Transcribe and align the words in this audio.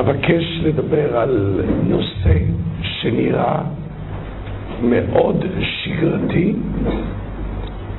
אבקש 0.00 0.60
לדבר 0.62 1.16
על 1.16 1.62
נושא 1.88 2.38
שנראה 2.82 3.58
מאוד 4.82 5.44
שגרתי, 5.60 6.54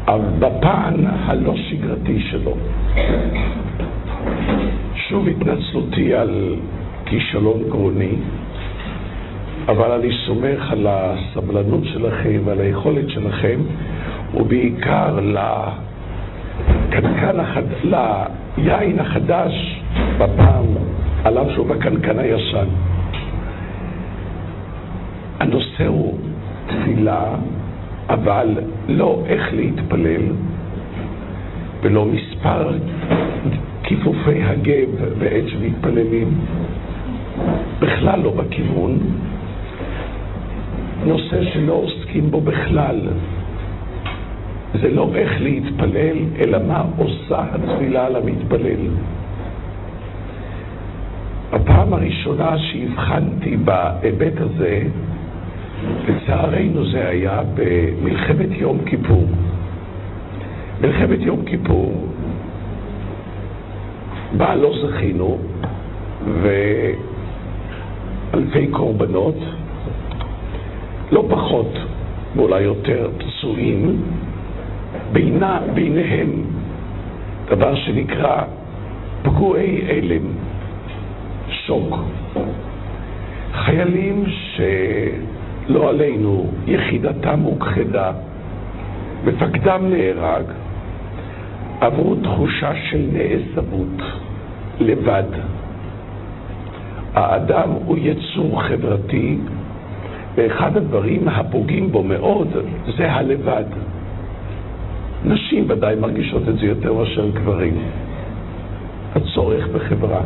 אבל 0.08 0.26
בפן 0.40 0.94
הלא 1.06 1.56
שגרתי 1.56 2.22
שלו. 2.22 2.54
שוב 4.96 5.28
התנצלותי 5.28 6.14
על 6.14 6.56
כישלון 7.06 7.64
גרוני, 7.70 8.16
אבל 9.68 9.92
אני 9.92 10.10
סומך 10.26 10.72
על 10.72 10.88
הסבלנות 10.90 11.84
שלכם 11.84 12.42
ועל 12.46 12.60
היכולת 12.60 13.10
שלכם, 13.10 13.60
ובעיקר 14.34 15.20
לקנקן. 15.20 15.92
ליין 18.58 19.00
החדש 19.00 19.82
בפעם, 20.18 20.66
על 21.24 21.38
אף 21.38 21.48
שהוא 21.54 21.68
בקנקן 21.68 22.20
הישן. 22.20 22.68
הנושא 25.40 25.88
הוא 25.88 26.18
תפילה, 26.68 27.36
אבל 28.10 28.48
לא 28.88 29.24
איך 29.28 29.54
להתפלל, 29.54 30.22
ולא 31.82 32.06
מספר 32.06 32.72
כיפופי 33.84 34.44
הגב 34.44 34.90
בעת 35.20 35.44
שמתפללים, 35.48 36.28
בכלל 37.80 38.20
לא 38.20 38.32
בכיוון. 38.32 38.98
נושא 41.06 41.44
שלא 41.54 41.74
עוסקים 41.74 42.32
בו 42.32 42.42
בכלל. 42.42 43.00
זה 44.82 44.90
לא 44.90 45.10
איך 45.16 45.42
להתפלל, 45.42 46.18
אלא 46.40 46.58
מה 46.68 46.84
עושה 46.98 47.44
התפילה 47.52 48.10
למתפלל. 48.10 48.80
הפעם 51.52 51.94
הראשונה 51.94 52.58
שהבחנתי 52.58 53.58
בהיבט 53.58 54.34
הזה, 54.38 54.82
לצערנו 56.08 56.86
זה 56.86 57.08
היה 57.10 57.42
במלחמת 57.56 58.50
יום 58.52 58.78
כיפור. 58.86 59.28
מלחמת 60.82 61.20
יום 61.20 61.46
כיפור, 61.46 62.08
בה 64.38 64.56
לא 64.56 64.74
זכינו, 64.82 65.38
ואלפי 68.34 68.68
קורבנות, 68.68 69.38
לא 71.12 71.26
פחות 71.30 71.74
ואולי 72.36 72.62
יותר 72.62 73.10
פצועים, 73.18 74.02
בינה, 75.14 75.60
ביניהם 75.74 76.30
דבר 77.50 77.76
שנקרא 77.76 78.44
פגועי 79.22 79.82
הלם, 79.90 80.24
שוק. 81.52 82.00
חיילים 83.54 84.24
שלא 84.28 85.90
עלינו, 85.90 86.46
יחידתם 86.68 87.40
הוכחדה, 87.40 88.12
מפקדם 89.26 89.90
נהרג, 89.90 90.44
עברו 91.82 92.16
תחושה 92.16 92.72
של 92.90 93.06
נעזבות, 93.14 94.02
לבד. 94.80 95.24
האדם 97.14 97.70
הוא 97.86 97.98
יצור 98.02 98.64
חברתי, 98.64 99.38
ואחד 100.36 100.78
הדברים 100.78 101.28
הפוגעים 101.28 101.92
בו 101.92 102.04
מאוד 102.04 102.48
זה 102.98 103.12
הלבד. 103.12 103.64
נשים 105.26 105.66
ודאי 105.70 105.96
מרגישות 105.96 106.50
את 106.50 106.58
זה 106.60 106.66
יותר 106.66 106.94
מאשר 106.94 107.30
גברים. 107.30 107.78
הצורך 109.16 109.68
בחברה. 109.68 110.22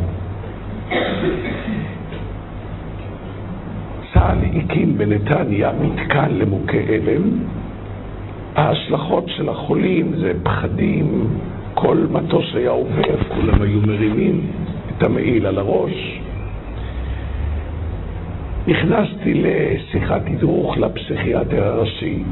צה"ל 4.14 4.38
הקים 4.56 4.98
בנתניה 4.98 5.72
מתקן 5.82 6.30
למוכי 6.30 6.78
הלם. 6.78 7.22
ההשלכות 8.56 9.24
של 9.28 9.48
החולים 9.48 10.12
זה 10.16 10.32
פחדים, 10.42 11.28
כל 11.74 11.98
מטוס 12.10 12.54
היה 12.54 12.70
עובר, 12.70 13.24
כולם 13.28 13.62
היו 13.62 13.80
מרימים 13.80 14.40
את 14.90 15.02
המעיל 15.02 15.46
על 15.46 15.58
הראש. 15.58 16.20
נכנסתי 18.66 19.34
לשיחת 19.34 20.22
תדרוך 20.26 20.78
לפסיכיאטר 20.78 21.64
הראשי. 21.64 22.22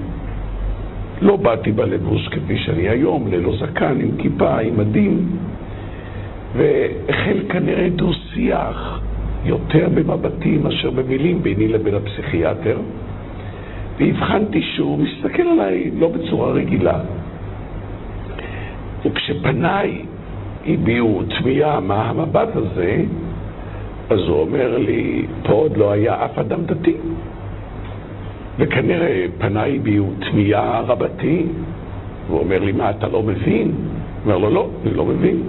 לא 1.21 1.37
באתי 1.37 1.73
בלבוש 1.73 2.29
כפי 2.29 2.59
שאני 2.59 2.89
היום, 2.89 3.27
ללא 3.27 3.57
זקן, 3.57 4.01
עם 4.01 4.11
כיפה, 4.19 4.59
עם 4.59 4.79
מדים, 4.79 5.29
והחל 6.57 7.39
כנראה 7.49 7.89
דו-שיח 7.89 9.01
יותר 9.45 9.89
במבטים 9.95 10.63
מאשר 10.63 10.91
במילים 10.91 11.43
ביני 11.43 11.69
לבין 11.69 11.95
הפסיכיאטר, 11.95 12.79
והבחנתי 13.99 14.63
שהוא 14.63 14.99
מסתכל 14.99 15.43
עליי 15.43 15.91
לא 15.99 16.09
בצורה 16.09 16.53
רגילה. 16.53 16.99
וכשפניי 19.05 20.05
הביעו 20.67 21.23
תמיהה 21.39 21.81
מה 21.81 22.11
המבט 22.11 22.49
הזה, 22.57 23.03
אז 24.11 24.21
הוא 24.21 24.41
אומר 24.41 24.79
לי, 24.79 25.27
פה 25.43 25.53
עוד 25.53 25.77
לא 25.77 25.93
היה 25.93 26.25
אף 26.25 26.39
אדם 26.39 26.65
דתי. 26.65 26.95
וכנראה 28.59 29.27
פניי 29.39 29.77
הביעו 29.77 30.11
תמיהה 30.21 30.81
רבתי, 30.81 31.47
והוא 32.27 32.41
אומר 32.41 32.59
לי, 32.59 32.73
מה, 32.73 32.91
אתה 32.91 33.09
לא 33.09 33.23
מבין? 33.23 33.73
הוא 34.25 34.33
אומר 34.33 34.39
לו, 34.39 34.51
לא, 34.51 34.69
אני 34.85 34.95
לא 34.95 35.05
מבין. 35.05 35.43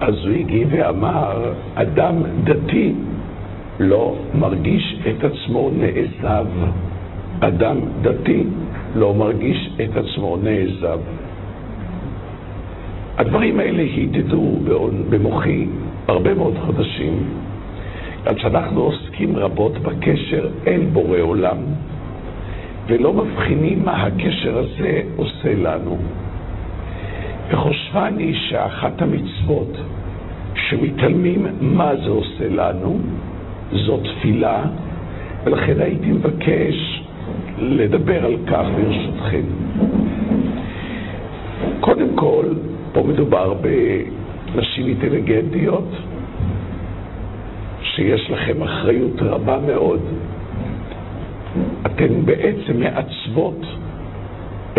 אז 0.00 0.14
הוא 0.24 0.34
הגיב 0.34 0.68
ואמר, 0.70 1.52
אדם 1.74 2.14
דתי 2.44 2.92
לא 3.80 4.16
מרגיש 4.34 4.96
את 5.10 5.24
עצמו 5.24 5.70
נעזב. 5.78 6.46
אדם 7.40 7.76
דתי 8.02 8.44
לא 8.94 9.14
מרגיש 9.14 9.70
את 9.84 9.96
עצמו 9.96 10.36
נעזב. 10.42 10.98
הדברים 13.18 13.60
האלה 13.60 13.82
הידדו 13.82 14.58
במוחי 15.10 15.66
הרבה 16.08 16.34
מאוד 16.34 16.54
חודשים, 16.66 17.22
עד 18.26 18.38
שאנחנו 18.38 18.80
עוסקים 18.80 19.36
רבות 19.36 19.78
בקשר 19.78 20.48
אל 20.66 20.80
בורא 20.92 21.18
עולם, 21.20 21.56
ולא 22.86 23.12
מבחינים 23.12 23.84
מה 23.84 24.06
הקשר 24.06 24.58
הזה 24.58 25.02
עושה 25.16 25.54
לנו. 25.54 25.96
וחושבני 27.50 28.34
שאחת 28.34 29.02
המצוות 29.02 29.76
שמתעלמים 30.54 31.46
מה 31.60 31.96
זה 32.04 32.10
עושה 32.10 32.48
לנו, 32.48 32.98
זו 33.72 33.96
תפילה, 33.96 34.62
ולכן 35.44 35.80
הייתי 35.80 36.12
מבקש 36.12 37.02
לדבר 37.58 38.24
על 38.24 38.36
כך 38.46 38.64
ברשותכם. 38.76 39.42
קודם 41.80 42.08
כל, 42.14 42.44
פה 42.92 43.02
מדובר 43.02 43.54
בנשים 43.54 44.86
אינטליגנטיות, 44.86 45.88
שיש 47.82 48.30
לכם 48.30 48.62
אחריות 48.62 49.22
רבה 49.22 49.58
מאוד. 49.66 50.00
אתן 51.86 52.24
בעצם 52.24 52.80
מעצבות 52.80 53.60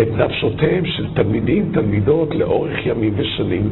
את 0.02 0.08
נפשותיהם 0.16 0.86
של 0.86 1.06
תלמידים, 1.14 1.70
תלמידות, 1.72 2.34
לאורך 2.34 2.86
ימים 2.86 3.12
ושנים. 3.16 3.70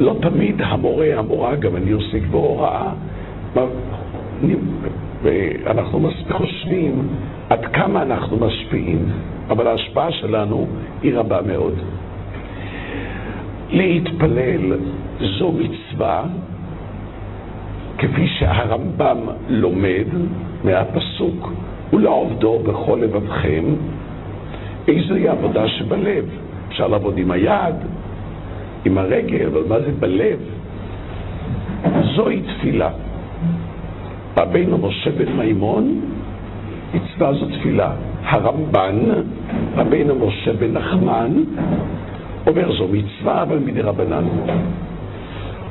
לא 0.00 0.16
תמיד 0.20 0.62
המורה, 0.62 1.06
המורה, 1.18 1.56
גם 1.56 1.76
אני 1.76 1.90
עוסק 1.90 2.22
בהוראה, 2.30 2.92
ואנחנו 5.22 6.10
חושבים 6.30 7.08
עד 7.50 7.66
כמה 7.66 8.02
אנחנו 8.02 8.36
משפיעים, 8.36 9.04
אבל 9.50 9.66
ההשפעה 9.66 10.12
שלנו 10.12 10.66
היא 11.02 11.14
רבה 11.14 11.40
מאוד. 11.46 11.74
להתפלל 13.70 14.72
זו 15.38 15.52
מצווה, 15.52 16.24
כפי 17.98 18.26
שהרמב"ם 18.38 19.18
לומד 19.48 20.06
מהפסוק, 20.64 21.52
ולעובדו 21.92 22.58
בכל 22.58 22.98
לבבכם, 23.02 23.64
איזוהי 24.88 25.28
עבודה 25.28 25.68
שבלב. 25.68 26.24
אפשר 26.68 26.86
לעבוד 26.86 27.18
עם 27.18 27.30
היד, 27.30 27.74
עם 28.84 28.98
הרגל, 28.98 29.46
אבל 29.46 29.62
מה 29.68 29.80
זה 29.80 29.92
בלב? 29.98 30.38
זוהי 32.16 32.42
תפילה. 32.42 32.90
רבינו 34.38 34.78
משה 34.78 35.10
בן 35.10 35.32
מימון, 35.32 36.00
מצווה 36.94 37.34
זו 37.34 37.46
תפילה. 37.46 37.92
הרמב"ן, 38.24 38.98
רבינו 39.76 40.14
משה 40.14 40.52
בן 40.52 40.72
נחמן, 40.72 41.32
אומר 42.46 42.72
זו 42.72 42.88
מצווה, 42.92 43.42
אבל 43.42 43.58
מדי 43.58 43.80
רבנן. 43.80 44.24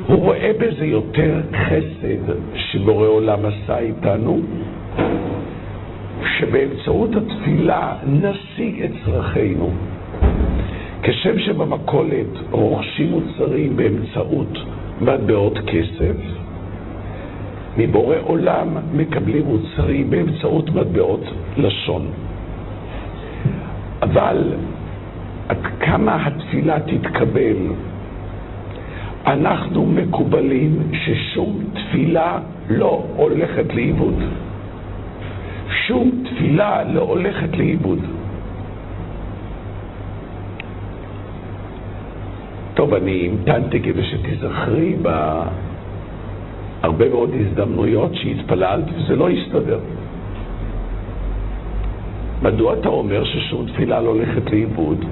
הוא 0.07 0.19
רואה 0.19 0.51
בזה 0.59 0.85
יותר 0.85 1.41
חסד 1.53 2.33
שבורא 2.55 3.07
עולם 3.07 3.39
עשה 3.45 3.77
איתנו, 3.77 4.39
שבאמצעות 6.37 7.09
התפילה 7.15 7.95
נשיג 8.07 8.81
את 8.83 8.91
צרכינו. 9.05 9.69
כשם 11.03 11.39
שבמכולת 11.39 12.27
רוכשים 12.51 13.09
מוצרים 13.11 13.75
באמצעות 13.77 14.57
מטבעות 15.01 15.57
כסף, 15.67 16.15
מבורא 17.77 18.15
עולם 18.23 18.67
מקבלים 18.93 19.45
מוצרים 19.45 20.09
באמצעות 20.09 20.69
מטבעות 20.69 21.23
לשון. 21.57 22.07
אבל 24.01 24.53
עד 25.49 25.57
כמה 25.79 26.25
התפילה 26.27 26.79
תתקבל, 26.79 27.57
אנחנו 29.25 29.85
מקובלים 29.85 30.77
ששום 30.93 31.63
תפילה 31.73 32.39
לא 32.69 33.03
הולכת 33.15 33.73
לאיבוד. 33.73 34.23
שום 35.71 36.23
תפילה 36.25 36.83
לא 36.83 37.01
הולכת 37.01 37.57
לאיבוד. 37.57 37.99
טוב, 42.73 42.93
אני 42.93 43.29
המתנתי 43.29 43.79
כדי 43.79 44.03
שתזכרי 44.03 44.95
בהרבה 46.81 47.09
מאוד 47.09 47.31
הזדמנויות 47.39 48.15
שהתפללת 48.15 48.85
וזה 48.95 49.15
לא 49.15 49.29
הסתדר. 49.29 49.79
מדוע 52.41 52.73
אתה 52.73 52.89
אומר 52.89 53.23
ששום 53.23 53.65
תפילה 53.65 54.01
לא 54.01 54.09
הולכת 54.09 54.51
לאיבוד? 54.51 55.05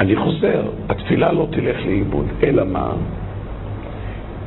אני 0.00 0.16
חוזר, 0.16 0.62
התפילה 0.88 1.32
לא 1.32 1.46
תלך 1.50 1.76
לאיבוד, 1.86 2.26
אלא 2.42 2.64
מה? 2.64 2.92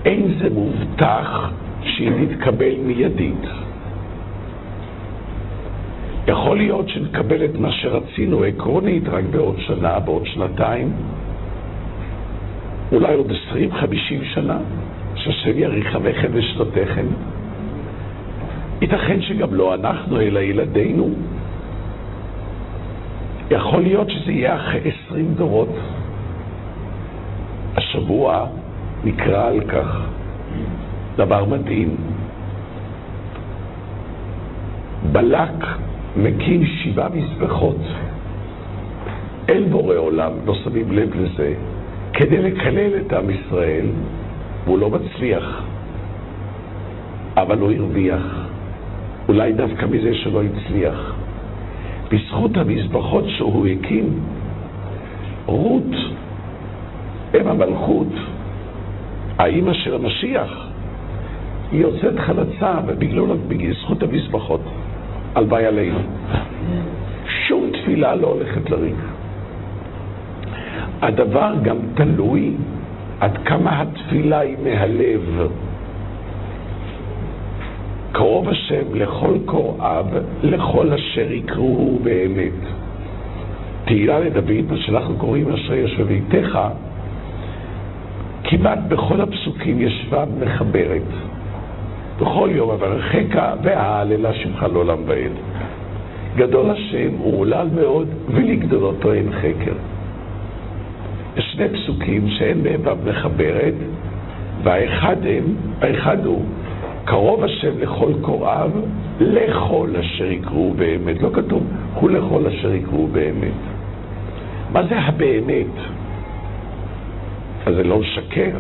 אין 0.06 0.34
זה 0.42 0.50
מובטח 0.50 1.52
שהיא 1.84 2.12
תתקבל 2.30 2.76
מיידית. 2.84 3.67
יכול 6.28 6.58
להיות 6.58 6.90
שנקבל 6.90 7.46
את 7.46 7.56
מה 7.60 7.72
שרצינו 7.72 8.44
עקרונית 8.44 9.04
רק 9.08 9.24
בעוד 9.32 9.56
שנה, 9.60 10.00
בעוד 10.00 10.26
שנתיים, 10.26 10.94
אולי 12.92 13.14
עוד 13.14 13.32
עשרים, 13.32 13.74
חמישים 13.74 14.24
שנה, 14.24 14.58
שהשם 15.16 15.58
יאריך 15.58 15.96
ימיכם 15.96 16.28
ושנותיכם. 16.34 17.06
ייתכן 18.82 19.22
שגם 19.22 19.54
לא 19.54 19.76
אנחנו, 19.76 20.22
אלא 20.22 20.40
ילדינו. 20.40 21.10
יכול 23.52 23.82
להיות 23.82 24.10
שזה 24.10 24.32
יהיה 24.32 24.56
אחרי 24.56 24.80
עשרים 24.80 25.34
דורות. 25.34 25.76
השבוע 27.76 28.46
נקרא 29.04 29.48
על 29.48 29.62
כך 29.62 30.02
דבר 31.16 31.46
מדהים. 31.46 31.96
בלק 35.12 35.66
מקים 36.18 36.66
שבעה 36.66 37.10
מזבחות 37.10 37.82
אל 39.50 39.64
בורא 39.64 39.96
עולם, 39.96 40.32
לא 40.46 40.56
שמים 40.64 40.92
לב 40.92 41.10
לזה, 41.16 41.54
כדי 42.14 42.38
לקלל 42.38 42.92
את 43.02 43.14
עם 43.14 43.30
ישראל, 43.30 43.86
והוא 44.66 44.80
לא 44.80 44.90
מצליח, 44.90 45.64
אבל 47.38 47.60
הוא 47.60 47.72
הרוויח. 47.72 48.48
אולי 49.28 49.54
דווקא 49.54 49.86
מזה 49.86 50.14
שלא 50.14 50.42
הצליח. 50.44 51.16
בזכות 52.12 52.58
המזבחות 52.58 53.24
שהוא 53.28 53.68
הקים, 53.68 54.20
רות, 55.46 55.94
אם 57.42 57.48
המלכות, 57.48 58.14
האימא 59.38 59.74
של 59.74 59.96
המשיח, 59.96 60.68
היא 61.72 61.82
יוצאת 61.82 62.20
חלצה, 62.20 62.74
ובזכות 62.88 64.04
המזבחות, 64.04 64.62
הלוואי 65.38 65.66
עלינו. 65.66 66.00
שום 67.48 67.70
תפילה 67.74 68.16
לא 68.16 68.28
הולכת 68.28 68.70
לריק. 68.70 68.96
הדבר 71.02 71.54
גם 71.64 71.78
תלוי 71.96 72.54
עד 73.20 73.38
כמה 73.46 73.82
התפילה 73.82 74.40
היא 74.40 74.56
מהלב. 74.64 75.52
קרוב 78.12 78.50
השם 78.50 78.96
לכל 78.96 79.38
קוראיו, 79.46 80.06
לכל 80.44 80.94
אשר 80.94 81.32
יקראו 81.32 82.00
באמת. 82.04 82.60
תהילה 83.86 84.20
לדוד, 84.20 84.72
מה 84.72 84.78
שאנחנו 84.78 85.16
קוראים 85.18 85.50
אשרי 85.50 85.78
יושב 85.78 86.02
בביתך, 86.02 86.60
כמעט 88.44 88.80
בכל 88.88 89.22
הפסוקים 89.22 89.82
ישבה 89.82 90.24
מחברת. 90.40 91.37
בכל 92.20 92.50
יום 92.52 92.70
אברכך 92.70 93.54
וההללה 93.64 94.34
שמך 94.34 94.64
לעולם 94.64 94.98
ועד. 95.06 95.32
גדול 96.36 96.70
השם 96.70 97.22
ומולל 97.22 97.68
מאוד, 97.76 98.08
ולגדולתו 98.28 99.14
אין 99.14 99.32
חקר. 99.32 99.74
יש 101.38 101.52
שני 101.54 101.70
פסוקים 101.70 102.30
שאין 102.30 102.64
בהם 102.64 102.82
ו' 102.84 103.10
מחברת, 103.10 103.74
והאחד 104.64 105.16
הם, 105.26 105.44
האחד 105.82 106.26
הוא 106.26 106.42
קרוב 107.06 107.44
השם 107.44 107.80
לכל 107.80 108.12
קוראיו, 108.22 108.72
לכל 109.20 109.90
אשר 110.00 110.32
יקראו 110.32 110.74
באמת. 110.74 111.22
לא 111.22 111.30
כתוב, 111.34 111.64
הוא 111.94 112.10
לכל 112.10 112.48
אשר 112.48 112.74
יקראו 112.74 113.08
באמת. 113.08 113.60
מה 114.72 114.88
זה 114.88 115.00
הבאמת? 115.00 115.74
אז 117.66 117.76
זה 117.76 117.84
לא 117.84 118.00
לשקר. 118.02 118.52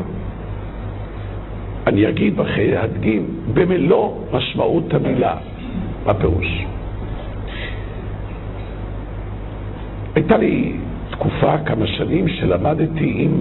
אני 1.87 2.09
אגיד 2.09 2.39
ואחרי 2.39 2.71
להדגים 2.71 3.25
במלוא 3.53 4.11
משמעות 4.33 4.93
המילה. 4.93 5.35
מה 6.05 6.13
פירוש? 6.13 6.65
הייתה 10.15 10.37
לי 10.37 10.73
תקופה, 11.09 11.57
כמה 11.65 11.87
שנים, 11.87 12.27
שלמדתי 12.27 13.13
עם 13.17 13.31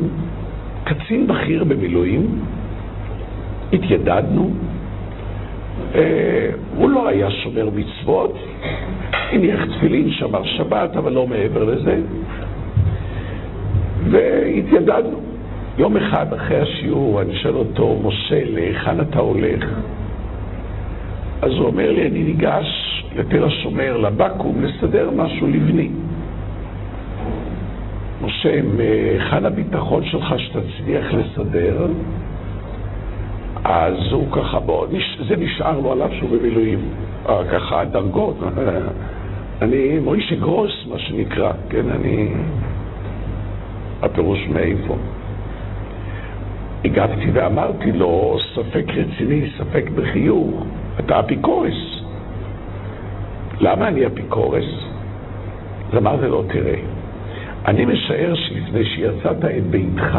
קצין 0.85 1.27
בכיר 1.27 1.65
במילואים, 1.65 2.41
התיידדנו, 3.73 4.51
אה, 5.95 6.51
הוא 6.77 6.91
לא 6.91 7.09
היה 7.09 7.31
שומר 7.31 7.69
מצוות, 7.75 8.39
הניח 9.13 9.61
תפילין, 9.77 10.11
שמר 10.11 10.45
שבת, 10.45 10.97
אבל 10.97 11.13
לא 11.13 11.27
מעבר 11.27 11.65
לזה, 11.65 12.01
והתיידדנו. 14.11 15.26
יום 15.79 15.97
אחד 15.97 16.33
אחרי 16.33 16.61
השיעור 16.61 17.23
אני 17.23 17.37
שואל 17.37 17.55
אותו, 17.55 17.99
משה, 18.05 18.45
להיכן 18.45 19.01
אתה 19.01 19.19
הולך? 19.19 19.65
אז 21.43 21.53
הוא 21.53 21.67
אומר 21.67 21.93
לי, 21.93 22.07
אני 22.07 22.23
ניגש 22.23 22.67
לתל 23.17 23.45
השומר, 23.45 23.97
לבקו"ם, 23.97 24.63
לסדר 24.63 25.11
משהו 25.17 25.47
לבני. 25.47 25.89
משה, 28.23 28.63
מהיכן 28.63 29.47
הביטחון 29.47 30.05
שלך 30.05 30.35
שתצליח 30.39 31.07
לסדר? 31.15 31.87
אז 33.65 33.95
הוא 34.13 34.27
ככה, 34.33 34.61
בוא, 34.61 34.87
זה 35.29 35.37
נשאר 35.37 35.81
לו 35.81 35.93
עליו 35.93 36.09
שהוא 36.19 36.31
במילואים. 36.31 36.79
אה, 37.29 37.45
ככה, 37.53 37.85
דרגות. 37.85 38.37
אני 39.63 39.99
מוישה 39.99 40.35
גרוס, 40.35 40.87
מה 40.89 40.99
שנקרא, 40.99 41.53
כן, 41.71 41.91
אני... 41.91 42.29
הפירוש 44.03 44.39
מאיפה. 44.49 44.97
הגעתי 46.87 47.31
ואמרתי 47.33 47.93
לו, 47.93 48.39
ספק 48.55 48.85
רציני, 48.89 49.51
ספק 49.59 49.91
בחיוך, 49.95 50.65
אתה 51.01 51.21
אפיקורס. 51.21 52.03
למה 53.61 53.89
אני 53.89 54.07
אפיקורס? 54.07 54.65
אז 55.93 55.99
אמרתי 55.99 56.27
לו, 56.27 56.43
תראה, 56.43 56.79
אני 57.67 57.85
משער 57.85 58.35
שלפני 58.35 58.85
שיצאת 58.85 59.45
את 59.45 59.67
ביתך, 59.71 60.19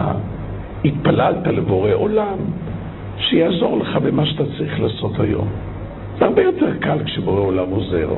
התפללת 0.85 1.47
לבורא 1.47 1.93
עולם, 1.93 2.37
שיעזור 3.17 3.77
לך 3.77 3.95
במה 3.95 4.25
שאתה 4.25 4.43
צריך 4.57 4.79
לעשות 4.79 5.19
היום. 5.19 5.47
זה 6.19 6.25
הרבה 6.25 6.41
יותר 6.41 6.77
קל 6.79 6.97
כשבורא 7.05 7.39
עולם 7.39 7.69
עוזר. 7.69 8.09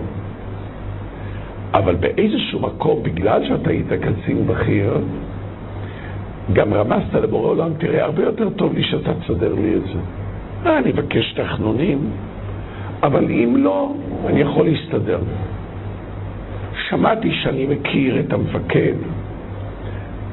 אבל 1.73 1.95
באיזשהו 1.95 2.59
מקום, 2.59 3.03
בגלל 3.03 3.47
שאתה 3.47 3.69
היית 3.69 3.87
קצין 3.87 4.47
בכיר, 4.47 4.97
גם 6.53 6.73
רמזת 6.73 7.13
לבורא 7.13 7.49
עולם, 7.49 7.71
תראה, 7.77 8.03
הרבה 8.03 8.23
יותר 8.23 8.49
טוב 8.49 8.73
לי 8.73 8.83
שאתה 8.83 9.13
תסדר 9.13 9.53
לי 9.53 9.75
את 9.75 9.81
זה. 9.83 9.99
אה, 10.65 10.77
אני 10.77 10.91
אבקש 10.91 11.33
תחנונים, 11.33 12.09
אבל 13.03 13.23
אם 13.31 13.53
לא, 13.57 13.93
אני 14.25 14.41
יכול 14.41 14.65
להסתדר. 14.65 15.19
שמעתי 16.89 17.31
שאני 17.31 17.65
מכיר 17.65 18.19
את 18.19 18.33
המפקד, 18.33 18.93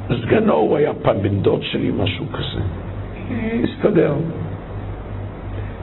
סגנו 0.09 0.55
הוא 0.55 0.77
היה 0.77 0.95
פעם 0.95 1.23
בן 1.23 1.41
דוד 1.41 1.63
שלי, 1.63 1.91
משהו 1.99 2.25
כזה. 2.33 2.61
הסתדר. 3.65 4.15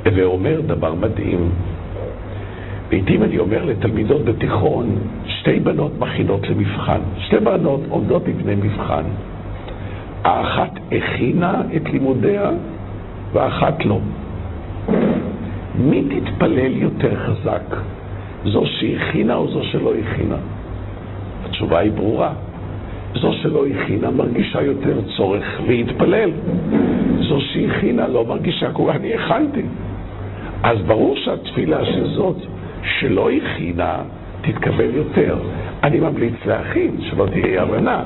ואומר 0.05 0.61
דבר 0.61 0.93
מדהים. 0.93 1.49
לעיתים 2.91 3.23
אני 3.23 3.37
אומר 3.39 3.65
לתלמידות 3.65 4.25
בתיכון, 4.25 4.95
שתי 5.27 5.59
בנות 5.59 5.91
מכינות 5.99 6.49
למבחן. 6.49 6.99
שתי 7.19 7.37
בנות 7.37 7.81
עומדות 7.89 8.23
בפני 8.23 8.55
מבחן. 8.55 9.03
האחת 10.23 10.79
הכינה 10.91 11.61
את 11.75 11.89
לימודיה 11.89 12.49
והאחת 13.33 13.85
לא. 13.85 13.99
מי 15.79 16.03
תתפלל 16.09 16.77
יותר 16.77 17.15
חזק? 17.15 17.75
זו 18.45 18.63
שהכינה 18.65 19.35
או 19.35 19.47
זו 19.47 19.63
שלא 19.63 19.93
הכינה? 19.95 20.35
התשובה 21.45 21.79
היא 21.79 21.91
ברורה. 21.91 22.33
זו 23.15 23.33
שלא 23.33 23.65
הכינה 23.67 24.11
מרגישה 24.11 24.61
יותר 24.61 25.01
צורך 25.17 25.61
להתפלל. 25.67 26.31
זו 27.19 27.41
שהכינה 27.41 28.07
לא 28.07 28.25
מרגישה 28.25 28.71
כך, 28.71 28.95
אני 28.95 29.13
הכנתי. 29.13 29.61
אז 30.63 30.77
ברור 30.81 31.15
שהתפילה 31.17 31.85
של 31.85 32.07
זאת 32.07 32.37
שלא 32.83 33.29
הכינה 33.31 33.95
תתקבל 34.41 34.95
יותר. 34.95 35.37
אני 35.83 35.99
ממליץ 35.99 36.33
להכין, 36.45 36.97
שלא 37.01 37.25
תהיה 37.31 37.61
הבנה. 37.61 38.03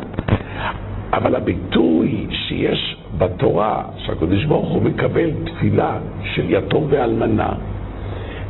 אבל 1.14 1.36
הביטוי 1.36 2.26
שיש 2.30 2.98
בתורה, 3.18 3.84
שהקדוש 3.98 4.46
ברוך 4.46 4.70
הוא 4.70 4.82
מקבל 4.82 5.30
תפילה 5.44 5.98
של 6.24 6.44
יתום 6.50 6.86
ואלמנה, 6.90 7.54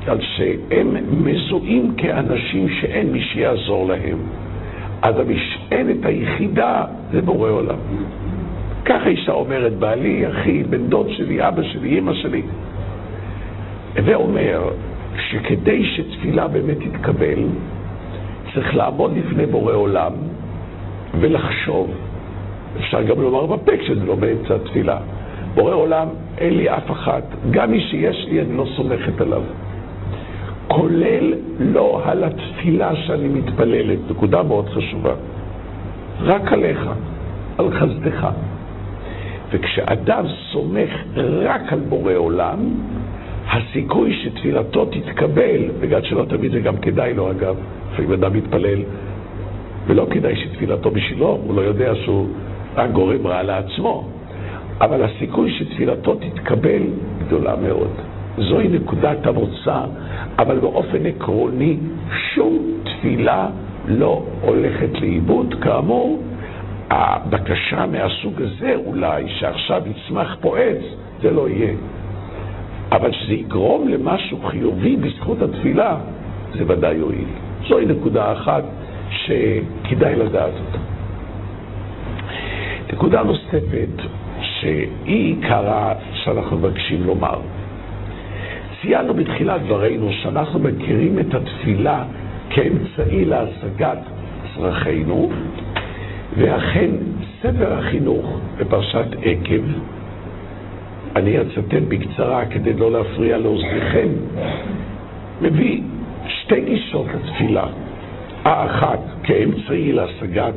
על 0.08 0.18
שהם 0.22 0.96
מזוהים 1.12 1.94
כאנשים 1.98 2.70
שאין 2.70 3.12
מי 3.12 3.22
שיעזור 3.22 3.88
להם. 3.88 4.18
אז 5.02 5.16
המשענת 5.20 6.06
היחידה 6.06 6.86
זה 7.12 7.22
בורא 7.22 7.50
עולם. 7.50 7.78
ככה 8.86 9.10
אישה 9.10 9.32
אומרת, 9.32 9.74
בעלי, 9.74 10.30
אחי, 10.30 10.64
בן 10.64 10.88
דוד 10.88 11.08
שלי, 11.10 11.48
אבא 11.48 11.64
שלי, 11.64 12.00
אמא 12.00 12.14
שלי. 12.14 12.42
הווה 13.98 14.16
אומר 14.16 14.70
שכדי 15.30 15.86
שתפילה 15.86 16.48
באמת 16.48 16.78
תתקבל, 16.78 17.40
צריך 18.54 18.76
לעמוד 18.76 19.12
לפני 19.18 19.46
בורא 19.46 19.74
עולם 19.74 20.12
ולחשוב. 21.20 22.07
אפשר 22.78 23.04
גם 23.04 23.22
לומר 23.22 23.46
בפה 23.46 23.78
כשזה 23.78 24.06
לא 24.06 24.16
באמצע 24.16 24.56
התפילה. 24.56 24.98
בורא 25.56 25.74
עולם, 25.74 26.08
אין 26.38 26.54
לי 26.58 26.70
אף 26.70 26.92
אחת. 26.92 27.24
גם 27.52 27.72
מי 27.72 27.82
שיש 27.82 28.28
לי, 28.30 28.42
אני 28.42 28.58
לא 28.58 28.66
סומכת 28.76 29.22
עליו. 29.22 29.42
כולל 30.68 31.34
לא 31.60 32.02
על 32.06 32.24
התפילה 32.24 32.96
שאני 32.96 33.28
מתפללת, 33.28 34.00
נקודה 34.10 34.44
מאוד 34.44 34.70
חשובה. 34.70 35.14
רק 36.22 36.54
עליך, 36.54 36.90
על 37.58 37.72
חסדך. 37.72 38.28
וכשאדם 39.52 40.26
סומך 40.52 40.90
רק 41.44 41.74
על 41.74 41.80
בורא 41.80 42.14
עולם, 42.14 42.60
הסיכוי 43.52 44.14
שתפילתו 44.24 44.86
תתקבל, 44.86 45.62
בגלל 45.80 46.04
שלא 46.04 46.26
תמיד 46.30 46.52
זה 46.52 46.60
גם 46.60 46.78
כדאי 46.78 47.14
לו 47.14 47.32
אגב, 47.32 47.56
לפעמים 47.94 48.14
אדם 48.14 48.34
מתפלל 48.34 48.80
ולא 49.88 50.08
כדאי 50.10 50.36
שתפילתו 50.36 50.92
בשבילו, 50.92 51.40
הוא 51.46 51.56
לא 51.56 51.62
יודע 51.62 51.96
שהוא 51.96 52.28
רק 52.78 52.92
גורם 52.92 53.28
רע 53.28 53.44
לעצמו, 53.44 54.04
אבל 54.82 55.04
הסיכוי 55.04 55.52
שתפילתו 55.52 56.16
תתקבל 56.16 56.82
גדולה 57.20 57.56
מאוד. 57.56 57.92
זוהי 58.38 58.68
נקודת 58.68 59.28
המוצא, 59.28 59.82
אבל 60.40 60.60
באופן 60.60 61.06
עקרוני 61.06 61.78
שום 62.34 62.58
תפילה 62.84 63.48
לא 63.88 64.24
הולכת 64.42 65.02
לאיבוד. 65.02 65.56
כאמור, 65.62 66.24
הבקשה 66.90 67.86
מהסוג 67.86 68.42
הזה 68.42 68.76
אולי, 68.86 69.24
שעכשיו 69.28 69.82
יצמח 69.86 70.38
פה 70.42 70.58
עץ, 70.58 70.82
זה 71.22 71.32
לא 71.32 71.50
יהיה. 71.50 71.74
אבל 72.92 73.12
שזה 73.12 73.34
יגרום 73.34 73.88
למשהו 73.88 74.38
חיובי 74.46 74.96
בזכות 74.96 75.42
התפילה, 75.42 75.98
זה 76.54 76.64
ודאי 76.68 76.96
יועיל. 76.96 77.28
זוהי 77.68 77.86
נקודה 77.86 78.32
אחת 78.32 78.64
שכדאי 79.10 80.16
לדעת 80.16 80.54
אותה. 80.68 80.97
נקודה 82.94 83.24
נוספת, 83.24 83.90
שהיא 84.42 84.88
עיקרה 85.06 85.94
שאנחנו 86.14 86.58
מבקשים 86.58 87.04
לומר. 87.04 87.40
ציינו 88.82 89.14
בתחילת 89.14 89.62
דברינו 89.62 90.12
שאנחנו 90.14 90.60
מכירים 90.60 91.20
את 91.20 91.34
התפילה 91.34 92.04
כאמצעי 92.50 93.26
להשגת 93.26 94.00
צרכינו, 94.56 95.30
ואכן 96.38 96.90
ספר 97.42 97.74
החינוך 97.74 98.40
בפרשת 98.58 99.08
עקב, 99.24 99.64
אני 101.16 101.42
אצטט 101.42 101.82
בקצרה 101.88 102.46
כדי 102.46 102.74
לא 102.74 102.92
להפריע 102.92 103.38
לאוזניכם, 103.38 104.08
מביא 105.42 105.82
שתי 106.28 106.62
גישות 106.62 107.06
לתפילה. 107.16 107.66
האחת 108.44 109.00
כאמצעי 109.24 109.92
להשגת 109.92 110.54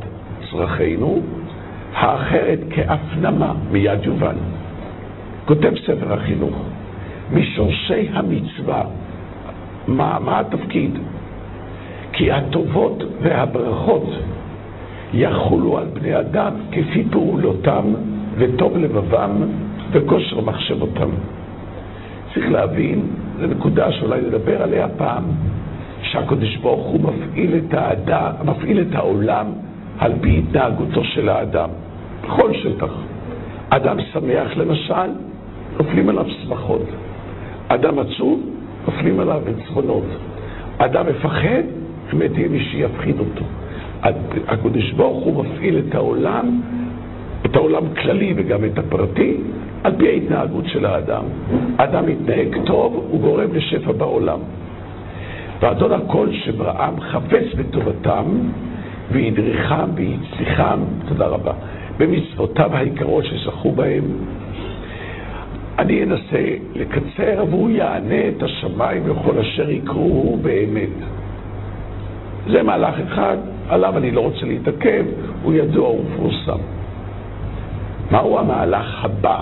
צרכינו, 0.50 1.22
האחרת 1.94 2.58
כהפנמה, 2.70 3.52
מיד 3.70 4.04
יובן. 4.04 4.34
כותב 5.44 5.72
ספר 5.86 6.12
החינוך, 6.12 6.56
משורשי 7.32 8.08
המצווה, 8.12 8.82
מה, 9.88 10.18
מה 10.20 10.40
התפקיד? 10.40 10.98
כי 12.12 12.32
הטובות 12.32 13.02
והברכות 13.22 14.10
יחולו 15.14 15.78
על 15.78 15.86
בני 15.92 16.18
אדם 16.18 16.52
כפי 16.72 17.04
פעולותם 17.10 17.84
וטוב 18.36 18.76
לבבם 18.76 19.30
וכושר 19.92 20.40
מחשבותם. 20.40 21.08
צריך 22.34 22.50
להבין, 22.50 23.02
זו 23.40 23.46
נקודה 23.46 23.92
שאולי 23.92 24.20
נדבר 24.20 24.62
עליה 24.62 24.88
פעם, 24.88 25.24
שהקדוש 26.02 26.56
ברוך 26.56 26.86
הוא 26.86 27.00
מפעיל 27.00 27.54
את, 27.54 27.74
האדם, 27.74 28.32
מפעיל 28.44 28.80
את 28.80 28.94
העולם 28.94 29.46
על 30.00 30.12
פי 30.20 30.38
התנהגותו 30.38 31.04
של 31.04 31.28
האדם, 31.28 31.68
בכל 32.24 32.54
שטח. 32.54 32.92
אדם 33.70 33.96
שמח 34.12 34.56
למשל, 34.56 35.10
נופלים 35.78 36.08
עליו 36.08 36.26
שמחות. 36.42 36.82
אדם 37.68 37.98
עצוב, 37.98 38.40
נופלים 38.86 39.20
עליו 39.20 39.42
עצבונות. 39.46 40.04
אדם 40.78 41.06
מפחד, 41.06 41.62
באמת 42.12 42.30
יהיה 42.34 42.48
מי 42.48 42.60
שיפחיד 42.60 43.16
אותו. 43.18 43.44
הקדוש 44.48 44.92
ברוך 44.92 45.24
הוא 45.24 45.44
מפעיל 45.44 45.78
את 45.78 45.94
העולם, 45.94 46.60
את 47.46 47.56
העולם 47.56 47.82
כללי 48.02 48.34
וגם 48.36 48.64
את 48.64 48.78
הפרטי, 48.78 49.36
על 49.84 49.92
פי 49.98 50.08
ההתנהגות 50.08 50.64
של 50.66 50.84
האדם. 50.84 51.24
אדם 51.76 52.06
מתנהג 52.06 52.56
טוב, 52.66 53.06
הוא 53.10 53.20
גורם 53.20 53.54
לשפע 53.54 53.92
בעולם. 53.92 54.38
ואדון 55.60 55.92
הכל 55.92 56.28
שבראם 56.32 57.00
חפץ 57.00 57.44
בטובתם, 57.56 58.24
והדריכם 59.12 59.88
והצליחם, 59.94 60.80
תודה 61.08 61.26
רבה, 61.26 61.52
במצוותיו 61.98 62.76
העיקרות 62.76 63.24
שזכו 63.24 63.72
בהם. 63.72 64.04
אני 65.78 66.02
אנסה 66.02 66.56
לקצר, 66.74 67.44
והוא 67.50 67.70
יענה 67.70 68.28
את 68.28 68.42
השמיים 68.42 69.02
וכל 69.10 69.38
אשר 69.38 69.70
יקראו 69.70 70.36
באמת. 70.42 70.88
זה 72.48 72.62
מהלך 72.62 72.94
אחד, 73.08 73.36
עליו 73.68 73.98
אני 73.98 74.10
לא 74.10 74.20
רוצה 74.20 74.46
להתעכב, 74.46 75.04
הוא 75.42 75.54
ידוע 75.54 75.90
ומפורסם. 75.90 76.60
מהו 78.10 78.38
המהלך 78.38 79.04
הבא? 79.04 79.40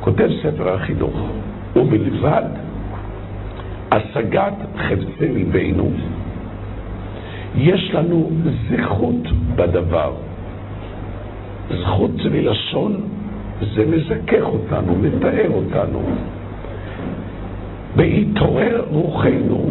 כותב 0.00 0.28
ספר 0.42 0.74
החינוך, 0.74 1.28
ובלבד 1.76 2.44
השגת 3.90 4.54
חפצי 4.78 5.28
ליבנו, 5.28 5.90
יש 7.56 7.90
לנו 7.94 8.30
זכות 8.70 9.32
בדבר. 9.56 10.12
זכות 11.80 12.10
זה 12.22 12.30
מלשון, 12.30 13.00
זה 13.74 13.84
מזכך 13.86 14.44
אותנו, 14.44 14.94
מתאר 14.94 15.50
אותנו. 15.54 16.00
בהתעורר 17.96 18.84
רוחנו, 18.90 19.70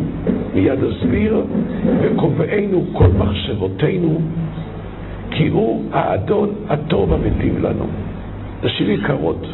מיד 0.53 0.79
אסביר, 0.83 1.41
וקובענו 2.01 2.83
כל 2.93 3.07
מחשבותינו, 3.17 4.19
כי 5.31 5.47
הוא 5.47 5.83
האדון 5.91 6.50
הטוב 6.69 7.13
המטיב 7.13 7.65
לנו. 7.65 7.85
שיר 8.67 8.91
יקרות. 8.91 9.47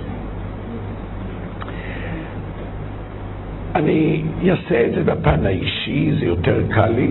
אני 3.75 4.23
אעשה 4.49 4.85
את 4.85 4.91
זה 4.95 5.03
בפן 5.03 5.45
האישי, 5.45 6.11
זה 6.19 6.25
יותר 6.25 6.61
קל 6.69 6.89
לי. 6.89 7.09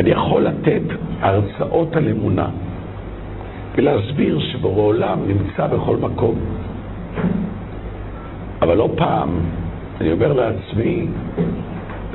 אני 0.00 0.10
יכול 0.10 0.42
לתת 0.42 0.82
הרצאות 1.20 1.96
על 1.96 2.08
אמונה 2.08 2.48
ולהסביר 3.74 4.40
שבורא 4.40 4.82
עולם 4.82 5.18
נמצא 5.26 5.66
בכל 5.66 5.96
מקום. 5.96 6.34
אבל 8.62 8.76
לא 8.76 8.88
פעם 8.96 9.28
אני 10.00 10.12
אומר 10.12 10.32
לעצמי, 10.32 11.06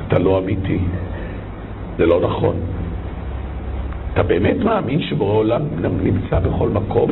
אתה 0.06 0.18
לא 0.18 0.38
אמיתי, 0.38 0.78
זה 1.98 2.06
לא 2.06 2.20
נכון. 2.20 2.56
אתה 4.12 4.22
באמת 4.22 4.56
מאמין 4.64 5.00
שבורא 5.02 5.34
עולם 5.34 5.62
נמצא 6.02 6.38
בכל 6.38 6.68
מקום? 6.68 7.10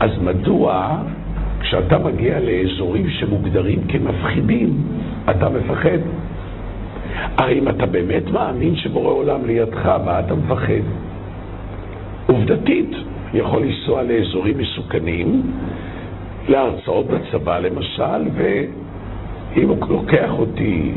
אז 0.00 0.10
מדוע 0.22 0.96
כשאתה 1.60 1.98
מגיע 1.98 2.40
לאזורים 2.40 3.10
שמוגדרים 3.10 3.80
כמפחידים, 3.88 4.82
אתה 5.30 5.48
מפחד? 5.48 6.25
הרי 7.38 7.58
אם 7.58 7.68
אתה 7.68 7.86
באמת 7.86 8.30
מאמין 8.32 8.76
שבורא 8.76 9.12
עולם 9.12 9.44
לידך, 9.46 9.86
מה 10.04 10.20
אתה 10.20 10.34
מפחד? 10.34 10.84
עובדתית, 12.26 12.90
יכול 13.34 13.62
לנסוע 13.62 14.02
לאזורים 14.02 14.58
מסוכנים, 14.58 15.42
להרצאות 16.48 17.06
בצבא 17.06 17.58
למשל, 17.58 18.22
ואם 18.34 19.68
הוא 19.68 19.76
לוקח 19.88 20.30
אותי, 20.38 20.92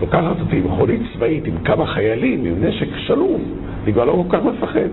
לוקחת 0.00 0.40
אותי 0.40 0.56
עם 0.56 0.64
מכונית 0.64 1.00
צבאית 1.14 1.46
עם 1.46 1.58
כמה 1.64 1.86
חיילים, 1.86 2.44
עם 2.44 2.64
נשק 2.64 2.88
שלום, 3.06 3.40
אני 3.84 3.92
כבר 3.92 4.04
לא 4.04 4.24
כל 4.28 4.38
כך 4.38 4.44
מפחד. 4.44 4.88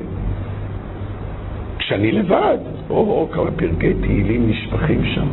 כשאני 1.78 2.12
לבד, 2.12 2.58
או, 2.90 3.28
כמה 3.32 3.52
פרקי 3.52 3.94
תהילים 3.94 4.50
נשפכים 4.50 5.06
שם. 5.06 5.28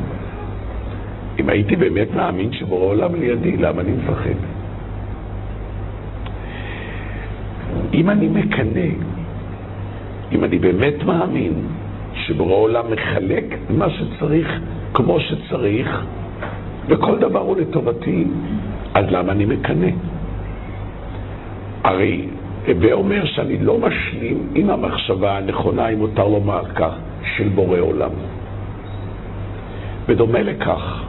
אם 1.40 1.48
הייתי 1.48 1.76
באמת 1.76 2.08
מאמין 2.14 2.52
שבורא 2.52 2.84
עולם 2.84 3.14
לידי, 3.14 3.56
למה 3.56 3.82
אני 3.82 3.92
מפחד? 3.92 4.61
אם 7.94 8.10
אני 8.10 8.28
מקנא, 8.28 8.88
אם 10.32 10.44
אני 10.44 10.58
באמת 10.58 11.04
מאמין 11.04 11.52
שבורא 12.14 12.54
עולם 12.54 12.84
מחלק 12.92 13.44
מה 13.70 13.86
שצריך 13.90 14.60
כמו 14.94 15.20
שצריך, 15.20 16.04
וכל 16.88 17.18
דבר 17.18 17.40
הוא 17.40 17.56
לטובתי, 17.56 18.24
אז 18.94 19.04
למה 19.08 19.32
אני 19.32 19.44
מקנא? 19.44 19.88
הרי 21.84 22.26
הווה 22.68 22.92
אומר 22.92 23.24
שאני 23.24 23.58
לא 23.58 23.78
משלים 23.78 24.38
עם 24.54 24.70
המחשבה 24.70 25.38
הנכונה, 25.38 25.88
אם 25.88 25.98
מותר 25.98 26.28
לומר 26.28 26.64
כך, 26.74 26.92
של 27.36 27.48
בורא 27.48 27.78
עולם. 27.78 28.10
בדומה 30.08 30.42
לכך, 30.42 31.04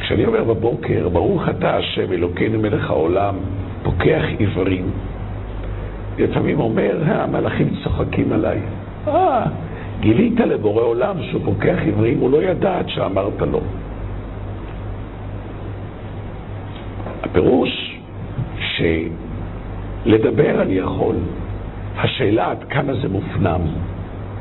כשאני 0.00 0.24
אומר 0.24 0.44
בבוקר, 0.44 1.08
ברוך 1.08 1.48
אתה 1.48 1.76
השם 1.76 2.12
אלוקינו 2.12 2.58
מלך 2.58 2.90
העולם, 2.90 3.34
פוקח 3.82 4.22
עיוורים, 4.38 4.90
לפעמים 6.18 6.60
אומר, 6.60 7.02
המלאכים 7.06 7.68
צוחקים 7.84 8.32
עליי. 8.32 8.58
אה, 9.08 9.46
גילית 10.00 10.40
לבורא 10.40 10.82
עולם 10.82 11.16
שהוא 11.30 11.40
פוקח 11.44 11.78
עיוורים, 11.84 12.18
הוא 12.20 12.30
לא 12.30 12.42
ידע 12.42 12.78
עד 12.78 12.88
שאמרת 12.88 13.42
לו. 13.42 13.60
הפירוש 17.22 18.00
שלדבר 18.76 20.62
אני 20.62 20.74
יכול, 20.74 21.16
השאלה 21.96 22.50
עד 22.50 22.64
כמה 22.70 22.92
זה 22.94 23.08
מופנם. 23.08 23.60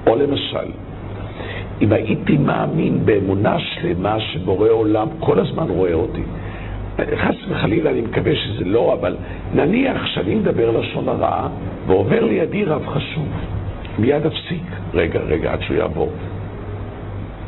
או 0.07 0.15
למשל, 0.15 0.71
אם 1.81 1.93
הייתי 1.93 2.37
מאמין 2.37 3.05
באמונה 3.05 3.59
שלמה 3.59 4.19
שבורא 4.19 4.69
עולם 4.69 5.07
כל 5.19 5.39
הזמן 5.39 5.69
רואה 5.69 5.93
אותי, 5.93 6.21
חס 6.99 7.35
וחלילה 7.49 7.89
אני 7.91 8.01
מקווה 8.01 8.35
שזה 8.35 8.65
לא, 8.65 8.93
אבל 8.93 9.15
נניח 9.53 10.05
שאני 10.05 10.35
מדבר 10.35 10.71
לשון 10.79 11.09
הרע 11.09 11.47
ועובר 11.87 12.25
לידי 12.25 12.65
רב 12.65 12.87
חשוב, 12.87 13.27
מיד 13.99 14.25
אפסיק. 14.25 14.63
רגע, 14.93 15.19
רגע, 15.19 15.53
עד 15.53 15.61
שהוא 15.61 15.77
יעבור. 15.77 16.09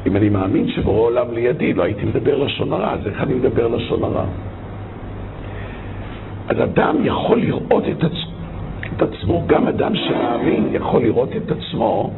אם 0.06 0.16
אני 0.16 0.30
מאמין 0.30 0.68
שבורא 0.68 1.00
עולם 1.00 1.34
לידי, 1.34 1.74
לא 1.74 1.84
הייתי 1.84 2.06
מדבר 2.06 2.38
לשון 2.38 2.74
הרע, 2.74 2.92
אז 2.92 3.08
איך 3.08 3.22
אני 3.22 3.34
מדבר 3.34 3.68
לשון 3.68 4.04
הרע? 4.04 4.26
אז 6.48 6.64
אדם 6.64 6.96
יכול 7.04 7.40
לראות 7.40 7.84
את, 7.92 8.04
עצ... 8.04 8.12
את 8.98 9.02
עצמו, 9.02 9.44
גם 9.48 9.68
אדם 9.68 9.96
שמאמין 9.96 10.68
יכול 10.72 11.02
לראות 11.02 11.30
את 11.36 11.52
עצמו, 11.52 12.12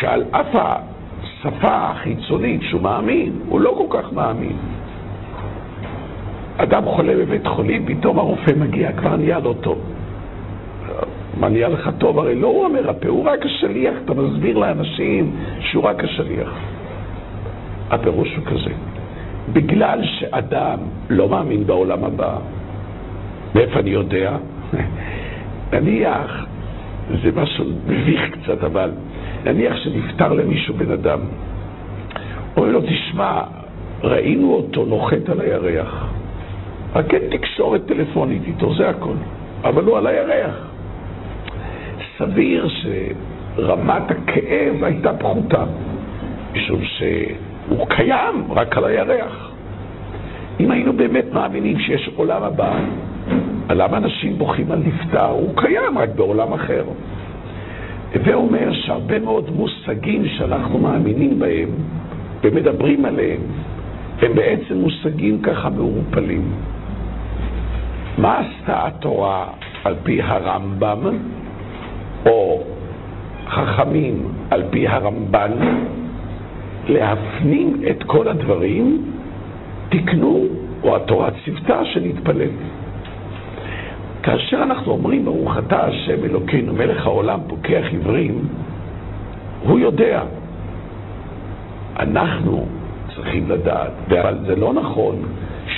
שעל 0.00 0.24
אף 0.30 0.46
השפה 0.54 1.90
החיצונית 1.90 2.60
שהוא 2.62 2.80
מאמין, 2.80 3.32
הוא 3.48 3.60
לא 3.60 3.74
כל 3.78 3.98
כך 3.98 4.12
מאמין. 4.12 4.56
אדם 6.56 6.84
חולה 6.84 7.14
בבית 7.16 7.46
חולים, 7.46 7.86
פתאום 7.86 8.18
הרופא 8.18 8.52
מגיע, 8.56 8.92
כבר 8.92 9.16
נהיה 9.16 9.38
לו 9.38 9.54
טוב. 9.54 9.78
מה 11.40 11.48
נהיה 11.48 11.68
לך 11.68 11.90
טוב? 11.98 12.18
הרי 12.18 12.34
לא 12.34 12.46
הוא 12.46 12.66
המרפא, 12.66 13.08
הוא 13.08 13.24
רק 13.24 13.46
השליח. 13.46 13.94
אתה 14.04 14.14
מסביר 14.14 14.58
לאנשים 14.58 15.32
שהוא 15.60 15.84
רק 15.84 16.04
השליח. 16.04 16.48
הפירוש 17.90 18.36
הוא 18.36 18.44
כזה, 18.44 18.70
בגלל 19.52 20.00
שאדם 20.04 20.78
לא 21.10 21.28
מאמין 21.28 21.66
בעולם 21.66 22.04
הבא, 22.04 22.36
מאיפה 23.54 23.78
אני 23.78 23.90
יודע? 23.90 24.36
נניח, 25.72 26.46
זה 27.22 27.30
משהו 27.34 27.64
מביך 27.86 28.20
קצת, 28.30 28.64
אבל 28.64 28.90
נניח 29.44 29.76
שנפטר 29.76 30.32
למישהו 30.32 30.74
בן 30.74 30.90
אדם, 30.90 31.18
אומר 32.56 32.68
לו, 32.68 32.80
תשמע, 32.80 33.40
ראינו 34.02 34.54
אותו 34.54 34.84
נוחת 34.84 35.28
על 35.28 35.40
הירח. 35.40 36.06
רק 36.94 37.14
אין 37.14 37.22
תקשורת 37.30 37.86
טלפונית 37.86 38.42
איתו, 38.46 38.74
זה 38.74 38.88
הכל. 38.88 39.14
אבל 39.64 39.84
הוא 39.84 39.98
על 39.98 40.06
הירח. 40.06 40.54
סביר 42.18 42.68
שרמת 42.68 44.10
הכאב 44.10 44.84
הייתה 44.84 45.12
פחותה, 45.12 45.64
משום 46.52 46.80
שהוא 46.84 47.86
קיים 47.88 48.44
רק 48.50 48.76
על 48.76 48.84
הירח. 48.84 49.50
אם 50.60 50.70
היינו 50.70 50.92
באמת 50.92 51.24
מאמינים 51.32 51.78
שיש 51.78 52.10
עולם 52.16 52.42
הבא, 52.42 52.78
למה 53.70 53.96
אנשים 53.96 54.38
בוכים 54.38 54.72
על 54.72 54.78
נפטר? 54.78 55.26
הוא 55.26 55.56
קיים 55.56 55.98
רק 55.98 56.08
בעולם 56.16 56.52
אחר. 56.52 56.84
הווה 58.14 58.34
אומר 58.34 58.72
שהרבה 58.72 59.18
מאוד 59.18 59.50
מושגים 59.56 60.26
שאנחנו 60.26 60.78
מאמינים 60.78 61.38
בהם 61.38 61.68
ומדברים 62.42 63.04
עליהם, 63.04 63.40
הם 64.22 64.34
בעצם 64.34 64.74
מושגים 64.76 65.42
ככה 65.42 65.70
מעורפלים. 65.70 66.42
מה 68.18 68.38
עשתה 68.38 68.86
התורה 68.86 69.46
על 69.84 69.94
פי 70.02 70.22
הרמב"ם, 70.22 70.98
או 72.26 72.62
חכמים 73.48 74.28
על 74.50 74.62
פי 74.70 74.88
הרמב"ן, 74.88 75.50
להפנים 76.88 77.80
את 77.90 78.02
כל 78.02 78.28
הדברים, 78.28 79.12
תקנו, 79.88 80.44
או 80.82 80.96
התורה 80.96 81.28
ציוותה 81.44 81.84
שנתפלל. 81.84 82.48
כאשר 84.22 84.62
אנחנו 84.62 84.92
אומרים 84.92 85.24
ברוך 85.24 85.58
אתה 85.58 85.84
השם 85.84 86.24
אלוקינו 86.24 86.72
מלך 86.72 87.06
העולם 87.06 87.40
פוקח 87.48 87.84
עיוורים, 87.90 88.48
הוא 89.62 89.78
יודע. 89.78 90.22
אנחנו 91.98 92.66
צריכים 93.14 93.50
לדעת, 93.50 94.12
אבל 94.20 94.38
זה 94.46 94.56
לא 94.56 94.72
נכון 94.72 95.16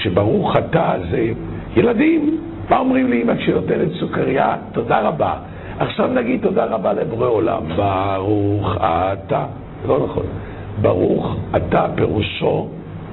שברוך 0.02 0.56
אתה 0.56 0.92
זה 1.10 1.32
ילדים, 1.76 2.38
מה 2.70 2.78
אומרים 2.78 3.10
לאמא 3.10 3.34
כשהיא 3.36 3.54
נותנת 3.54 3.88
סוכריה? 4.00 4.56
תודה 4.72 5.00
רבה. 5.00 5.34
עכשיו 5.78 6.06
נגיד 6.06 6.42
תודה 6.42 6.64
רבה 6.64 6.92
לבורא 6.92 7.28
עולם. 7.28 7.62
ברוך 7.76 8.76
אתה. 8.80 9.46
לא 9.86 10.04
נכון. 10.04 10.26
ברוך 10.82 11.36
אתה 11.56 11.86
פירושו, 11.94 12.68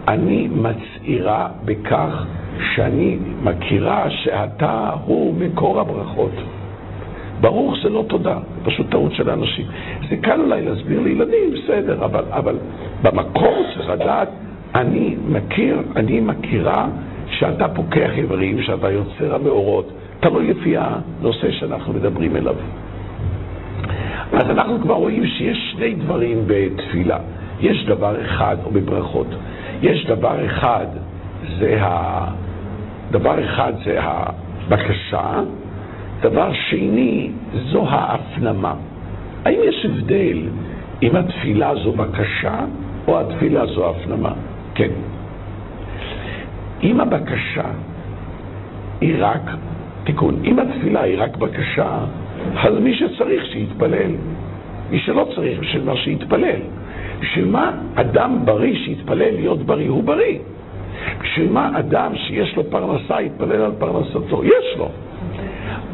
אני 0.08 0.48
מצהירה 0.52 1.48
בכך 1.66 2.26
שאני 2.76 3.18
מכירה 3.44 4.10
שאתה 4.10 4.92
הוא 5.06 5.34
מקור 5.40 5.80
הברכות. 5.80 6.32
ברוך 7.42 7.76
זה 7.84 7.90
לא 7.90 8.06
תודה, 8.08 8.38
פשוט 8.64 8.90
טעות 8.92 9.14
של 9.14 9.30
האנשים. 9.30 9.66
זה 10.10 10.18
קל 10.18 10.42
אולי 10.42 10.66
להסביר 10.66 11.00
לילדים, 11.02 11.52
בסדר, 11.54 12.06
אבל, 12.06 12.24
אבל 12.30 12.58
במקור 13.04 13.56
צריך 13.74 13.90
לדעת, 13.90 14.30
אני 14.76 15.16
מכיר, 15.28 15.82
אני 15.96 16.20
מכירה 16.20 16.88
שאתה 17.44 17.68
פוקח 17.68 18.10
עברים, 18.18 18.62
שאתה 18.62 18.92
יוצר 18.92 19.36
המאורות, 19.36 19.92
תלוי 20.20 20.48
לפי 20.48 20.76
הנושא 20.78 21.52
שאנחנו 21.52 21.94
מדברים 21.94 22.36
אליו. 22.36 22.56
אז 24.34 24.50
אנחנו 24.50 24.82
כבר 24.82 24.94
רואים 24.94 25.26
שיש 25.28 25.58
שני 25.76 25.94
דברים 25.94 26.44
בתפילה. 26.48 27.18
יש 27.60 27.86
דבר 27.86 28.22
אחד, 28.22 28.58
או 28.66 28.72
בברכות, 28.72 29.28
יש 29.82 30.06
דבר 30.06 30.46
אחד, 30.46 30.86
זה 31.60 31.78
ה... 31.82 32.26
דבר 33.12 33.46
אחד 33.46 33.74
זה 33.86 33.98
הבקשה, 34.02 35.42
דבר 36.22 36.54
שני 36.70 37.32
זו 37.72 37.86
ההפנמה. 37.90 38.74
האם 39.46 39.60
יש 39.64 39.86
הבדל 39.86 40.38
אם 41.04 41.16
התפילה 41.16 41.76
זו 41.84 41.92
בקשה 41.92 42.60
או 43.08 43.20
התפילה 43.20 43.66
זו 43.66 43.90
הפנמה? 43.90 44.32
כן. 44.76 44.90
אם 46.84 47.02
הבקשה 47.02 47.66
היא 49.02 49.16
רק, 49.20 49.42
תיקון, 50.04 50.36
אם 50.44 50.60
התפילה 50.60 51.02
היא 51.02 51.16
רק 51.20 51.38
בקשה, 51.38 51.98
אז 52.56 52.74
מי 52.82 52.96
שצריך 52.96 53.46
שיתפלל. 53.46 54.12
מי 54.92 55.00
שלא 55.00 55.28
צריך, 55.36 55.60
בשביל 55.60 55.84
מה 55.84 55.98
שיתפלל. 55.98 56.60
בשביל 57.20 57.46
מה 57.46 57.72
אדם 57.96 58.40
בריא 58.46 58.76
שיתפלל 58.76 59.32
להיות 59.36 59.64
בריא? 59.66 59.90
הוא 59.90 60.04
בריא. 60.04 60.40
בשביל 61.22 61.52
מה 61.52 61.80
אדם 61.80 62.12
שיש 62.16 62.56
לו 62.56 62.64
פרנסה 62.70 63.22
יתפלל 63.22 63.62
על 63.62 63.72
פרנסתו? 63.80 64.44
יש 64.44 64.78
לו. 64.78 64.90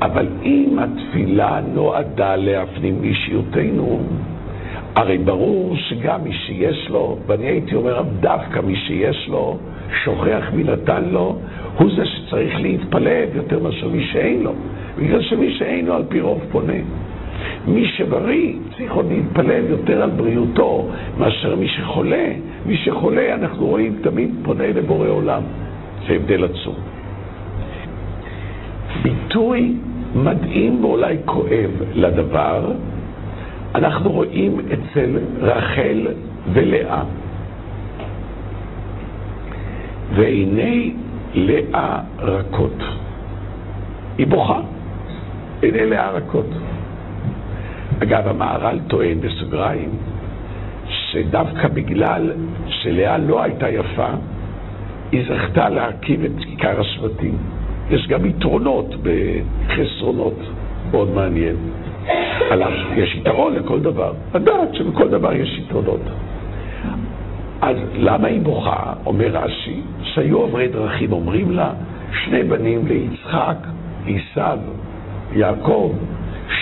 אבל 0.01 0.27
אם 0.43 0.79
התפילה 0.79 1.59
נועדה 1.73 2.35
להפנים 2.35 3.03
אישיותנו, 3.03 3.99
הרי 4.99 5.17
ברור 5.17 5.75
שגם 5.75 6.23
מי 6.23 6.33
שיש 6.33 6.89
לו, 6.89 7.17
ואני 7.27 7.45
הייתי 7.45 7.75
אומר 7.75 8.01
דווקא 8.19 8.59
מי 8.59 8.75
שיש 8.75 9.27
לו, 9.27 9.57
שוכח 10.03 10.43
מי 10.53 10.63
נתן 10.63 11.03
לו, 11.11 11.35
הוא 11.77 11.89
זה 11.95 12.05
שצריך 12.05 12.59
להתפלל 12.61 13.25
יותר 13.33 13.59
מאשר 13.59 13.87
מי 13.87 14.03
שאין 14.03 14.43
לו. 14.43 14.51
בגלל 14.97 15.21
שמי 15.21 15.51
שאין 15.57 15.85
לו 15.85 15.93
על 15.93 16.03
פי 16.09 16.21
רוב 16.21 16.41
פונה. 16.51 16.73
מי 17.67 17.85
שבריא 17.87 18.53
צריך 18.77 18.91
עוד 18.91 19.05
להתפלל 19.11 19.63
יותר 19.69 20.03
על 20.03 20.09
בריאותו 20.09 20.87
מאשר 21.17 21.55
מי 21.55 21.67
שחולה. 21.67 22.27
מי 22.65 22.77
שחולה, 22.77 23.35
אנחנו 23.35 23.65
רואים, 23.67 23.99
תמיד 24.01 24.31
פונה 24.43 24.67
לבורא 24.67 25.07
עולם. 25.07 25.41
זה 26.07 26.13
הבדל 26.13 26.43
עצום. 26.43 26.75
ביטוי 29.03 29.73
מדהים 30.15 30.83
ואולי 30.83 31.17
כואב 31.25 31.71
לדבר, 31.93 32.71
אנחנו 33.75 34.11
רואים 34.11 34.59
אצל 34.59 35.17
רחל 35.41 36.07
ולאה. 36.53 37.01
ועיני 40.15 40.93
לאה 41.33 41.99
רכות. 42.19 42.83
היא 44.17 44.27
בוכה, 44.27 44.59
עיני 45.61 45.85
לאה 45.85 46.11
רכות. 46.11 46.45
אגב, 48.03 48.27
המהר"ל 48.27 48.79
טוען 48.87 49.21
בסוגריים 49.21 49.89
שדווקא 50.89 51.67
בגלל 51.67 52.31
שלאה 52.67 53.17
לא 53.17 53.43
הייתה 53.43 53.69
יפה, 53.69 54.09
היא 55.11 55.23
זכתה 55.29 55.69
להקים 55.69 56.25
את 56.25 56.31
כיכר 56.39 56.79
השבטים. 56.79 57.37
יש 57.89 58.07
גם 58.07 58.25
יתרונות 58.25 58.95
בחסרונות, 59.03 60.39
מאוד 60.91 61.09
מעניין. 61.09 61.55
עליו 62.49 62.71
יש 62.95 63.15
יתרון 63.15 63.53
לכל 63.53 63.79
דבר. 63.79 64.13
לדעת 64.35 64.75
שבכל 64.75 65.09
דבר 65.09 65.33
יש 65.33 65.59
יתרונות. 65.59 66.01
אז 67.61 67.77
למה 67.95 68.27
היא 68.27 68.41
בוכה? 68.41 68.93
אומר 69.05 69.27
רש"י, 69.27 69.81
שהיו 70.03 70.37
עוברי 70.37 70.67
דרכים, 70.67 71.11
אומרים 71.11 71.51
לה, 71.51 71.71
שני 72.23 72.43
בנים 72.43 72.87
ליצחק, 72.87 73.57
עשיו, 74.07 74.57
יעקב, 75.33 75.93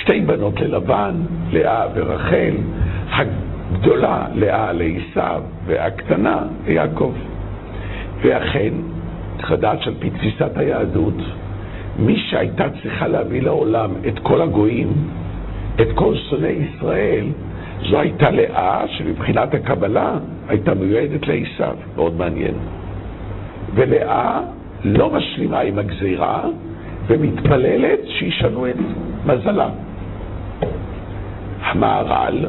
שתי 0.01 0.21
בנות 0.21 0.59
ללבן, 0.59 1.13
לאה 1.51 1.85
ורחל, 1.95 2.53
הגדולה 3.11 4.27
לאה 4.33 4.73
לעשיו 4.73 5.41
והקטנה 5.65 6.37
ליעקב. 6.67 7.13
ואכן, 8.21 8.73
צריך 9.37 9.51
לדעת 9.51 9.81
שעל 9.81 9.93
פי 9.99 10.09
תפיסת 10.09 10.57
היהדות, 10.57 11.17
מי 11.99 12.19
שהייתה 12.29 12.65
צריכה 12.81 13.07
להביא 13.07 13.41
לעולם 13.41 13.91
את 14.07 14.19
כל 14.19 14.41
הגויים, 14.41 14.93
את 15.81 15.87
כל 15.95 16.15
שונאי 16.29 16.49
ישראל, 16.49 17.25
זו 17.89 17.99
הייתה 17.99 18.31
לאה 18.31 18.87
שמבחינת 18.87 19.53
הקבלה 19.53 20.17
הייתה 20.47 20.73
מיועדת 20.73 21.27
לעשיו, 21.27 21.75
מאוד 21.95 22.17
מעניין. 22.17 22.53
ולאה 23.75 24.41
לא 24.83 25.09
משלימה 25.09 25.59
עם 25.59 25.79
הגזירה 25.79 26.43
ומתפללת 27.07 27.99
שישנו 28.07 28.67
את 28.67 28.75
מזלה. 29.25 29.69
המהר"ל, 31.61 32.45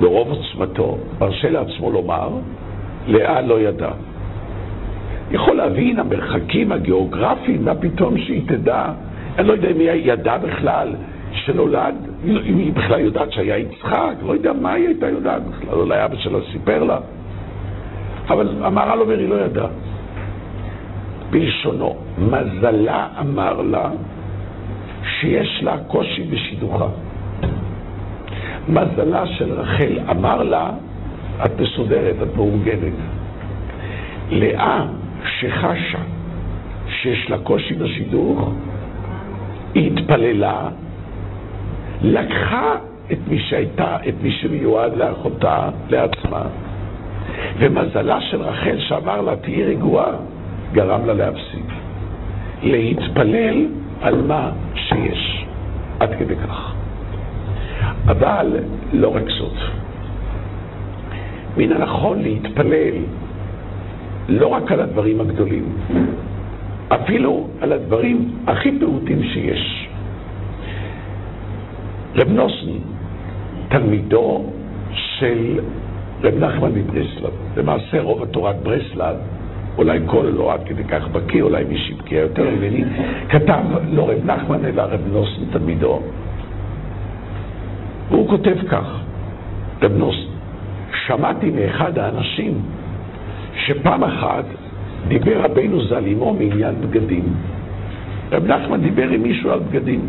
ברוב 0.00 0.28
עוצמתו, 0.28 0.98
מרשה 1.20 1.50
לעצמו 1.50 1.90
לומר, 1.90 2.28
לאה 3.06 3.40
לא 3.40 3.60
ידעה. 3.60 3.92
יכול 5.30 5.56
להבין 5.56 5.98
המרחקים 5.98 6.72
הגיאוגרפיים, 6.72 7.64
מה 7.64 7.74
פתאום 7.74 8.18
שהיא 8.18 8.42
תדע, 8.48 8.84
אני 9.38 9.48
לא 9.48 9.52
יודע 9.52 9.68
אם 9.70 9.78
היא 9.80 10.12
ידעה 10.12 10.38
בכלל 10.38 10.88
שנולד, 11.34 11.94
אם 12.24 12.58
היא 12.58 12.72
בכלל 12.72 13.00
יודעת 13.00 13.32
שהיה 13.32 13.58
יצחק, 13.58 14.14
לא 14.22 14.32
יודע 14.32 14.52
מה 14.52 14.72
היא 14.72 14.86
הייתה 14.86 15.08
יודעת 15.08 15.42
בכלל, 15.46 15.74
אולי 15.74 16.04
אבא 16.04 16.16
שלה 16.16 16.38
סיפר 16.52 16.84
לה. 16.84 16.98
אבל 18.28 18.48
המהר"ל 18.62 19.00
אומר, 19.00 19.18
היא 19.18 19.28
לא 19.28 19.34
ידעה. 19.34 19.68
בלשונו, 21.30 21.96
מזלה 22.18 23.08
אמר 23.20 23.62
לה 23.62 23.90
שיש 25.20 25.60
לה 25.62 25.76
קושי 25.86 26.22
בשידוכה. 26.22 26.86
מזלה 28.68 29.26
של 29.26 29.52
רחל 29.52 29.98
אמר 30.10 30.42
לה, 30.42 30.70
את 31.44 31.60
מסודרת, 31.60 32.14
את 32.22 32.36
מאורגנת. 32.36 32.92
לאה, 34.30 34.86
שחשה 35.40 35.98
שיש 36.88 37.30
לה 37.30 37.38
קושי 37.38 37.74
בשידוך, 37.74 38.52
היא 39.74 39.90
התפללה, 39.92 40.68
לקחה 42.04 42.74
את 43.12 43.18
מי 43.28 43.38
שהייתה, 43.38 43.96
את 44.08 44.14
מי 44.22 44.30
שמיועד 44.30 44.96
לאחותה, 44.96 45.68
לעצמה, 45.88 46.42
ומזלה 47.58 48.20
של 48.20 48.42
רחל 48.42 48.76
שאמר 48.78 49.20
לה, 49.20 49.36
תהיי 49.36 49.64
רגועה, 49.64 50.12
גרם 50.72 51.06
לה 51.06 51.14
להפסיק. 51.14 51.66
להתפלל 52.62 53.66
על 54.00 54.22
מה 54.22 54.50
שיש. 54.74 55.44
עד 56.00 56.14
כדי 56.18 56.36
כך. 56.36 56.72
אבל 58.08 58.56
לא 58.92 59.16
רק 59.16 59.22
זאת. 59.38 59.58
מן 61.56 61.72
הנכון 61.72 62.22
להתפלל 62.22 62.94
לא 64.28 64.46
רק 64.46 64.72
על 64.72 64.80
הדברים 64.80 65.20
הגדולים, 65.20 65.64
אפילו 66.88 67.48
על 67.60 67.72
הדברים 67.72 68.30
הכי 68.46 68.78
פעוטים 68.80 69.22
שיש. 69.22 69.83
רב 72.16 72.28
נוסן, 72.28 72.70
תלמידו 73.68 74.44
של 74.92 75.60
רב 76.22 76.34
נחמן 76.34 76.72
מברסלב, 76.74 77.30
למעשה 77.56 78.02
רוב 78.02 78.22
התורת 78.22 78.56
ברסלב, 78.62 79.16
אולי 79.78 79.98
כל 80.06 80.26
לא 80.34 80.52
עד 80.52 80.60
כדי 80.66 80.84
כך 80.84 81.08
בקיא, 81.08 81.42
אולי 81.42 81.64
מי 81.64 81.78
שבקיא 81.78 82.18
יותר 82.18 82.50
ממני, 82.50 82.84
כתב 83.28 83.62
לא 83.92 84.10
רב 84.10 84.30
נחמן 84.30 84.64
אלא 84.64 84.82
רב 84.82 85.00
נוסן 85.12 85.42
תלמידו. 85.52 86.00
והוא 88.10 88.28
כותב 88.28 88.56
כך, 88.68 89.00
רב 89.82 89.92
נוסן, 89.92 90.28
שמעתי 91.06 91.50
מאחד 91.50 91.98
האנשים 91.98 92.62
שפעם 93.66 94.04
אחת 94.04 94.44
דיבר 95.08 95.40
רבנו 95.44 95.84
ז"ל 95.84 96.06
עמו 96.06 96.34
מעניין 96.34 96.74
בגדים. 96.80 97.24
רב 98.32 98.46
נחמן 98.46 98.80
דיבר 98.80 99.08
עם 99.08 99.22
מישהו 99.22 99.50
על 99.50 99.58
בגדים, 99.58 100.00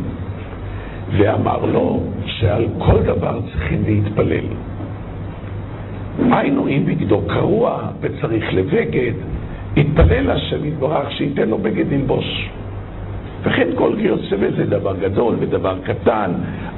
ואמר 1.12 1.66
לו 1.66 2.00
שעל 2.26 2.66
כל 2.78 3.00
דבר 3.06 3.40
צריכים 3.52 3.84
להתפלל. 3.86 4.46
היינו, 6.32 6.68
אם 6.68 6.84
בגדו 6.86 7.22
קרוע 7.28 7.80
וצריך 8.02 8.54
לבגד, 8.54 9.14
יתפלל 9.76 10.32
השם 10.32 10.66
יתברך 10.66 11.12
שייתן 11.12 11.50
לו 11.50 11.58
בגד 11.58 11.94
ללבוש. 11.94 12.50
וכן 13.44 13.68
כל 13.76 13.92
כיוצא 14.02 14.36
בזה 14.36 14.66
דבר 14.66 14.96
גדול 14.96 15.36
ודבר 15.40 15.78
קטן, 15.84 16.32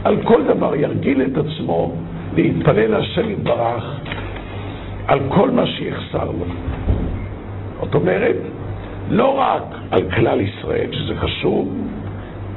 על 0.03 0.17
כל 0.23 0.43
דבר 0.43 0.75
ירגיל 0.75 1.21
את 1.21 1.37
עצמו 1.37 1.91
להתפלל 2.35 2.93
השם 2.93 3.29
יתברך 3.29 3.99
על 5.07 5.19
כל 5.29 5.49
מה 5.51 5.65
שיחסר 5.67 6.25
לו. 6.25 6.45
זאת 7.81 7.95
אומרת, 7.95 8.35
לא 9.09 9.39
רק 9.39 9.63
על 9.91 10.01
כלל 10.15 10.41
ישראל, 10.41 10.87
שזה 10.91 11.15
חשוב, 11.15 11.77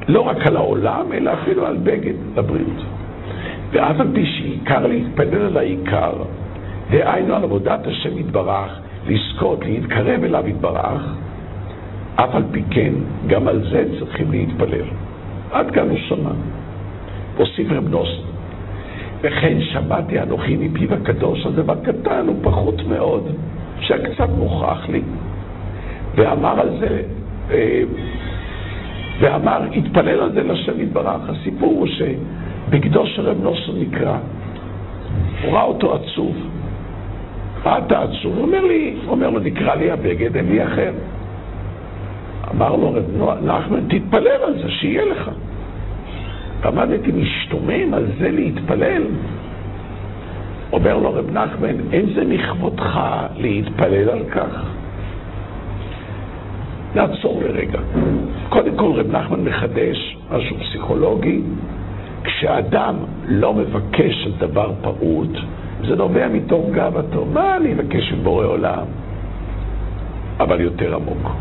לא 0.09 0.21
רק 0.21 0.47
על 0.47 0.57
העולם, 0.57 1.13
אלא 1.13 1.33
אפילו 1.33 1.67
על 1.67 1.77
בגד 1.83 2.15
לבריאות. 2.37 2.83
ואף 3.73 4.01
על 4.01 4.09
פי 4.15 4.27
שעיקר 4.27 4.87
להתפלל 4.87 5.47
על 5.47 5.57
העיקר, 5.57 6.13
דהיינו 6.91 7.35
על 7.35 7.45
עבודת 7.45 7.87
השם 7.87 8.19
יתברך, 8.19 8.79
לזכות, 9.07 9.65
להתקרב 9.65 10.25
אליו 10.25 10.49
יתברך, 10.49 11.03
אף 12.15 12.35
על 12.35 12.43
פי 12.53 12.63
כן, 12.71 12.93
גם 13.27 13.49
על 13.49 13.63
זה 13.71 13.85
צריכים 13.99 14.31
להתפלל. 14.31 14.85
עד 15.53 15.71
כאן 15.71 15.89
הוא 15.91 15.99
שמע. 16.09 16.31
הוסיף 17.37 17.71
רב 17.71 17.89
נוסן, 17.89 18.23
וכן 19.21 19.61
שמעתי 19.61 20.21
אנוכי 20.21 20.57
מפיו 20.57 20.95
הקדוש, 20.95 21.47
על 21.47 21.53
דבר 21.53 21.75
קטן 21.85 22.27
ופחות 22.29 22.83
מאוד, 22.89 23.29
שקצת 23.81 24.29
מוכרח 24.39 24.89
לי. 24.89 25.03
ואמר 26.15 26.61
על 26.61 26.69
זה, 26.81 27.03
אה, 27.51 27.83
ואמר, 29.21 29.63
התפלל 29.77 30.21
על 30.21 30.33
זה 30.33 30.43
לשם 30.43 30.81
יתברך. 30.81 31.29
הסיפור 31.29 31.73
הוא 31.79 31.87
שבגדו 31.87 33.07
של 33.07 33.23
רב 33.23 33.43
נוסון 33.43 33.81
נקרא, 33.81 34.17
הוא 35.43 35.53
ראה 35.53 35.63
אותו 35.63 35.95
עצוב. 35.95 36.37
מה 37.65 37.79
אתה 37.79 38.03
עצוב? 38.03 38.37
הוא 38.37 38.43
אומר 38.43 38.65
לי, 38.65 38.95
אומר 39.09 39.31
לו, 39.31 39.41
נקרא 39.41 39.75
לי 39.75 39.91
הבגד, 39.91 40.37
אין 40.37 40.49
לי 40.49 40.65
אחר. 40.65 40.93
אמר 42.51 42.77
לו 42.77 42.93
רב 42.95 43.45
נחמן, 43.45 43.81
תתפלל 43.89 44.43
על 44.47 44.63
זה, 44.63 44.71
שיהיה 44.71 45.05
לך. 45.05 45.31
עמדתי 46.65 47.13
משתומם 47.13 47.95
על 47.95 48.07
זה 48.19 48.31
להתפלל. 48.31 49.03
אומר 50.73 50.97
לו 50.99 51.15
רב 51.15 51.31
נחמן, 51.31 51.75
אין 51.93 52.07
זה 52.15 52.25
מכבודך 52.25 53.01
להתפלל 53.37 54.09
על 54.09 54.25
כך? 54.31 54.80
נעצור 56.95 57.43
לרגע. 57.43 57.79
קודם 58.49 58.77
כל 58.77 58.93
רב 58.95 59.11
נחמן 59.17 59.41
מחדש 59.45 60.17
משהו 60.31 60.57
פסיכולוגי. 60.59 61.41
כשאדם 62.25 62.95
לא 63.27 63.55
מבקש 63.55 64.27
על 64.27 64.33
דבר 64.39 64.73
פעוט, 64.83 65.31
זה 65.89 65.97
נובע 65.97 66.29
מתוך 66.29 66.67
גאוותו. 66.73 67.25
מה 67.33 67.57
אני 67.57 67.73
אבקש 67.75 68.13
מבורא 68.13 68.47
עולם? 68.47 68.87
אבל 70.41 70.61
יותר 70.61 70.95
עמוק. 70.95 71.33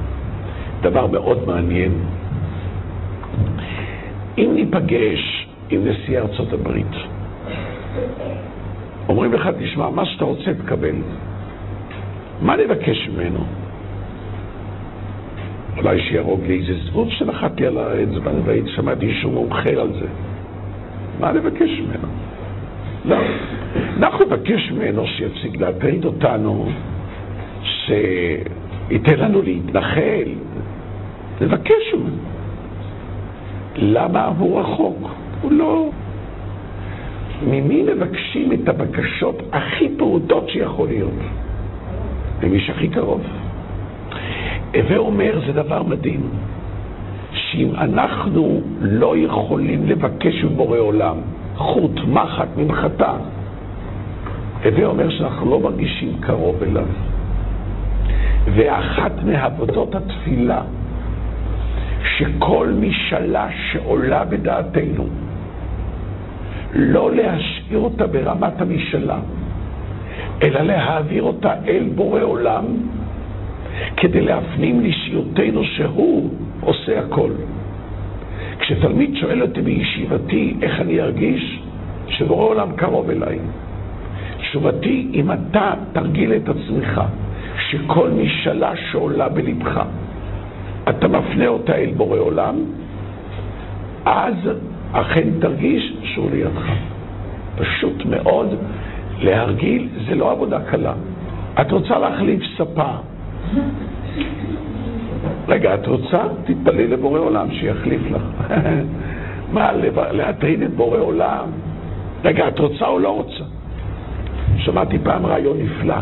דבר 0.81 1.07
מאוד 1.07 1.47
מעניין. 1.47 1.91
אם 4.37 4.51
ניפגש 4.55 5.47
עם 5.69 5.81
נשיא 5.87 6.19
ארצות 6.19 6.53
הברית, 6.53 6.95
אומרים 9.09 9.33
לך, 9.33 9.49
תשמע, 9.59 9.89
מה 9.89 10.05
שאתה 10.05 10.25
רוצה 10.25 10.53
תקבל. 10.63 10.95
מה 12.41 12.55
נבקש 12.55 13.09
ממנו? 13.09 13.39
אולי 15.79 16.01
שיהרוג 16.01 16.41
לי 16.45 16.59
איזה 16.59 16.73
זבוב 16.85 17.09
שנחתי 17.09 17.65
על 17.65 17.77
האצבע 17.77 18.31
והייתי 18.45 18.69
שמעתי 18.69 19.13
שהוא 19.21 19.33
מומחה 19.33 19.69
על 19.69 19.93
זה. 19.99 20.07
מה 21.19 21.31
נבקש 21.31 21.69
ממנו? 21.79 22.07
לא. 23.05 23.17
אנחנו 23.97 24.25
נבקש 24.25 24.71
ממנו 24.71 25.07
שיפסיק 25.07 25.61
להטריד 25.61 26.05
אותנו, 26.05 26.69
שייתן 27.63 29.19
לנו 29.19 29.41
להתנחל. 29.41 30.27
נבקש 31.41 31.93
ממנו. 31.93 32.15
למה 33.75 34.25
הוא 34.37 34.59
רחוק? 34.59 35.09
הוא 35.41 35.51
לא... 35.51 35.89
ממי 37.47 37.83
מבקשים 37.83 38.53
את 38.53 38.69
הבקשות 38.69 39.41
הכי 39.51 39.89
פעוטות 39.97 40.49
שיכול 40.49 40.87
להיות? 40.87 41.19
ממי 42.43 42.59
שהכי 42.59 42.87
קרוב. 42.87 43.21
הווה 44.73 44.97
אומר, 44.97 45.39
זה 45.47 45.53
דבר 45.53 45.83
מדהים, 45.83 46.29
שאם 47.33 47.75
אנחנו 47.75 48.61
לא 48.81 49.17
יכולים 49.17 49.87
לבקש 49.87 50.43
מבורא 50.43 50.77
עולם 50.77 51.17
חוט, 51.55 51.99
מחט, 52.07 52.47
ממחטה, 52.57 53.13
הווה 54.65 54.85
אומר 54.85 55.09
שאנחנו 55.09 55.49
לא 55.49 55.59
מרגישים 55.59 56.13
קרוב 56.19 56.63
אליו. 56.63 56.85
ואחת 58.55 59.23
מעבודות 59.23 59.95
התפילה, 59.95 60.61
שכל 62.17 62.73
משאלה 62.79 63.47
שעולה 63.71 64.25
בדעתנו, 64.25 65.07
לא 66.73 67.11
להשאיר 67.15 67.79
אותה 67.79 68.07
ברמת 68.07 68.61
המשאלה, 68.61 69.19
אלא 70.43 70.61
להעביר 70.61 71.23
אותה 71.23 71.53
אל 71.67 71.89
בורא 71.95 72.21
עולם, 72.21 72.65
כדי 73.97 74.21
להפנים 74.21 74.81
לאישיותנו 74.81 75.63
שהוא 75.63 76.29
עושה 76.61 76.99
הכל. 76.99 77.31
כשתלמיד 78.59 79.15
שואל 79.15 79.41
אותי 79.41 79.61
בישיבתי 79.61 80.55
איך 80.61 80.81
אני 80.81 81.01
ארגיש, 81.01 81.59
שבורא 82.07 82.45
עולם 82.45 82.71
קרוב 82.75 83.09
אליי. 83.09 83.39
תשובתי, 84.37 85.07
אם 85.13 85.31
אתה 85.31 85.73
תרגיל 85.93 86.33
את 86.33 86.49
עצמך, 86.49 87.01
שכל 87.69 88.09
משאלה 88.09 88.71
שעולה 88.91 89.29
בלבך, 89.29 89.81
אתה 90.89 91.07
מפנה 91.07 91.47
אותה 91.47 91.75
אל 91.75 91.91
בורא 91.97 92.19
עולם, 92.19 92.55
אז 94.05 94.33
אכן 94.91 95.27
תרגיש 95.41 95.93
שהוא 96.03 96.31
לידך. 96.31 96.71
פשוט 97.55 98.05
מאוד 98.05 98.55
להרגיל, 99.21 99.87
זה 100.07 100.15
לא 100.15 100.31
עבודה 100.31 100.59
קלה. 100.59 100.93
את 101.61 101.71
רוצה 101.71 101.99
להחליף 101.99 102.43
ספה. 102.57 102.91
רגע, 105.47 105.75
את 105.75 105.87
רוצה? 105.87 106.19
תתפלאי 106.45 106.87
לבורא 106.87 107.19
עולם 107.19 107.51
שיחליף 107.51 108.01
לך. 108.11 108.21
מה, 109.53 109.71
להטריד 110.11 110.61
את 110.61 110.73
בורא 110.73 110.97
עולם? 110.97 111.45
רגע, 112.23 112.47
את 112.47 112.59
רוצה 112.59 112.87
או 112.87 112.99
לא 112.99 113.09
רוצה? 113.09 113.43
שמעתי 114.57 114.97
פעם 115.03 115.25
רעיון 115.25 115.57
נפלא 115.57 115.95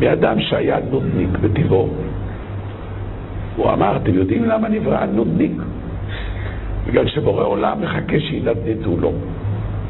מאדם 0.00 0.40
שהיה 0.40 0.78
נודניק 0.90 1.38
בטבעו. 1.40 1.88
הוא 3.56 3.72
אמר, 3.72 3.96
אתם 3.96 4.14
יודעים 4.14 4.44
למה 4.44 4.68
נברא 4.68 5.06
נודניק? 5.06 5.52
בגלל 6.86 7.08
שבורא 7.08 7.44
עולם 7.44 7.82
מחכה 7.82 8.20
שינדנדו 8.20 8.96
לו. 9.00 9.12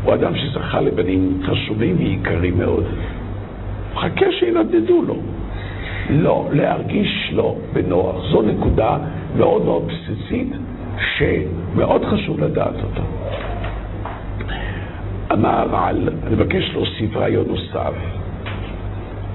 הוא 0.05 0.15
אדם 0.15 0.37
שזכה 0.37 0.81
לבנים 0.81 1.41
חשובים 1.45 1.97
ויקרים 1.99 2.59
מאוד. 2.59 2.85
מחכה 3.95 4.33
שינדנדו 4.33 5.03
לו. 5.03 5.17
לא 6.11 6.49
להרגיש 6.53 7.31
לו 7.33 7.57
בנוח. 7.73 8.16
זו 8.31 8.42
נקודה 8.42 8.99
מאוד 9.37 9.64
מאוד 9.64 9.83
בסיסית 9.87 10.49
שמאוד 11.16 12.05
חשוב 12.05 12.40
לדעת 12.40 12.75
אותה. 12.85 13.03
המהר"ל, 15.31 16.09
אני 16.27 16.35
מבקש 16.35 16.71
להוסיף 16.73 17.16
רעיון 17.16 17.47
נוסף. 17.49 17.92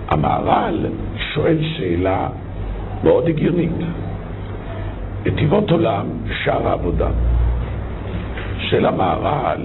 המהר"ל 0.10 0.86
שואל 1.34 1.58
שאלה 1.78 2.30
מאוד 3.04 3.28
הגיונית. 3.28 3.72
נתיבות 5.26 5.72
עולם, 5.72 6.06
שער 6.44 6.68
העבודה. 6.68 7.10
של 8.58 8.86
המהר"ל, 8.86 9.62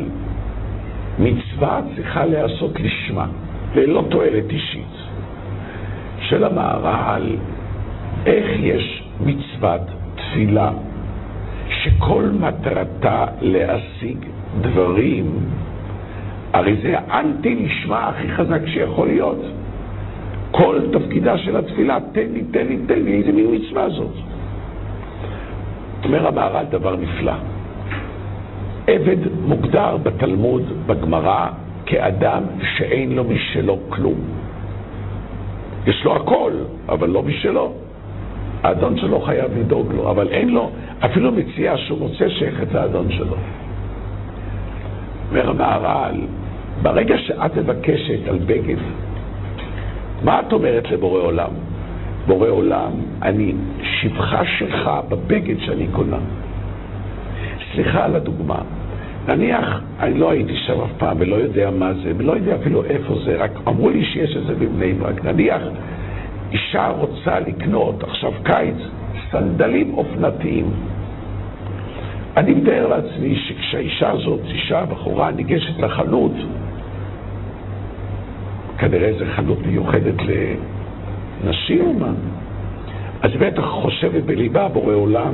מצווה 1.19 1.81
צריכה 1.97 2.25
להיעשות 2.27 2.81
לשמה, 2.81 3.27
ללא 3.75 4.05
תועלת 4.11 4.51
אישית. 4.51 4.98
של 6.29 6.45
המהר"ל, 6.45 7.37
איך 8.27 8.47
יש 8.61 9.03
מצוות 9.21 9.81
תפילה 10.15 10.71
שכל 11.69 12.25
מטרתה 12.41 13.25
להשיג 13.41 14.19
דברים, 14.61 15.39
הרי 16.53 16.77
זה 16.83 16.95
האנטי 17.09 17.55
נשמע 17.55 18.09
הכי 18.09 18.29
חזק 18.29 18.67
שיכול 18.67 19.07
להיות. 19.07 19.43
כל 20.51 20.81
תפקידה 20.93 21.39
של 21.39 21.57
התפילה, 21.57 21.99
תן 22.13 22.27
לי, 22.33 22.45
תן 22.51 22.67
לי, 22.67 22.79
תן 22.87 23.03
לי, 23.03 23.15
איזה 23.19 23.33
מין 23.33 23.55
מצווה 23.55 23.89
זאת. 23.91 24.15
אומר 26.05 26.27
המהר"ל 26.27 26.65
דבר 26.71 26.97
נפלא. 26.97 27.33
עבד 28.87 29.17
מוגדר 29.47 29.97
בתלמוד, 29.97 30.63
בגמרא, 30.87 31.47
כאדם 31.87 32.43
שאין 32.77 33.13
לו 33.13 33.25
משלו 33.25 33.79
כלום. 33.89 34.38
יש 35.89 36.05
לו 36.05 36.17
הכל, 36.17 36.53
אבל 36.89 37.11
לא 37.11 37.23
משלו. 37.23 37.73
האדון 38.63 38.99
שלו 38.99 39.21
חייב 39.21 39.59
לדאוג 39.59 39.93
לו, 39.93 40.11
אבל 40.11 40.29
אין 40.29 40.49
לו 40.49 40.71
אפילו 41.05 41.33
מציאה 41.33 41.77
שהוא 41.77 41.99
רוצה 41.99 42.31
שייכת 42.31 42.73
לאדון 42.73 43.13
שלו. 43.13 43.37
אומר 45.31 45.51
המהר"ל, 45.51 46.21
ברגע 46.83 47.19
שאת 47.19 47.57
מבקשת 47.57 48.29
על 48.29 48.39
בגד, 48.39 48.77
מה 50.25 50.41
את 50.41 50.53
אומרת 50.53 50.91
לבורא 50.91 51.21
עולם? 51.21 51.51
בורא 52.27 52.49
עולם, 52.49 52.91
אני 53.23 53.55
שבחה 53.83 54.45
שלך 54.59 54.91
בבגד 55.09 55.61
שאני 55.61 55.87
קונה. 55.93 56.19
סליחה 57.73 58.05
על 58.05 58.17
הדוגמה. 58.17 58.61
נניח, 59.29 59.81
אני 60.01 60.19
לא 60.19 60.31
הייתי 60.31 60.57
שם 60.57 60.81
אף 60.81 60.91
פעם 60.99 61.17
ולא 61.21 61.37
יודע 61.37 61.71
מה 61.71 61.95
זה, 61.95 62.13
ולא 62.17 62.33
יודע 62.33 62.57
אפילו 62.57 62.85
איפה 62.85 63.15
זה, 63.25 63.37
רק 63.37 63.51
אמרו 63.69 63.91
לי 63.91 64.05
שיש 64.05 64.37
את 64.37 64.47
זה 64.47 64.55
בבני 64.55 64.93
ברק. 64.93 65.25
נניח, 65.25 65.63
אישה 66.53 66.89
רוצה 66.89 67.41
לקנות, 67.41 68.05
עכשיו 68.05 68.33
קיץ, 68.43 68.77
סנדלים 69.31 69.95
אופנתיים. 69.95 70.71
אני 72.37 72.55
מתאר 72.55 72.89
לעצמי 72.89 73.37
שכשהאישה 73.37 74.11
הזאת, 74.11 74.41
אישה, 74.45 74.85
בחורה, 74.85 75.31
ניגשת 75.31 75.79
לחנות, 75.79 76.33
כנראה 78.79 79.13
זו 79.19 79.25
חנות 79.37 79.67
מיוחדת 79.67 80.23
לנשים 81.45 81.81
או 81.81 81.93
מה, 81.95 82.13
אז 83.23 83.31
בטח 83.41 83.65
חושבת 83.65 84.23
בליבה, 84.23 84.69
בורא 84.69 84.95
עולם, 84.95 85.33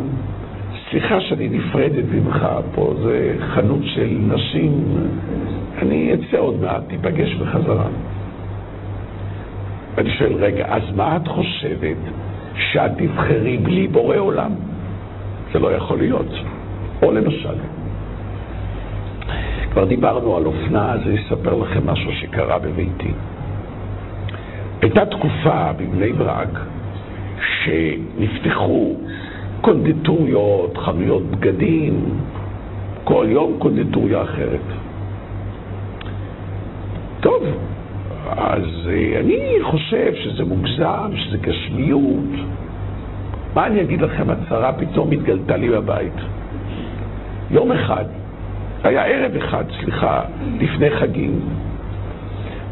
סליחה 0.94 1.20
שאני 1.20 1.48
נפרדת 1.48 2.04
ממך 2.14 2.46
פה, 2.74 2.94
זה 3.02 3.34
חנות 3.40 3.80
של 3.84 4.16
נשים, 4.20 4.84
אני 5.82 6.14
אצא 6.14 6.36
עוד 6.38 6.60
מעט, 6.60 6.82
ניפגש 6.90 7.34
בחזרה. 7.34 7.86
ואני 9.94 10.10
שואל, 10.10 10.32
רגע, 10.32 10.66
אז 10.68 10.82
מה 10.96 11.16
את 11.16 11.28
חושבת 11.28 11.96
שאת 12.72 12.90
תבחרי 12.98 13.56
בלי 13.56 13.88
בורא 13.88 14.16
עולם? 14.16 14.50
זה 15.52 15.58
לא 15.58 15.72
יכול 15.72 15.98
להיות. 15.98 16.32
או 17.02 17.12
למשל, 17.12 17.54
כבר 19.72 19.84
דיברנו 19.84 20.36
על 20.36 20.46
אופנה, 20.46 20.92
אז 20.92 21.00
אני 21.06 21.22
אספר 21.22 21.54
לכם 21.54 21.86
משהו 21.86 22.12
שקרה 22.12 22.58
בביתי. 22.58 23.12
הייתה 24.82 25.06
תקופה 25.06 25.72
בבני 25.72 26.12
ברק 26.12 26.60
שנפתחו 27.64 28.94
קונדיטוריות, 29.64 30.78
חנויות 30.78 31.22
בגדים, 31.22 32.04
כל 33.04 33.26
יום 33.28 33.56
קונדיטוריה 33.58 34.22
אחרת. 34.22 34.60
טוב, 37.20 37.42
אז 38.36 38.88
אה, 38.88 39.20
אני 39.20 39.58
חושב 39.62 40.12
שזה 40.14 40.44
מוגזם, 40.44 41.10
שזה 41.16 41.36
גשמיות. 41.38 42.30
מה 43.54 43.66
אני 43.66 43.80
אגיד 43.82 44.00
לכם, 44.00 44.30
הצרה 44.30 44.72
פתאום 44.72 45.12
התגלתה 45.12 45.56
לי 45.56 45.68
בבית. 45.68 46.18
יום 47.50 47.72
אחד, 47.72 48.04
היה 48.82 49.04
ערב 49.04 49.36
אחד, 49.36 49.64
סליחה, 49.80 50.20
לפני 50.60 50.90
חגים, 50.90 51.40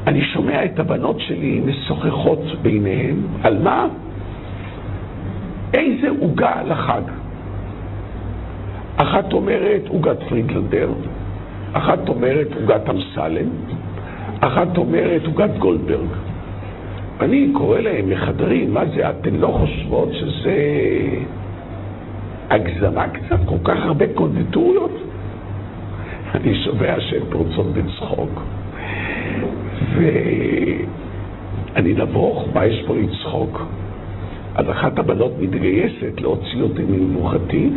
אני 0.07 0.24
שומע 0.24 0.64
את 0.64 0.78
הבנות 0.78 1.20
שלי 1.20 1.61
משוחחות 1.66 2.42
ביניהן, 2.62 3.16
על 3.42 3.59
מה? 3.62 3.87
איזה 5.74 6.08
עוגה 6.20 6.62
לחג. 6.62 7.02
אחת 8.96 9.32
אומרת 9.32 9.82
עוגת 9.88 10.16
פרידלנדר, 10.28 10.88
אחת 11.72 12.08
אומרת 12.08 12.46
עוגת 12.61 12.90
אמסלם, 12.90 13.48
אחת 14.40 14.76
אומרת 14.76 15.22
עוגת 15.26 15.50
גולדברג. 15.58 16.08
אני 17.20 17.50
קורא 17.54 17.80
להם 17.80 18.11
מחדרים, 18.11 18.74
מה 18.74 18.87
זה, 18.87 19.11
אתן 19.11 19.35
לא 19.35 19.46
חושבות 19.61 20.08
שזה 20.12 20.56
הגזמה 22.50 23.08
קצת, 23.08 23.38
כל 23.46 23.58
כך 23.64 23.76
הרבה 23.82 24.04
קונדיטוריות. 24.14 24.92
אני 26.35 26.64
שומע 26.64 27.00
שהן 27.00 27.22
פרוצות 27.30 27.66
בצחוק. 27.66 28.42
ואני 29.94 31.92
נבוך, 31.92 32.48
מה 32.54 32.66
יש 32.66 32.85
פה 32.87 32.94
לצחוק? 32.96 33.62
אז 34.54 34.70
אחת 34.70 34.98
הבנות 34.98 35.32
מתגייסת 35.40 36.20
להוציא 36.20 36.62
אותי 36.62 36.82
ממבוכתי, 36.82 37.70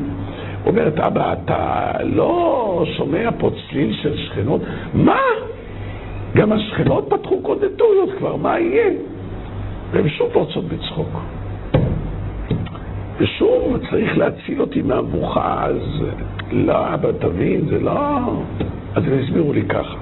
אומרת, 0.66 1.00
אבא, 1.00 1.34
אתה 1.34 1.92
לא 2.04 2.84
שומע 2.98 3.30
פה 3.38 3.50
צליל 3.70 3.94
של 4.02 4.18
שכנות? 4.18 4.62
מה? 4.94 5.20
גם 6.36 6.52
השכנות 6.52 7.08
פתחו 7.10 7.42
קונדטוריות 7.42 8.10
כבר, 8.18 8.36
מה 8.36 8.60
יהיה? 8.60 8.92
והן 9.92 10.10
שוב 10.10 10.36
רוצות 10.36 10.66
בצחוק. 10.66 11.22
ושוב 13.18 13.78
צריך 13.90 14.18
להציל 14.18 14.62
אותי 14.62 14.82
מהמבוכה, 14.82 15.66
אז 15.66 15.78
לא, 16.52 16.94
אבא, 16.94 17.12
תבין, 17.12 17.66
זה 17.70 17.80
לא... 17.80 18.20
אז 18.96 19.04
הם 19.04 19.20
הסבירו 19.24 19.54
לי 19.54 19.62
ככה. 19.62 19.98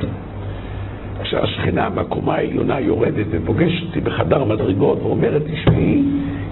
כשהשכנה 1.23 1.89
מהקומה 1.89 2.35
העליונה 2.35 2.79
יורדת 2.79 3.25
ופוגשת 3.29 3.83
אותי 3.87 4.01
בחדר 4.01 4.43
מדרגות 4.43 4.97
ואומרת, 5.01 5.41
תשמעי, 5.53 6.03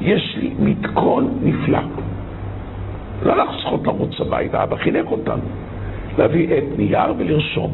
יש 0.02 0.38
לי 0.42 0.54
מתכון 0.60 1.40
נפלא. 1.44 1.80
לא 3.24 3.44
צריכות 3.58 3.88
לרוץ 3.88 4.22
הביתה, 4.22 4.64
אבא 4.64 4.76
חינך 4.76 5.12
אותנו. 5.12 5.44
להביא 6.18 6.54
עט 6.54 6.64
נייר 6.78 7.14
ולרשום. 7.18 7.72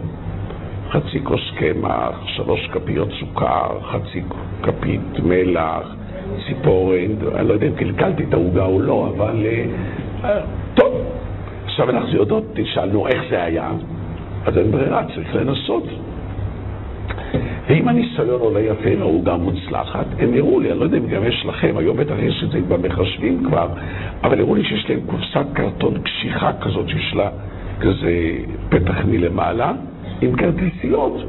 חצי 0.89 1.23
כוס 1.23 1.51
קמח, 1.55 2.21
שלוש 2.25 2.67
כפיות 2.67 3.09
סוכר, 3.19 3.79
חצי 3.81 4.21
כפית 4.63 5.19
מלח, 5.23 5.95
ציפורן, 6.47 7.11
אני 7.35 7.47
לא 7.47 7.53
יודע 7.53 7.67
אם 7.67 7.75
קלקלתי 7.75 8.23
את 8.23 8.33
העוגה 8.33 8.65
או 8.65 8.79
לא, 8.79 9.13
אבל 9.17 9.45
אה, 10.23 10.39
טוב. 10.73 10.93
עכשיו 11.65 11.89
אנחנו 11.89 12.17
יודעות, 12.17 12.43
תשאלנו 12.53 13.07
איך 13.07 13.23
זה 13.29 13.43
היה, 13.43 13.71
אז 14.45 14.57
אין 14.57 14.71
ברירה, 14.71 15.03
צריך 15.15 15.35
לנסות. 15.35 15.83
ואם 17.67 17.87
הניסיון 17.87 18.39
עולה 18.41 18.59
יפה 18.59 18.89
והעוגה 18.99 19.37
מוצלחת, 19.37 20.05
הם 20.19 20.33
הראו 20.33 20.59
לי, 20.59 20.71
אני 20.71 20.79
לא 20.79 20.83
יודע 20.83 20.97
אם 20.97 21.07
גם 21.07 21.23
יש 21.23 21.45
לכם, 21.45 21.77
היום 21.77 21.97
בטח 21.97 22.15
יש 22.19 22.43
את 22.43 22.51
זה 22.51 22.59
במחשבים 22.67 23.43
כבר, 23.47 23.67
אבל 24.23 24.39
הראו 24.39 24.55
לי 24.55 24.63
שיש 24.63 24.89
להם 24.89 24.99
קופסת 25.05 25.45
קרטון 25.53 26.01
קשיחה 26.01 26.51
כזאת 26.61 26.89
שיש 26.89 27.13
לה 27.15 27.29
כזה 27.79 28.11
פתח 28.69 29.05
מלמעלה, 29.05 29.71
עם 30.21 30.35
כרטיסיות. 30.35 31.23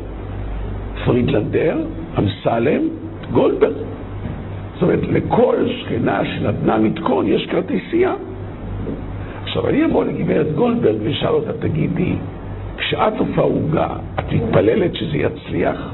פרידלנדר, 1.04 1.78
אמסלם, 2.18 2.82
גולדברג. 3.32 3.74
זאת 4.74 4.82
אומרת, 4.82 5.00
לכל 5.02 5.56
שכנה 5.68 6.20
שנתנה 6.24 6.78
מתכון 6.78 7.28
יש 7.28 7.46
כרטיסייה. 7.46 8.14
עכשיו, 9.42 9.68
אני 9.68 9.84
אבוא 9.84 10.04
לגברת 10.04 10.54
גולדברג 10.54 10.96
ואשאל 11.04 11.28
אותה, 11.28 11.52
תגידי, 11.52 12.14
כשאת 12.76 13.12
הופעה 13.18 13.44
עוגה, 13.44 13.88
את 14.18 14.32
מתפללת 14.32 14.94
שזה 14.94 15.16
יצליח? 15.16 15.90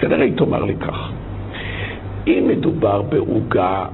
כנראה 0.00 0.24
היא 0.24 0.36
תאמר 0.36 0.64
לי 0.64 0.74
כך. 0.76 1.10
אם 2.26 2.44
מדובר 2.48 3.02
בעוגה 3.02 3.86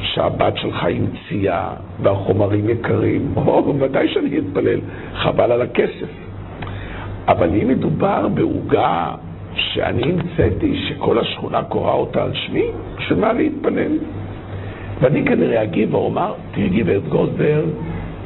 שהבת 0.00 0.56
שלך 0.56 0.84
המציאה 0.84 1.70
והחומרים 2.02 2.68
יקרים, 2.68 3.32
או, 3.36 3.74
ודאי 3.80 4.08
שאני 4.08 4.38
אתפלל, 4.38 4.80
חבל 5.14 5.52
על 5.52 5.62
הכסף. 5.62 6.10
אבל 7.28 7.48
אם 7.62 7.68
מדובר 7.68 8.28
בעוגה 8.28 9.14
שאני 9.54 10.02
המצאתי, 10.02 10.76
שכל 10.88 11.18
השכונה 11.18 11.62
קוראה 11.62 11.92
אותה 11.92 12.22
על 12.22 12.30
שמי, 12.34 12.64
בשביל 12.98 13.18
מה 13.18 13.32
להתפלל? 13.32 13.98
ואני 15.00 15.24
כנראה 15.24 15.62
אגיב 15.62 15.94
ואומר, 15.94 16.32
תראי 16.54 16.68
גברת 16.68 17.08
גולדברג, 17.08 17.68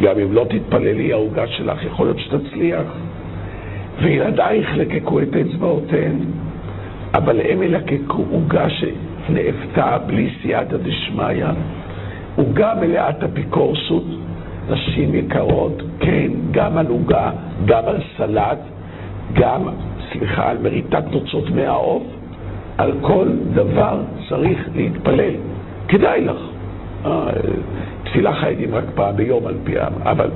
גם 0.02 0.18
אם 0.18 0.32
לא 0.32 0.46
תתפללי, 0.48 1.12
העוגה 1.12 1.46
שלך 1.46 1.84
יכול 1.84 2.06
להיות 2.06 2.18
שתצליח. 2.18 2.86
וילדייך 4.02 4.76
לקקו 4.76 5.20
את 5.20 5.28
אצבעותיהן, 5.36 6.16
אבל 7.14 7.40
הם 7.40 7.62
ילקקו 7.62 8.24
עוגה 8.30 8.66
שנאפתה 8.70 9.98
בלי 10.06 10.30
סייעתא 10.42 10.76
דשמיא, 10.76 11.46
עוגה 12.36 12.74
מלאת 12.80 13.22
אפיקורסות, 13.22 14.04
נשים 14.70 15.14
יקרות, 15.14 15.82
כן, 16.00 16.28
גם 16.50 16.78
על 16.78 16.86
עוגה, 16.86 17.30
גם 17.64 17.82
על 17.86 17.96
סלט, 18.16 18.58
גם, 19.32 19.62
סליחה, 20.12 20.50
על 20.50 20.56
מריטת 20.62 21.04
תוצאות 21.10 21.50
מהעוף, 21.50 22.02
על 22.78 22.92
כל 23.00 23.28
דבר 23.54 24.00
צריך 24.28 24.58
להתפלל. 24.74 25.34
כדאי 25.88 26.24
לך. 26.24 26.36
אה, 27.06 27.26
תפילה 28.04 28.32
חייבים 28.32 28.74
רק 28.74 28.84
פעם 28.94 29.16
ביום 29.16 29.46
על 29.46 29.54
פי 29.64 29.78
העם, 29.78 29.92
אבל 30.02 30.30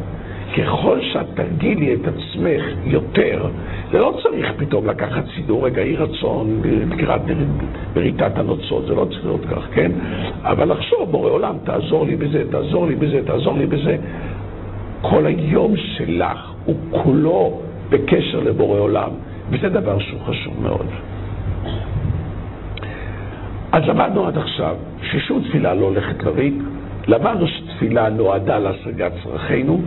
ככל 0.55 0.99
שאת 1.01 1.27
תרגילי 1.35 1.95
את 1.95 2.01
עצמך 2.09 2.65
יותר, 2.85 3.47
זה 3.93 3.99
לא 3.99 4.19
צריך 4.23 4.53
פתאום 4.57 4.87
לקחת 4.87 5.25
סידור, 5.35 5.67
רגע, 5.67 5.83
אי 5.83 5.97
רצון, 5.97 6.63
בקריאת 6.89 7.21
בריתת 7.95 8.39
הנוצות, 8.39 8.87
זה 8.87 8.95
לא 8.95 9.05
צריך 9.05 9.25
להיות 9.25 9.45
כך, 9.51 9.69
כן? 9.75 9.93
אבל 10.43 10.73
לחשוב, 10.73 11.11
בורא 11.11 11.31
עולם, 11.31 11.55
תעזור 11.65 12.07
לי 12.07 12.17
בזה, 12.17 12.45
תעזור 12.51 12.87
לי 12.87 12.95
בזה, 12.95 13.21
תעזור 13.27 13.59
לי 13.59 13.67
בזה. 13.67 13.97
כל 15.01 15.27
היום 15.27 15.77
שלך 15.77 16.53
הוא 16.65 16.77
כולו 16.91 17.61
בקשר 17.91 18.41
לבורא 18.41 18.81
עולם, 18.81 19.11
וזה 19.51 19.69
דבר 19.69 19.99
שהוא 19.99 20.21
חשוב 20.21 20.63
מאוד. 20.63 20.87
אז 23.73 23.83
למדנו 23.87 24.27
עד 24.27 24.39
עכשיו 24.39 24.77
ששום 25.03 25.43
תפילה 25.49 25.75
לא 25.75 25.85
הולכת 25.85 26.25
לריק, 26.25 26.55
למדנו 27.09 27.47
שתפילה 27.77 28.09
נועדה 28.09 28.59
להשגת 28.59 29.13
צרכינו, 29.25 29.81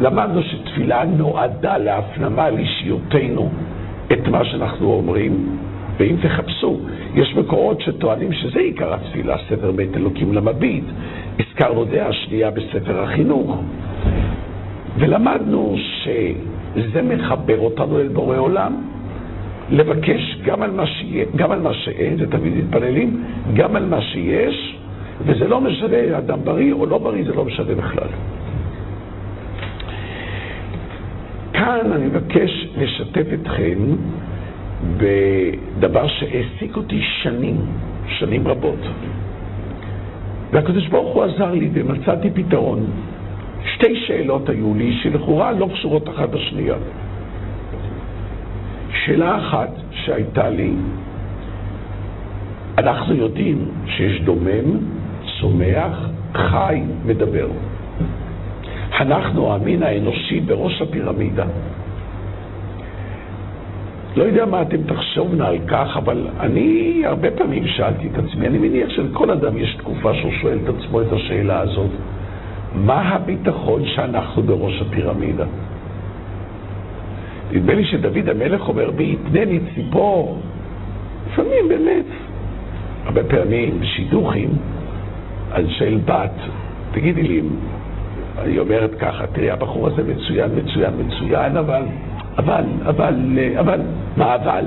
למדנו 0.00 0.42
שתפילה 0.42 1.04
נועדה 1.04 1.78
להפנמה 1.78 2.44
על 2.44 2.58
אישיותנו 2.58 3.50
את 4.12 4.28
מה 4.28 4.44
שאנחנו 4.44 4.92
אומרים, 4.92 5.58
ואם 5.98 6.16
תחפשו, 6.22 6.78
יש 7.14 7.34
מקורות 7.36 7.80
שטוענים 7.80 8.32
שזה 8.32 8.60
עיקר 8.60 8.94
התפילה, 8.94 9.36
ספר 9.48 9.72
בית 9.72 9.96
אלוקים 9.96 10.34
למביט. 10.34 10.84
הזכרנו 11.38 11.84
דעה 11.84 12.12
שנייה 12.12 12.50
בספר 12.50 13.02
החינוך. 13.02 13.62
ולמדנו 14.98 15.76
שזה 16.02 17.02
מחבר 17.02 17.58
אותנו 17.58 18.00
אל 18.00 18.08
בורא 18.08 18.36
עולם, 18.36 18.74
לבקש 19.70 20.38
גם 20.44 20.62
על 20.62 20.70
מה, 20.70 20.86
שיה, 20.86 21.24
גם 21.36 21.50
על 21.52 21.60
מה 21.60 21.74
שאין, 21.74 22.16
זה 22.18 22.26
תמיד 22.26 22.52
מתפללים, 22.56 23.22
גם 23.54 23.76
על 23.76 23.86
מה 23.86 24.00
שיש, 24.00 24.76
וזה 25.20 25.48
לא 25.48 25.60
משנה, 25.60 26.18
אדם 26.18 26.38
בריא 26.44 26.72
או 26.72 26.86
לא 26.86 26.98
בריא, 26.98 27.24
זה 27.24 27.34
לא 27.34 27.44
משנה 27.44 27.74
בכלל. 27.74 28.08
כאן 31.52 31.92
אני 31.92 32.06
מבקש 32.06 32.68
לשתף 32.76 33.26
אתכם 33.34 33.78
בדבר 34.96 36.08
שהעסיק 36.08 36.76
אותי 36.76 37.00
שנים, 37.22 37.56
שנים 38.08 38.48
רבות. 38.48 38.80
והקדוש 40.50 40.86
ברוך 40.88 41.14
הוא 41.14 41.24
עזר 41.24 41.52
לי 41.52 41.70
ומצאתי 41.72 42.30
פתרון. 42.30 42.86
שתי 43.74 43.96
שאלות 44.06 44.48
היו 44.48 44.74
לי 44.74 44.98
שלכאורה 45.02 45.52
לא 45.52 45.68
קשורות 45.72 46.08
אחת 46.08 46.28
בשנייה. 46.28 46.74
שאלה 49.04 49.38
אחת 49.38 49.70
שהייתה 49.90 50.48
לי, 50.48 50.72
אנחנו 52.78 53.14
יודעים 53.14 53.68
שיש 53.86 54.20
דומם 54.20 54.93
צומח, 55.44 56.08
חי, 56.34 56.80
מדבר. 57.06 57.46
אנחנו 59.00 59.54
המין 59.54 59.82
האנושי 59.82 60.40
בראש 60.40 60.82
הפירמידה. 60.82 61.44
לא 64.16 64.22
יודע 64.22 64.46
מה 64.46 64.62
אתם 64.62 64.82
תחשובנה 64.86 65.46
על 65.48 65.58
כך, 65.68 65.96
אבל 65.96 66.26
אני 66.40 67.02
הרבה 67.04 67.30
פעמים 67.30 67.66
שאלתי 67.66 68.08
את 68.12 68.18
עצמי, 68.18 68.46
אני 68.46 68.58
מניח 68.58 68.90
שלכל 68.90 69.30
אדם 69.30 69.58
יש 69.58 69.74
תקופה 69.74 70.14
שהוא 70.14 70.32
שואל 70.40 70.58
את 70.64 70.68
עצמו 70.68 71.00
את 71.02 71.12
השאלה 71.12 71.60
הזאת, 71.60 71.90
מה 72.74 73.00
הביטחון 73.08 73.86
שאנחנו 73.86 74.42
בראש 74.42 74.82
הפירמידה? 74.82 75.44
נדמה 77.52 77.74
לי 77.74 77.84
שדוד 77.84 78.28
המלך 78.28 78.68
אומר, 78.68 78.90
ויתנני 78.96 79.60
ציפור. 79.74 80.38
לפעמים 81.26 81.68
באמת, 81.68 82.06
הרבה 83.04 83.24
פעמים 83.24 83.80
בשידוכים, 83.80 84.48
אז 85.54 85.64
שואל 85.78 85.98
בת, 86.04 86.30
תגידי 86.92 87.22
לי, 87.22 87.42
היא 88.44 88.58
אומרת 88.58 88.94
ככה, 88.94 89.26
תראי, 89.26 89.50
הבחור 89.50 89.86
הזה 89.86 90.02
מצוין, 90.02 90.50
מצוין, 90.64 90.90
מצוין, 91.06 91.56
אבל, 91.56 91.82
אבל, 92.38 92.64
אבל, 92.86 93.14
אבל, 93.58 93.80
מה 94.16 94.34
אבל? 94.34 94.64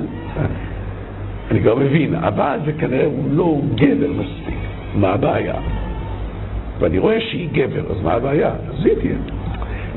אני 1.50 1.60
כבר 1.60 1.74
מבין, 1.74 2.14
אבל 2.14 2.58
זה 2.64 2.72
כנראה 2.72 3.06
הוא 3.06 3.24
לא 3.30 3.56
גבר 3.74 4.10
מספיק, 4.12 4.58
מה 4.94 5.08
הבעיה? 5.08 5.54
ואני 6.78 6.98
רואה 6.98 7.20
שהיא 7.20 7.48
גבר, 7.52 7.90
אז 7.90 8.02
מה 8.02 8.12
הבעיה? 8.12 8.48
אז 8.48 8.86
היא 8.86 8.94
תהיה. 9.00 9.18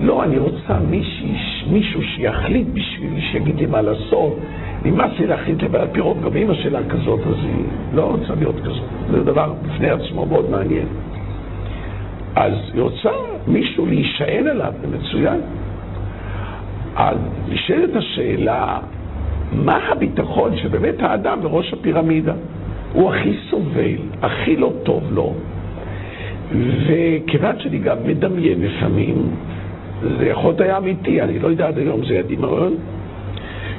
לא, 0.02 0.24
אני 0.24 0.38
רוצה 0.38 0.80
מישהי, 0.90 1.38
מישהו 1.72 2.02
שיחליט 2.04 2.68
בשבילי, 2.74 3.22
שיגיד 3.22 3.60
לי 3.60 3.66
מה 3.66 3.82
לעשות. 3.82 4.40
נמאס 4.86 5.12
לי 5.20 5.28
להחליט 5.28 5.64
לבד, 5.64 5.80
על 5.80 5.88
פי 5.92 6.00
רוב 6.00 6.22
גם 6.24 6.38
אמא 6.38 6.54
שלה 6.54 6.80
כזאת, 6.90 7.20
אז 7.20 7.36
היא 7.44 7.66
לא 7.94 8.04
רוצה 8.04 8.34
להיות 8.40 8.56
כזאת. 8.60 8.84
זה 9.12 9.24
דבר 9.24 9.54
בפני 9.64 9.90
עצמו 9.90 10.26
מאוד 10.26 10.50
מעניין. 10.50 10.88
אז 12.36 12.54
היא 12.74 12.82
רוצה 12.82 13.10
מישהו 13.48 13.86
להישען 13.86 14.48
עליו, 14.48 14.74
זה 14.82 14.98
מצוין. 14.98 15.40
אז 16.96 17.18
נשאלת 17.50 17.96
השאלה, 17.96 18.80
מה 19.52 19.80
הביטחון 19.92 20.58
שבאמת 20.58 20.96
האדם 21.00 21.42
בראש 21.42 21.74
הפירמידה? 21.74 22.34
הוא 22.94 23.14
הכי 23.14 23.34
סובל, 23.50 23.98
הכי 24.22 24.56
לא 24.56 24.72
טוב 24.84 25.04
לו, 25.12 25.34
וכיוון 26.88 27.60
שאני 27.60 27.80
גם 27.80 27.98
מדמיין 28.06 28.62
לפעמים, 28.62 29.16
זה 30.18 30.26
יכול 30.26 30.50
להיות 30.50 30.62
היה 30.62 30.78
אמיתי, 30.78 31.22
אני 31.22 31.40
לא 31.40 31.48
יודע 31.48 31.68
עד 31.68 31.78
היום 31.78 32.06
זה 32.06 32.14
היה 32.14 32.24
דמיון. 32.24 32.76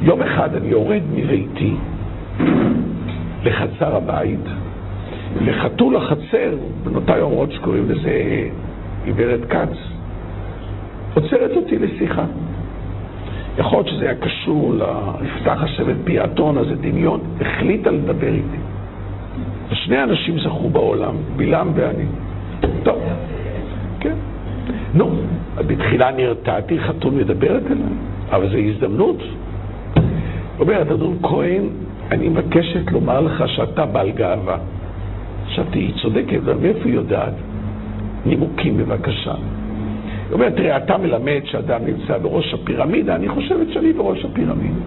יום 0.03 0.22
אחד 0.22 0.55
אני 0.55 0.68
יורד 0.68 1.03
מביתי 1.14 1.74
לחצר 3.44 3.96
הבית, 3.96 4.40
וחתול 5.44 5.96
החצר, 5.96 6.55
בנותיי 6.84 7.20
אומרות 7.20 7.53
שקוראים 7.53 7.90
לזה 7.90 8.48
גברת 9.07 9.40
כץ, 9.48 9.76
עוצרת 11.14 11.50
אותי 11.57 11.78
לשיחה. 11.78 12.24
יכול 13.59 13.78
להיות 13.78 13.88
שזה 13.88 14.05
היה 14.05 14.14
קשור 14.14 14.74
ליפתח 15.20 15.62
השבט 15.62 15.96
פי 16.05 16.24
אתון, 16.24 16.59
אז 16.59 16.66
זה 16.66 16.74
דמיון, 16.74 17.20
החליטה 17.40 17.90
לדבר 17.90 18.28
איתי. 18.28 18.59
שני 19.72 20.03
אנשים 20.03 20.38
זכו 20.38 20.68
בעולם, 20.68 21.14
בלעם 21.36 21.70
ואני. 21.74 22.05
טוב, 22.82 22.98
כן. 24.00 24.14
נו, 24.94 25.11
בתחילה 25.57 26.11
נרתעתי, 26.11 26.80
חתול 26.80 27.14
מדברת 27.14 27.62
אליי, 27.66 27.92
אבל 28.30 28.48
זו 28.48 28.57
הזדמנות. 28.57 29.22
אומרת, 30.62 30.90
אדון 30.90 31.18
כהן, 31.22 31.62
אני 32.10 32.28
מבקשת 32.28 32.92
לומר 32.92 33.20
לך 33.20 33.44
שאתה 33.46 33.86
בעל 33.86 34.10
גאווה. 34.10 34.58
חשבתי, 35.46 35.78
היא 35.78 35.92
צודקת, 36.02 36.38
אבל 36.44 36.54
מאיפה 36.54 36.84
היא 36.84 36.94
יודעת? 36.94 37.34
נימוקים 38.26 38.76
בבקשה. 38.76 39.34
היא 39.34 40.32
אומרת, 40.32 40.56
תראה, 40.56 40.76
אתה 40.76 40.98
מלמד 40.98 41.40
שאדם 41.44 41.80
נמצא 41.86 42.18
בראש 42.18 42.54
הפירמידה, 42.54 43.14
אני 43.14 43.28
חושבת 43.28 43.66
שאני 43.72 43.92
בראש 43.92 44.24
הפירמידה. 44.24 44.80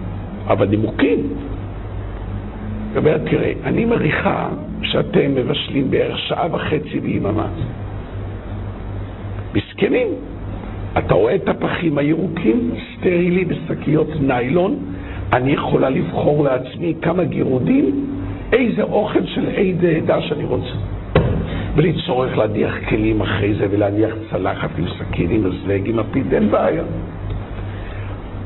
אבל 0.46 0.68
נימוקים. 0.68 1.18
היא 1.18 2.96
אומרת, 2.96 3.20
תראה, 3.30 3.52
אני 3.64 3.84
מריחה 3.84 4.48
שאתם 4.82 5.34
מבשלים 5.34 5.90
בערך 5.90 6.18
שעה 6.18 6.46
וחצי 6.52 7.00
ביממה. 7.00 7.48
מסכנים. 9.54 10.08
אתה 10.98 11.14
רואה 11.14 11.34
את 11.34 11.48
הפחים 11.48 11.98
הירוקים, 11.98 12.70
סטרילי 12.96 13.44
בשקיות 13.44 14.08
ניילון, 14.20 14.78
אני 15.32 15.52
יכולה 15.52 15.90
לבחור 15.90 16.44
לעצמי 16.44 16.94
כמה 17.02 17.24
גירודים, 17.24 18.06
איזה 18.52 18.82
אוכל 18.82 19.26
של 19.26 19.48
איזה 19.48 19.88
עדה 19.96 20.22
שאני 20.22 20.44
רוצה. 20.44 20.74
בלי 21.76 21.92
צורך 22.06 22.38
להדיח 22.38 22.74
כלים 22.88 23.20
אחרי 23.20 23.54
זה 23.54 23.66
ולהניח 23.70 24.14
צלחת 24.30 24.70
עם 24.78 24.84
סכין, 24.88 25.30
עם 25.30 25.44
מזלג, 25.44 25.88
עם 25.88 25.98
הפיד, 25.98 26.34
אין 26.34 26.50
בעיה. 26.50 26.82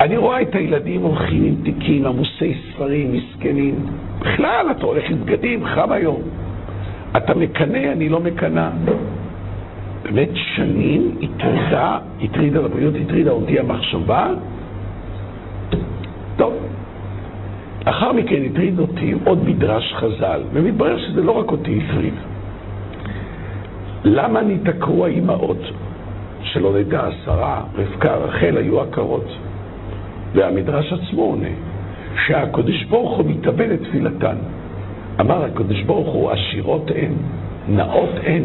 אני 0.01 0.17
רואה 0.17 0.43
את 0.43 0.55
הילדים 0.55 1.03
הולכים 1.03 1.45
עם 1.45 1.55
תיקים, 1.65 2.07
עמוסי 2.07 2.55
ספרים, 2.69 3.13
מסכנים. 3.13 3.75
בכלל, 4.19 4.67
אתה 4.71 4.87
הולך 4.87 5.11
עם 5.11 5.21
בגדים, 5.25 5.65
חם 5.67 5.93
היום. 5.93 6.21
אתה 7.17 7.35
מקנא, 7.35 7.93
אני 7.93 8.09
לא 8.09 8.21
מקנא. 8.21 8.69
באמת 10.03 10.29
שנים 10.35 11.17
הטרידה, 11.23 11.99
הטרידה 12.23 12.61
לבריאות, 12.61 12.95
הטרידה 13.05 13.31
אותי 13.31 13.59
המחשבה. 13.59 14.29
טוב. 16.41 16.55
לאחר 17.87 18.13
מכן 18.13 18.43
הטריד 18.47 18.79
אותי 18.79 19.15
עוד 19.25 19.49
מדרש 19.49 19.95
חז"ל, 19.95 20.43
ומתברר 20.53 20.99
שזה 20.99 21.23
לא 21.23 21.33
רק 21.33 21.53
אותי 21.53 21.81
הטריד. 21.85 22.15
למה 24.05 24.43
ניתקרו 24.43 25.05
האימהות 25.05 25.59
שלא 26.43 26.79
נדע, 26.79 27.09
שרה, 27.25 27.63
רבקה, 27.75 28.15
רחל, 28.15 28.57
היו 28.57 28.81
עקרות? 28.81 29.27
והמדרש 30.35 30.93
עצמו 30.93 31.23
עונה 31.23 31.49
שהקדוש 32.27 32.85
ברוך 32.85 33.17
הוא 33.17 33.27
מתאבד 33.31 33.71
את 33.71 33.81
תפילתן. 33.83 34.37
אמר 35.21 35.45
הקדוש 35.45 35.83
ברוך 35.83 36.09
הוא, 36.09 36.31
עשירות 36.31 36.91
הן, 36.95 37.13
נאות 37.69 38.15
הן, 38.23 38.43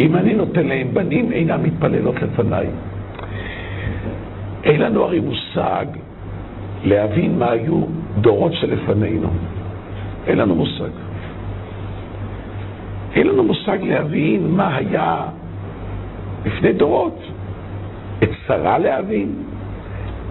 אם 0.00 0.16
אני 0.16 0.34
נותן 0.34 0.66
להם 0.66 0.94
בנים, 0.94 1.32
אינם 1.32 1.62
מתפללות 1.62 2.22
לפניי. 2.22 2.66
אין 4.64 4.80
לנו 4.80 5.04
הרי 5.04 5.20
מושג 5.20 5.86
להבין 6.84 7.38
מה 7.38 7.50
היו 7.50 7.80
דורות 8.20 8.52
שלפנינו. 8.52 9.28
אין 10.26 10.38
לנו 10.38 10.54
מושג. 10.54 10.90
אין 13.14 13.26
לנו 13.26 13.42
מושג 13.42 13.78
להבין 13.82 14.46
מה 14.50 14.76
היה 14.76 15.22
לפני 16.44 16.72
דורות. 16.72 17.18
את 18.22 18.28
שרה 18.46 18.78
להבין. 18.78 19.34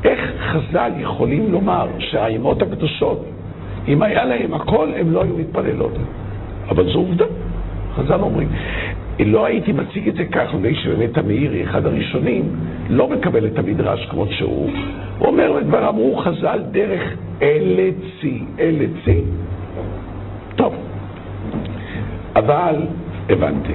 איך 0.04 0.20
חז"ל 0.40 0.92
יכולים 0.98 1.52
לומר 1.52 1.88
שהאימות 2.00 2.62
הקדושות, 2.62 3.26
אם 3.88 4.02
היה 4.02 4.26
להם 4.26 4.54
הכל, 4.54 4.90
הם 5.00 5.12
לא 5.12 5.24
היו 5.24 5.38
מתפללות. 5.38 5.94
אבל 6.70 6.92
זו 6.92 7.00
עובדה. 7.00 7.26
חז"ל 7.96 8.20
אומרים. 8.22 8.50
לא 9.26 9.46
הייתי 9.46 9.72
מציג 9.72 10.08
את 10.08 10.16
זה 10.16 10.26
כך, 10.26 10.54
מפני 10.54 10.76
שבאמת 10.76 11.18
המאירי, 11.18 11.64
אחד 11.64 11.86
הראשונים, 11.86 12.44
לא 12.90 13.08
מקבל 13.10 13.46
את 13.46 13.60
המדרש 13.60 14.06
כמות 14.06 14.30
שהוא. 14.32 14.70
הוא 15.20 15.28
אומר, 15.28 15.54
וכבר 15.62 15.90
אמרו 15.90 16.18
חז"ל, 16.18 16.60
דרך 16.72 17.02
אלה 17.42 17.90
צי, 18.22 18.44
אלה 18.60 18.86
צי. 19.06 19.22
טוב, 20.56 20.74
אבל 22.36 22.76
הבנתי. 23.30 23.74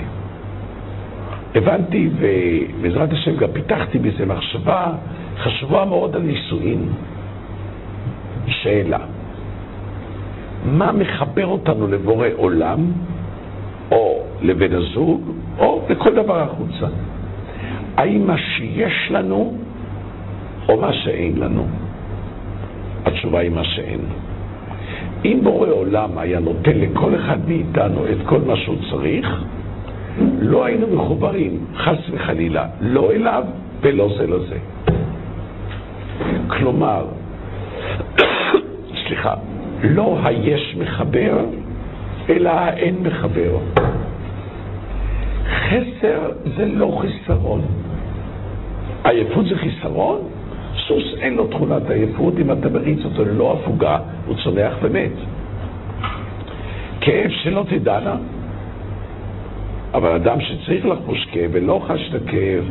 הבנתי, 1.54 2.10
ובעזרת 2.18 3.12
השם 3.12 3.36
גם 3.36 3.48
פיתחתי 3.52 3.98
בזה 3.98 4.26
מחשבה 4.26 4.92
חשובה 5.38 5.84
מאוד 5.84 6.16
על 6.16 6.22
נישואין. 6.22 6.88
שאלה, 8.46 8.98
מה 10.64 10.92
מחבר 10.92 11.46
אותנו 11.46 11.86
לבורא 11.88 12.28
עולם, 12.36 12.78
או 13.92 14.22
לבן 14.42 14.74
הזוג, 14.74 15.20
או 15.58 15.82
לכל 15.88 16.14
דבר 16.14 16.40
החוצה? 16.42 16.86
האם 17.96 18.26
מה 18.26 18.38
שיש 18.38 19.10
לנו, 19.10 19.54
או 20.68 20.80
מה 20.80 20.92
שאין 20.92 21.38
לנו? 21.38 21.66
התשובה 23.04 23.38
היא 23.38 23.50
מה 23.50 23.64
שאין. 23.64 24.00
אם 25.24 25.40
בורא 25.42 25.68
עולם 25.68 26.18
היה 26.18 26.40
נותן 26.40 26.78
לכל 26.78 27.14
אחד 27.14 27.48
מאיתנו 27.48 28.06
את 28.06 28.26
כל 28.26 28.40
מה 28.46 28.56
שהוא 28.56 28.76
צריך, 28.90 29.44
לא 30.40 30.64
היינו 30.64 30.86
מחוברים, 30.96 31.64
חס 31.76 31.98
וחלילה, 32.10 32.66
לא 32.80 33.12
אליו 33.12 33.44
ולא 33.80 34.08
זה 34.18 34.26
לזה. 34.26 34.58
כלומר, 36.46 37.06
סליחה, 39.06 39.34
לא 39.82 40.18
היש 40.24 40.76
מחבר, 40.78 41.38
אלא 42.28 42.50
האין 42.50 42.96
מחבר. 43.02 43.58
חסר 45.46 46.30
זה 46.56 46.66
לא 46.66 47.00
חיסרון. 47.00 47.62
עייפות 49.04 49.46
זה 49.46 49.56
חיסרון? 49.56 50.18
סוס 50.86 51.14
אין 51.18 51.34
לו 51.34 51.46
תכונת 51.46 51.90
עייפות, 51.90 52.34
אם 52.38 52.52
אתה 52.52 52.68
מריץ 52.68 53.04
אותו 53.04 53.24
ללא 53.24 53.52
הפוגה, 53.52 53.98
הוא 54.26 54.36
צונח 54.44 54.74
ומת. 54.82 55.12
כאב 57.00 57.30
שלא 57.30 57.64
תדענה, 57.68 58.16
אבל 59.94 60.10
אדם 60.10 60.40
שצריך 60.40 60.86
לחוש 60.86 61.26
כאב 61.32 61.50
ולא 61.52 61.80
חש 61.86 62.10
את 62.10 62.22
הכאב, 62.22 62.64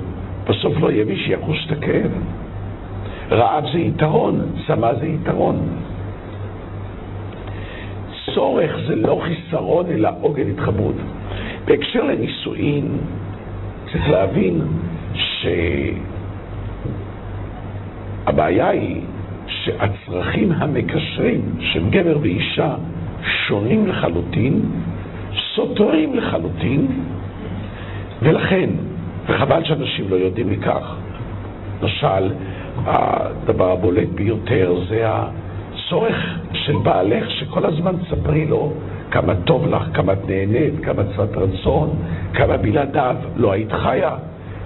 בסוף 0.49 0.73
לא 0.79 0.91
יהיה 0.91 1.05
מי 1.05 1.15
שיחוש 1.17 1.67
את 1.67 1.77
הכאב. 1.77 2.11
רעב 3.31 3.63
זה 3.73 3.79
יתרון, 3.79 4.41
צמא 4.67 4.93
זה 4.93 5.05
יתרון. 5.05 5.82
צורך 8.33 8.71
זה 8.87 8.95
לא 8.95 9.21
חיסרון, 9.23 9.85
אלא 9.85 10.09
עוגן 10.21 10.49
התחברות. 10.49 10.95
בהקשר 11.65 12.03
לנישואין, 12.03 12.97
צריך 13.91 14.09
להבין 14.09 14.61
שהבעיה 18.25 18.69
היא 18.69 19.01
שהצרכים 19.47 20.51
המקשרים 20.51 21.41
של 21.59 21.89
גבר 21.89 22.17
ואישה 22.21 22.75
שונים 23.47 23.87
לחלוטין, 23.87 24.61
סותרים 25.55 26.15
לחלוטין, 26.15 26.87
ולכן, 28.21 28.69
וחבל 29.27 29.63
שאנשים 29.63 30.09
לא 30.09 30.15
יודעים 30.15 30.49
מכך, 30.49 30.95
למשל, 31.81 32.33
הדבר 32.85 33.71
הבולט 33.71 34.09
ביותר 34.09 34.75
זה 34.89 35.07
הצורך 35.93 36.15
של 36.53 36.75
בעלך 36.83 37.31
שכל 37.31 37.65
הזמן 37.65 37.95
תספרי 37.97 38.45
לו 38.45 38.71
כמה 39.11 39.35
טוב 39.35 39.67
לך, 39.67 39.83
כמה 39.93 40.13
את 40.13 40.29
נהנית, 40.29 40.73
כמה 40.83 41.03
צרת 41.15 41.37
רצון, 41.37 41.89
כמה 42.33 42.57
בלעדיו 42.57 43.15
לא 43.35 43.51
היית 43.51 43.71
חיה. 43.71 44.15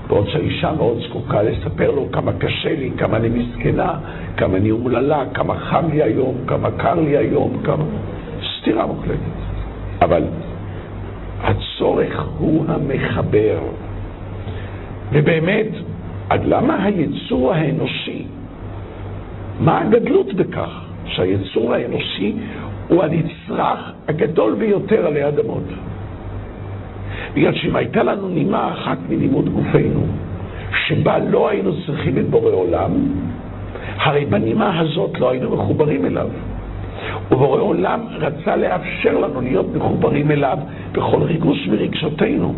בעוד 0.08 0.30
שהאישה 0.30 0.72
מאוד 0.72 0.98
זקוקה 1.08 1.42
לספר 1.42 1.92
לו 1.92 2.12
כמה 2.12 2.32
קשה 2.34 2.70
לי, 2.70 2.92
כמה 2.98 3.18
אני 3.18 3.30
מסכנה, 3.30 3.94
כמה 4.38 4.58
אני 4.58 4.72
אומללה, 4.72 5.24
כמה 5.34 5.56
חם 5.56 5.86
לי 5.92 6.04
היום, 6.04 6.36
כמה 6.48 6.72
קר 6.72 6.96
לי 6.96 7.18
היום, 7.18 7.62
כמה... 7.64 7.84
סתירה 8.60 8.86
מוחלטת. 8.86 9.38
אבל 10.02 10.24
הצורך 11.44 12.24
הוא 12.38 12.66
המחבר. 12.68 13.60
ובאמת, 15.12 15.68
עד 16.30 16.46
למה 16.46 16.84
היצור 16.84 17.54
האנושי, 17.54 18.26
מה 19.60 19.82
הגדלות 19.82 20.34
בכך 20.34 20.87
שהיצור 21.08 21.74
האנושי 21.74 22.34
הוא 22.88 23.04
הנצרך 23.04 23.92
הגדול 24.08 24.56
ביותר 24.56 25.08
עלי 25.08 25.28
אדמות? 25.28 25.64
בגלל 27.34 27.54
שאם 27.54 27.76
הייתה 27.76 28.04
לנו 28.04 28.30
נימה 28.30 28.72
אחת 28.74 28.98
מלימוד 29.10 29.50
גופנו, 29.50 30.06
שבה 30.88 31.18
לא 31.18 31.50
היינו 31.50 31.72
צריכים 31.86 32.18
את 32.18 32.30
בורא 32.30 32.52
עולם, 32.52 32.92
הרי 33.98 34.26
בנימה 34.26 34.80
הזאת 34.80 35.20
לא 35.20 35.30
היינו 35.30 35.56
מחוברים 35.56 36.06
אליו. 36.06 36.28
ובורא 37.32 37.62
עולם 37.62 38.00
רצה 38.12 38.56
לאפשר 38.56 39.18
לנו 39.18 39.42
להיות 39.42 39.76
מחוברים 39.76 40.32
אליו 40.32 40.58
בכל 40.92 41.24
ריגוש 41.24 41.68
מרגשותינו. 41.68 42.54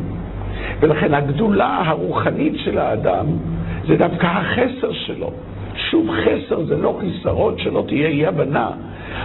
ולכן 0.79 1.13
הגדולה 1.13 1.81
הרוחנית 1.85 2.53
של 2.57 2.77
האדם 2.77 3.25
זה 3.87 3.95
דווקא 3.95 4.25
החסר 4.25 4.93
שלו. 4.93 5.31
שוב, 5.91 6.07
חסר 6.11 6.63
זה 6.63 6.77
לא 6.77 6.99
חיסרון, 6.99 7.53
שלא 7.57 7.83
תהיה 7.87 8.07
אי 8.07 8.25
הבנה. 8.25 8.71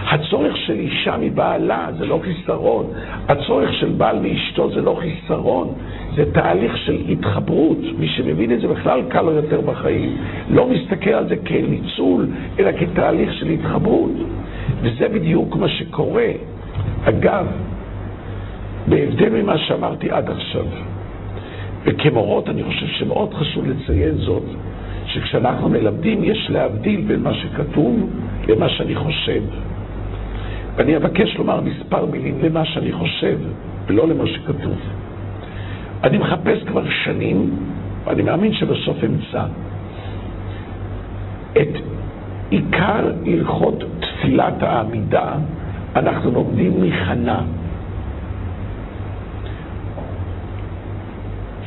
הצורך 0.09 0.57
של 0.57 0.73
אישה 0.73 1.17
מבעלה 1.17 1.87
זה 1.97 2.05
לא 2.05 2.19
חיסרון, 2.23 2.85
הצורך 3.27 3.73
של 3.73 3.89
בעל 3.89 4.19
מאשתו 4.19 4.71
זה 4.71 4.81
לא 4.81 4.99
חיסרון, 5.01 5.73
זה 6.15 6.31
תהליך 6.33 6.77
של 6.77 6.95
התחברות. 7.09 7.77
מי 7.99 8.07
שמבין 8.07 8.51
את 8.51 8.61
זה 8.61 8.67
בכלל 8.67 9.01
קל 9.09 9.21
לו 9.21 9.31
יותר 9.31 9.61
בחיים. 9.61 10.17
לא 10.49 10.67
מסתכל 10.69 11.09
על 11.09 11.27
זה 11.29 11.35
כניצול, 11.35 12.27
אלא 12.59 12.71
כתהליך 12.79 13.33
של 13.33 13.49
התחברות. 13.49 14.11
וזה 14.81 15.07
בדיוק 15.09 15.55
מה 15.55 15.69
שקורה. 15.69 16.31
אגב, 17.03 17.45
בהבדל 18.87 19.29
ממה 19.29 19.57
שאמרתי 19.57 20.11
עד 20.11 20.29
עכשיו, 20.29 20.65
וכמורות 21.83 22.49
אני 22.49 22.63
חושב 22.63 22.87
שמאוד 22.87 23.33
חשוב 23.33 23.65
לציין 23.65 24.15
זאת, 24.17 24.43
שכשאנחנו 25.15 25.69
מלמדים 25.69 26.23
יש 26.23 26.47
להבדיל 26.49 27.01
בין 27.07 27.21
מה 27.23 27.33
שכתוב 27.33 28.09
למה 28.47 28.69
שאני 28.69 28.95
חושב. 28.95 29.41
ואני 30.75 30.97
אבקש 30.97 31.35
לומר 31.37 31.61
מספר 31.61 32.05
מילים 32.05 32.39
למה 32.41 32.65
שאני 32.65 32.91
חושב 32.91 33.37
ולא 33.87 34.07
למה 34.07 34.27
שכתוב. 34.27 34.75
אני 36.03 36.17
מחפש 36.17 36.63
כבר 36.63 36.83
שנים, 37.03 37.49
ואני 38.05 38.21
מאמין 38.21 38.53
שבסוף 38.53 38.97
אמצא, 39.03 39.45
את 41.51 41.73
עיקר 42.49 43.11
הלכות 43.25 43.83
תפילת 43.99 44.63
העמידה 44.63 45.33
אנחנו 45.95 46.31
לומדים 46.31 46.83
מחנה, 46.83 47.41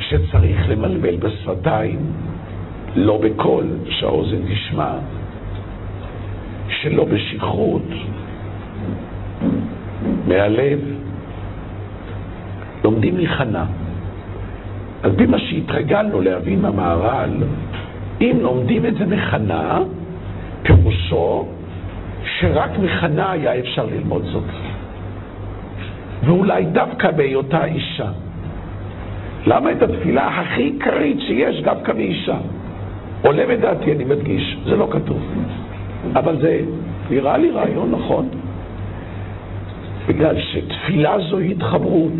שצריך 0.00 0.68
למלמל 0.68 1.16
בשפתיים, 1.16 1.98
לא 2.98 3.18
בקול, 3.22 3.66
שהאוזן 3.90 4.42
תשמע, 4.52 4.92
שלא 6.68 7.04
בשכרות, 7.04 7.88
מהלב, 10.28 10.80
לומדים. 12.84 13.18
על 15.02 15.12
פי 15.16 15.26
מה 15.26 15.38
שהתרגלנו 15.38 16.20
להבין 16.20 16.62
במהר"ל, 16.62 17.30
אם 18.20 18.36
לומדים 18.40 18.86
את 18.86 18.94
זה 18.94 19.06
מחנה, 19.06 19.78
פירושו 20.62 21.46
שרק 22.24 22.70
מחנה 22.78 23.30
היה 23.30 23.58
אפשר 23.58 23.86
ללמוד 23.86 24.24
זאת. 24.24 24.44
ואולי 26.24 26.64
דווקא 26.64 27.10
בהיותה 27.10 27.64
אישה. 27.64 28.10
למה 29.46 29.72
את 29.72 29.82
התפילה 29.82 30.28
הכי 30.28 30.62
עיקרית 30.62 31.20
שיש 31.20 31.62
דווקא 31.62 31.92
מאישה? 31.92 32.36
עולה 33.22 33.46
בדעתי, 33.46 33.92
אני 33.92 34.04
מדגיש, 34.04 34.56
זה 34.64 34.76
לא 34.76 34.88
כתוב. 34.90 35.20
אבל 36.14 36.40
זה 36.40 36.60
נראה 37.10 37.38
לי 37.38 37.50
רעיון 37.50 37.90
נכון. 37.90 38.28
בגלל 40.08 40.36
שתפילה 40.40 41.16
זו 41.30 41.38
התחברות, 41.38 42.12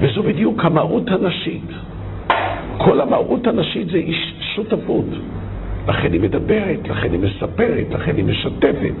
וזו 0.00 0.22
בדיוק 0.22 0.64
המהות 0.64 1.08
הנשית. 1.10 1.70
כל 2.78 3.00
המהות 3.00 3.46
הנשית 3.46 3.88
זה 3.88 4.00
שותפות. 4.54 5.06
לכן 5.88 6.12
היא 6.12 6.20
מדברת, 6.20 6.88
לכן 6.88 7.12
היא 7.12 7.20
מספרת, 7.20 7.86
לכן 7.90 8.16
היא 8.16 8.24
משתפת. 8.24 8.94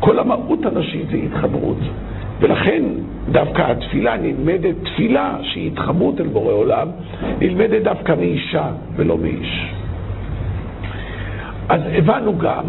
כל 0.00 0.18
המהות 0.18 0.66
הנשית 0.66 1.08
זה 1.10 1.16
התחברות. 1.16 1.78
ולכן 2.40 2.82
דווקא 3.32 3.62
התפילה 3.62 4.16
נלמדת, 4.16 4.74
תפילה 4.84 5.38
שהיא 5.42 5.70
התחברות 5.72 6.20
אל 6.20 6.26
בורא 6.26 6.52
עולם, 6.52 6.88
נלמדת 7.40 7.82
דווקא 7.82 8.14
מאישה 8.18 8.70
ולא 8.96 9.18
מאיש. 9.18 9.70
אז 11.70 11.80
הבנו 11.92 12.38
גם 12.38 12.64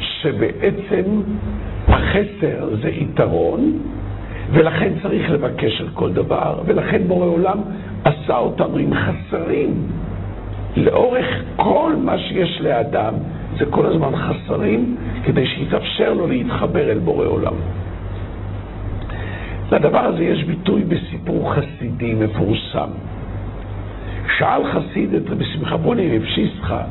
שבעצם 0.00 1.22
החסר 1.88 2.76
זה 2.82 2.88
יתרון, 2.88 3.78
ולכן 4.52 4.92
צריך 5.02 5.30
לבקש 5.30 5.80
על 5.80 5.88
כל 5.94 6.12
דבר, 6.12 6.60
ולכן 6.66 7.02
בורא 7.08 7.26
עולם 7.26 7.58
עשה 8.04 8.36
אותנו 8.36 8.76
עם 8.76 8.90
חסרים. 8.94 9.86
לאורך 10.76 11.26
כל 11.56 11.92
מה 12.04 12.18
שיש 12.18 12.60
לאדם, 12.60 13.14
זה 13.58 13.64
כל 13.70 13.86
הזמן 13.86 14.12
חסרים, 14.16 14.96
כדי 15.24 15.46
שיתאפשר 15.46 16.12
לו 16.12 16.26
להתחבר 16.26 16.90
אל 16.90 16.98
בורא 16.98 17.26
עולם. 17.26 17.54
לדבר 19.72 19.98
הזה 19.98 20.24
יש 20.24 20.44
ביטוי 20.44 20.84
בסיפור 20.84 21.54
חסידי 21.54 22.14
מפורסם. 22.14 22.90
שאל 24.38 24.62
חסיד 24.72 25.14
את 25.14 25.30
רבי 25.30 25.44
שמחה 25.44 25.76
בוני 25.76 26.16
רב 26.16 26.24
שיסחה, 26.24 26.82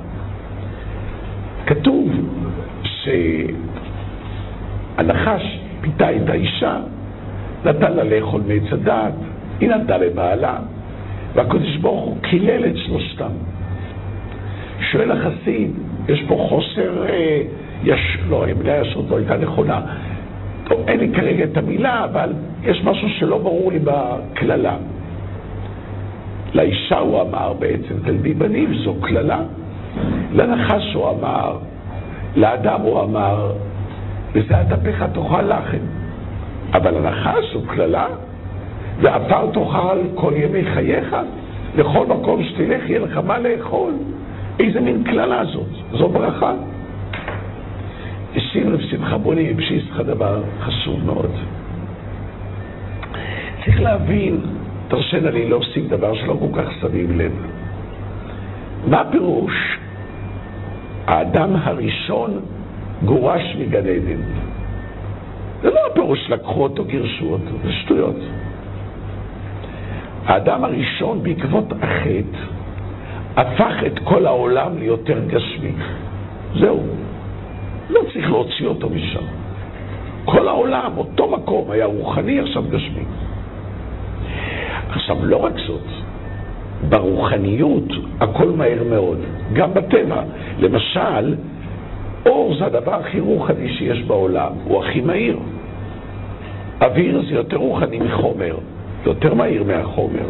כתוב 1.71 2.09
שהנחש 4.83 5.59
פיתה 5.81 6.15
את 6.15 6.29
האישה, 6.29 6.77
נתן 7.65 7.93
לה 7.93 8.03
לאכול 8.03 8.41
מעץ 8.47 8.73
הדעת, 8.73 9.13
היא 9.59 9.69
נתנה 9.69 9.97
לבעלה, 9.97 10.59
והקדוש 11.35 11.77
ברוך 11.77 12.05
הוא 12.05 12.17
קילל 12.21 12.65
את 12.65 12.77
שלושתם. 12.77 13.31
שואל 14.91 15.11
החסיד, 15.11 15.71
יש 16.09 16.23
פה 16.27 16.45
חוסר, 16.49 17.05
אה, 17.09 17.41
יש, 17.83 18.17
לא, 18.29 18.47
המילה 18.47 18.77
ישות 18.77 19.05
לא 19.09 19.17
הייתה 19.17 19.37
נכונה. 19.37 19.81
טוב, 20.63 20.79
אין 20.87 20.99
לי 20.99 21.11
כרגע 21.15 21.43
את 21.43 21.57
המילה, 21.57 22.03
אבל 22.03 22.33
יש 22.63 22.83
משהו 22.83 23.09
שלא 23.09 23.37
ברור 23.37 23.71
לי 23.71 23.79
בקללה. 23.79 24.75
לאישה 26.53 26.97
הוא 26.97 27.21
אמר 27.21 27.53
בעצם, 27.53 27.95
תלדי 28.05 28.33
בנים, 28.33 28.73
זו 28.73 28.95
קללה. 29.01 29.39
לנחש 30.31 30.93
הוא 30.93 31.09
אמר, 31.09 31.57
לאדם 32.35 32.81
הוא 32.81 33.01
אמר, 33.01 33.51
וזה 34.33 34.61
אטפך 34.61 35.03
תאכל 35.13 35.41
לחם. 35.41 35.85
אבל 36.73 36.97
הנחש 36.97 37.53
הוא 37.53 37.63
קללה, 37.67 38.07
ועפר 39.01 39.51
תאכל 39.51 39.99
כל 40.15 40.33
ימי 40.35 40.65
חייך, 40.73 41.15
לכל 41.75 42.05
מקום 42.07 42.43
שתלך 42.43 42.89
יהיה 42.89 42.99
לך 42.99 43.17
מה 43.17 43.39
לאכול. 43.39 43.93
איזה 44.59 44.81
מין 44.81 45.03
קללה 45.03 45.45
זאת? 45.45 45.67
זו 45.91 46.07
ברכה. 46.09 46.53
השאיר 48.35 48.73
רב 48.73 48.81
שמחה 48.81 49.17
בוני 49.17 49.49
המשיך 49.49 49.83
לך 49.91 49.99
דבר 49.99 50.41
חשוב 50.59 51.05
מאוד. 51.05 51.31
צריך 53.65 53.81
להבין, 53.81 54.39
תרשנה 54.87 55.29
לי 55.29 55.49
להוסיף 55.49 55.87
דבר 55.89 56.15
שלא 56.15 56.37
כל 56.39 56.61
כך 56.61 56.71
שמים 56.81 57.19
לב. 57.19 57.31
מה 58.87 59.03
פירוש 59.11 59.77
האדם 61.07 61.55
הראשון 61.55 62.39
גורש 63.05 63.55
מגן 63.59 63.87
עדן? 63.87 64.21
זה 65.61 65.69
לא 65.69 65.79
הפירוש 65.91 66.29
לקחו 66.29 66.63
אותו, 66.63 66.85
גירשו 66.85 67.25
אותו, 67.25 67.51
זה 67.63 67.73
שטויות. 67.73 68.15
האדם 70.25 70.63
הראשון 70.63 71.23
בעקבות 71.23 71.65
החטא 71.81 72.37
הפך 73.37 73.73
את 73.87 73.99
כל 74.03 74.25
העולם 74.25 74.77
ליותר 74.77 75.19
גשמי. 75.27 75.71
זהו. 76.59 76.79
לא 77.89 78.01
צריך 78.13 78.29
להוציא 78.29 78.67
אותו 78.67 78.89
משם. 78.89 79.25
כל 80.25 80.47
העולם, 80.47 80.97
אותו 80.97 81.31
מקום, 81.31 81.71
היה 81.71 81.85
רוחני, 81.85 82.39
עכשיו 82.39 82.63
גשמי. 82.69 83.03
עכשיו, 84.89 85.25
לא 85.25 85.37
רק 85.37 85.53
זאת, 85.67 85.87
ברוחניות 86.89 87.87
הכל 88.19 88.45
מהר 88.49 88.83
מאוד, 88.89 89.17
גם 89.53 89.73
בטבע. 89.73 90.21
למשל, 90.59 91.35
אור 92.25 92.55
זה 92.59 92.65
הדבר 92.65 92.93
הכי 92.95 93.19
רוחני 93.19 93.73
שיש 93.73 94.03
בעולם, 94.03 94.51
הוא 94.63 94.83
הכי 94.83 95.01
מהיר. 95.01 95.37
אוויר 96.81 97.21
זה 97.29 97.35
יותר 97.35 97.57
רוחני 97.57 97.99
מחומר, 97.99 98.55
יותר 99.05 99.33
מהיר 99.33 99.63
מהחומר. 99.63 100.25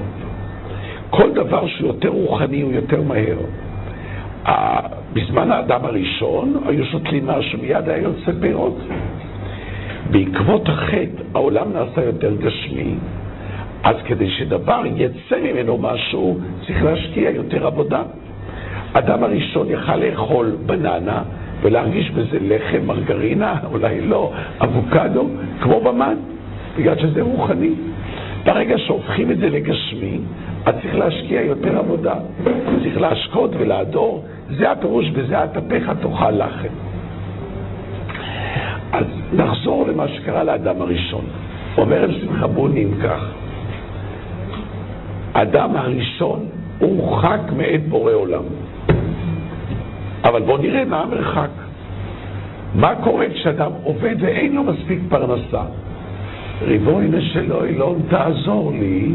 כל 1.09 1.31
דבר 1.33 1.67
שהוא 1.67 1.87
יותר 1.87 2.09
רוחני 2.09 2.61
הוא 2.61 2.71
יותר 2.73 3.01
מהר. 3.01 3.37
בזמן 5.13 5.51
האדם 5.51 5.85
הראשון 5.85 6.53
היו 6.65 6.85
שותלים 6.85 7.27
משהו, 7.27 7.59
מיד 7.61 7.89
היה 7.89 7.97
יוצא 8.03 8.31
פירות. 8.41 8.77
בעקבות 10.11 10.69
החטא 10.69 11.23
העולם 11.33 11.67
נעשה 11.73 12.03
יותר 12.03 12.35
גשמי, 12.35 12.95
אז 13.83 13.95
כדי 14.05 14.29
שדבר 14.29 14.81
יצא 14.95 15.39
ממנו 15.43 15.77
משהו, 15.77 16.37
צריך 16.65 16.83
להשקיע 16.83 17.29
יותר 17.29 17.67
עבודה. 17.67 18.01
אדם 18.93 19.23
הראשון 19.23 19.69
יכל 19.69 19.95
לאכול 19.95 20.55
בננה 20.65 21.23
ולהרגיש 21.61 22.11
בזה 22.11 22.37
לחם, 22.41 22.85
מרגרינה, 22.85 23.55
אולי 23.71 24.01
לא, 24.01 24.31
אבוקדו, 24.63 25.29
כמו 25.61 25.81
במן, 25.81 26.15
בגלל 26.77 26.99
שזה 26.99 27.21
רוחני. 27.21 27.71
ברגע 28.45 28.77
שהופכים 28.77 29.31
את 29.31 29.37
זה 29.37 29.49
לגשמי, 29.49 30.19
אז 30.65 30.75
צריך 30.81 30.95
להשקיע 30.95 31.41
יותר 31.41 31.77
עבודה. 31.77 32.15
צריך 32.83 33.01
להשקות 33.01 33.51
ולהדור, 33.59 34.23
זה 34.57 34.71
הפירוש, 34.71 35.09
בזה 35.09 35.43
אטפך 35.43 35.91
תאכל 36.01 36.31
לחם. 36.31 36.73
אז 38.91 39.05
נחזור 39.33 39.87
למה 39.87 40.07
שקרה 40.07 40.43
לאדם 40.43 40.81
הראשון. 40.81 41.25
אומר 41.77 42.03
רב 42.03 42.11
שמחה 42.21 42.47
בונים 42.47 42.93
כך, 43.03 43.31
האדם 45.33 45.75
הראשון 45.75 46.45
הורחק 46.79 47.39
מאת 47.57 47.89
בורא 47.89 48.13
עולם. 48.13 48.43
אבל 50.23 50.41
בואו 50.41 50.57
נראה 50.57 50.85
מה 50.85 51.01
המרחק. 51.01 51.49
מה 52.75 52.95
קורה 53.03 53.25
כשאדם 53.33 53.71
עובד 53.83 54.15
ואין 54.19 54.55
לו 54.55 54.63
מספיק 54.63 54.99
פרנסה? 55.09 55.63
ריבונו 56.61 57.21
של 57.21 57.51
אילון, 57.63 58.01
תעזור 58.09 58.71
לי. 58.71 59.11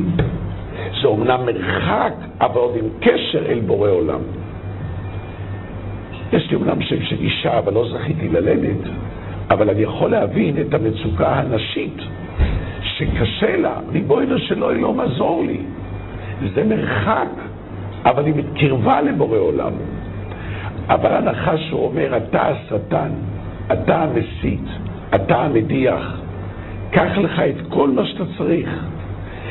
זה 1.03 1.09
אומנם 1.09 1.41
מרחק, 1.47 2.13
אבל 2.41 2.61
עוד 2.61 2.77
עם 2.77 2.89
קשר 3.01 3.47
אל 3.47 3.61
בורא 3.61 3.91
עולם. 3.91 4.21
יש 6.33 6.51
לי 6.51 6.57
אומנם 6.57 6.83
שם 6.83 7.03
של 7.03 7.17
אישה, 7.21 7.59
אבל 7.59 7.75
לא 7.75 7.89
זכיתי 7.89 8.29
ללדת, 8.29 8.91
אבל 9.51 9.71
אני 9.71 9.81
יכול 9.81 10.11
להבין 10.11 10.55
את 10.61 10.75
המצוקה 10.75 11.35
הנשית, 11.35 11.97
שקשה 12.83 13.57
לה, 13.57 13.79
ריבונו 13.93 14.39
של 14.39 14.65
אילון, 14.65 15.01
עזור 15.01 15.45
לי. 15.47 15.59
זה 16.55 16.65
מרחק, 16.65 17.29
אבל 18.05 18.27
היא 18.27 18.35
מתקרבה 18.37 19.01
לבורא 19.01 19.39
עולם. 19.39 19.73
אבל 20.89 21.13
הנחש 21.13 21.71
הוא 21.71 21.85
אומר, 21.85 22.17
אתה 22.17 22.43
השטן, 22.43 23.11
אתה 23.73 24.03
המסית, 24.03 24.65
אתה 25.15 25.37
המדיח, 25.37 26.21
קח 26.91 27.19
לך 27.19 27.41
את 27.41 27.67
כל 27.69 27.91
מה 27.91 28.07
שאתה 28.07 28.25
צריך. 28.39 28.87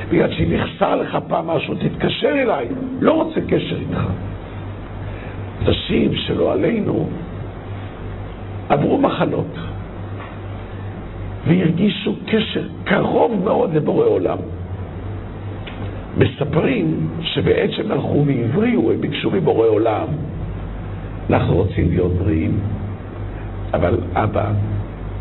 בגלל 0.09 0.31
שאם 0.31 0.51
יחסר 0.51 0.95
לך 0.95 1.17
פעם 1.27 1.47
משהו, 1.47 1.75
תתקשר 1.75 2.31
אליי, 2.41 2.67
לא 2.99 3.13
רוצה 3.13 3.41
קשר 3.41 3.75
איתך. 3.79 4.01
נשים 5.65 6.15
שלא 6.15 6.53
עלינו 6.53 7.09
עברו 8.69 8.97
מחלות 8.97 9.55
והרגישו 11.47 12.15
קשר 12.25 12.63
קרוב 12.83 13.41
מאוד 13.43 13.73
לבורא 13.73 14.05
עולם. 14.05 14.37
מספרים 16.17 17.07
שבעת 17.21 17.71
שהם 17.71 17.91
הלכו 17.91 18.23
והבריאו, 18.25 18.91
הם 18.91 19.01
ביקשו 19.01 19.31
מבורא 19.31 19.67
עולם, 19.67 20.07
אנחנו 21.29 21.55
רוצים 21.55 21.89
להיות 21.89 22.11
בריאים, 22.11 22.59
אבל 23.73 23.97
אבא, 24.13 24.51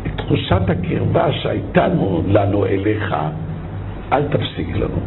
את 0.05 0.11
תחושת 0.17 0.61
הקרבה 0.69 1.31
שהייתה 1.31 1.87
לנו 2.27 2.65
אליך, 2.65 3.15
אל 4.13 4.23
תפסיק 4.27 4.75
לנו. 4.75 4.99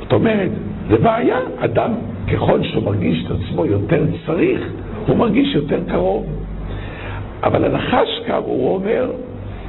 זאת 0.00 0.12
אומרת, 0.12 0.50
זה 0.90 0.98
בעיה, 0.98 1.38
אדם 1.58 1.92
ככל 2.32 2.62
שהוא 2.62 2.84
מרגיש 2.84 3.26
את 3.26 3.30
עצמו 3.30 3.66
יותר 3.66 4.04
צריך, 4.26 4.60
הוא 5.06 5.16
מרגיש 5.16 5.54
יותר 5.54 5.80
קרוב. 5.88 6.26
אבל 7.42 7.64
הנחש 7.64 8.08
כאן, 8.26 8.40
הוא 8.44 8.74
אומר, 8.74 9.10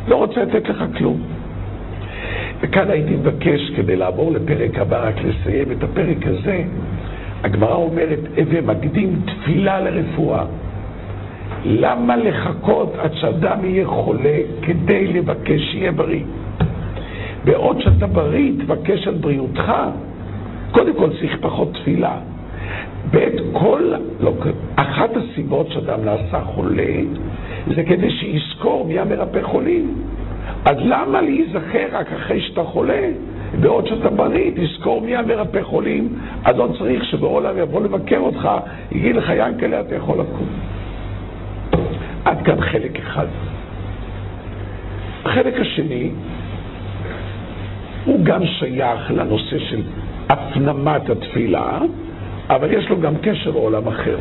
לא 0.08 0.16
רוצה 0.16 0.44
לתת 0.44 0.70
לך 0.70 0.84
כלום. 0.98 1.22
וכאן 2.66 2.90
הייתי 2.92 3.16
מבקש, 3.16 3.72
כדי 3.76 3.96
לעבור 3.96 4.32
לפרק 4.32 4.80
הבא, 4.80 5.08
רק 5.08 5.16
לסיים 5.24 5.72
את 5.72 5.84
הפרק 5.84 6.28
הזה, 6.28 6.64
הגמרא 7.44 7.76
אומרת, 7.76 8.20
הווה 8.38 8.62
מקדים 8.62 9.22
תפילה 9.26 9.80
לרפואה. 9.80 10.46
למה 11.66 12.18
לחכות 12.18 12.94
עד 12.98 13.14
שאדם 13.14 13.66
יהיה 13.66 13.88
חולה 13.88 14.38
כדי 14.62 15.08
לבקש 15.08 15.62
שיהיה 15.72 15.92
בריא? 15.92 16.24
בעוד 17.46 17.82
שאתה 17.82 18.08
בריא, 18.08 18.52
תבקש 18.60 19.08
על 19.08 19.14
בריאותך. 19.16 19.74
קודם 20.72 20.94
כל 20.96 21.10
צריך 21.20 21.38
פחות 21.42 21.74
תפילה. 21.74 22.18
בעת 23.12 23.34
כל, 23.54 23.94
לא, 24.20 24.34
אחת 24.76 25.10
הסיבות 25.18 25.68
שאדם 25.72 26.06
נעשה 26.06 26.42
חולה, 26.42 26.94
זה 27.76 27.84
כדי 27.84 28.10
שיזכור 28.10 28.86
מי 28.88 29.00
המרפא 29.00 29.42
חולים. 29.42 29.94
אז 30.66 30.78
למה 30.80 31.22
להיזכר 31.22 31.88
רק 31.92 32.14
אחרי 32.14 32.42
שאתה 32.42 32.64
חולה? 32.64 33.10
בעוד 33.62 33.88
שאתה 33.88 34.10
בריא, 34.10 34.52
תזכור 34.56 35.02
מי 35.02 35.16
המרפא 35.16 35.64
חולים, 35.64 36.10
אז 36.44 36.58
לא 36.58 36.68
צריך 36.78 37.06
שבעולם 37.06 37.58
יבוא 37.58 37.82
לבקר 37.82 38.18
אותך, 38.18 38.50
יגיד 38.92 39.16
לך, 39.16 39.32
ינקלה, 39.38 39.82
אתה 39.82 39.96
יכול 39.96 40.20
לקום. 40.20 40.48
עד 42.26 42.42
כאן 42.46 42.62
חלק 42.62 43.00
אחד. 43.00 43.28
החלק 45.26 45.60
השני 45.60 46.10
הוא 48.06 48.26
גם 48.26 48.46
שייך 48.46 49.12
לנושא 49.12 49.60
של 49.60 49.82
הפנמת 50.30 51.10
התפילה, 51.10 51.80
אבל 52.50 52.72
יש 52.74 52.90
לו 52.90 53.02
גם 53.02 53.14
קשר 53.22 53.50
לעולם 53.50 53.88
אחר. 53.88 54.18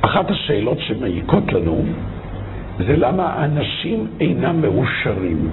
אחת 0.00 0.30
השאלות 0.30 0.78
שמעיקות 0.80 1.52
לנו 1.52 1.84
זה 2.86 2.96
למה 2.96 3.26
האנשים 3.26 4.06
אינם 4.20 4.60
מאושרים. 4.60 5.48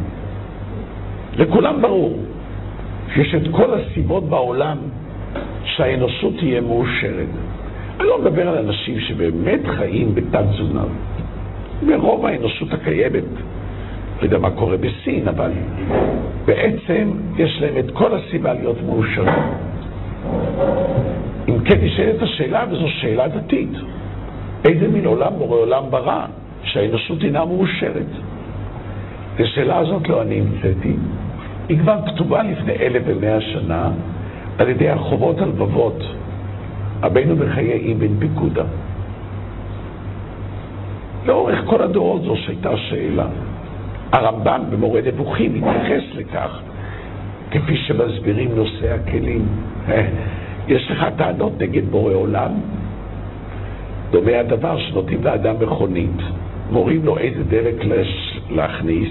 לכולם 1.38 1.82
ברור 1.82 2.20
שיש 3.14 3.36
את 3.36 3.42
כל 3.52 3.74
הסיבות 3.74 4.30
בעולם 4.30 4.78
שהאנושות 5.64 6.34
תהיה 6.40 6.62
מאושרת. 6.62 7.28
אני 8.00 8.08
לא 8.08 8.22
מדבר 8.22 8.50
על 8.50 8.58
אנשים 8.58 9.00
שבאמת 9.00 9.60
חיים 9.68 10.16
בתת 10.16 10.44
תזונה. 10.54 10.84
ברוב 11.88 12.26
האנושות 12.26 12.74
הקיימת, 12.74 13.24
לא 14.20 14.24
יודע 14.24 14.38
מה 14.38 14.52
קורה 14.52 14.78
בסין, 14.78 15.28
אבל 15.28 15.52
בעצם 16.46 17.12
יש 17.38 17.62
להם 17.62 17.78
את 17.78 17.92
כל 17.92 18.16
הסיבה 18.16 18.54
להיות 18.54 18.78
מאושרים. 18.86 19.34
אם 21.50 21.60
כן 21.60 21.78
נשאלת 21.82 22.22
השאלה, 22.22 22.66
וזו 22.72 22.88
שאלה 22.90 23.28
דתית, 23.28 23.72
איזה 24.66 24.88
מין 24.88 25.06
עולם 25.06 25.32
בורא 25.38 25.58
עולם 25.58 25.84
ברא 25.90 26.26
שהאנושות 26.64 27.24
אינה 27.24 27.46
מאושרת? 27.46 28.06
את 29.36 29.40
השאלה 29.40 29.78
הזאת 29.78 30.08
לא 30.10 30.22
אני 30.22 30.42
המצאתי, 30.42 30.94
היא 31.70 31.80
כבר 31.80 31.98
כתובה 32.06 32.44
לפני 32.44 32.74
אלף 32.74 33.04
ומאה 33.06 33.42
שנה 33.42 33.90
על 34.58 34.70
ידי 34.70 34.90
הרחובות 34.90 35.40
הלבבות, 35.40 36.04
רבינו 37.04 37.36
בחיי 37.36 37.94
אבן 37.94 38.20
פיקודה. 38.20 38.64
לאורך 41.26 41.60
כל 41.66 41.82
הדורות 41.82 42.22
זו 42.22 42.36
שהייתה 42.36 42.78
שאלה. 42.78 43.28
הרמב"ם 44.12 44.62
במורה 44.70 45.02
נבוכים 45.02 45.54
מתייחס 45.54 46.04
לכך, 46.16 46.60
כפי 47.52 47.78
שמסבירים 47.78 48.56
נושאי 48.56 48.90
הכלים. 48.90 49.46
יש 50.68 50.92
לך 50.92 51.06
טענות 51.18 51.62
נגד 51.62 51.86
בורא 51.92 52.14
עולם? 52.14 52.52
דומה 54.12 54.40
הדבר 54.40 54.78
שנותנים 54.78 55.24
לאדם 55.24 55.56
מכונית, 55.62 56.22
מורים 56.72 57.06
לו 57.06 57.18
איזה 57.18 57.44
דלק 57.44 57.76
להכניס, 58.50 59.10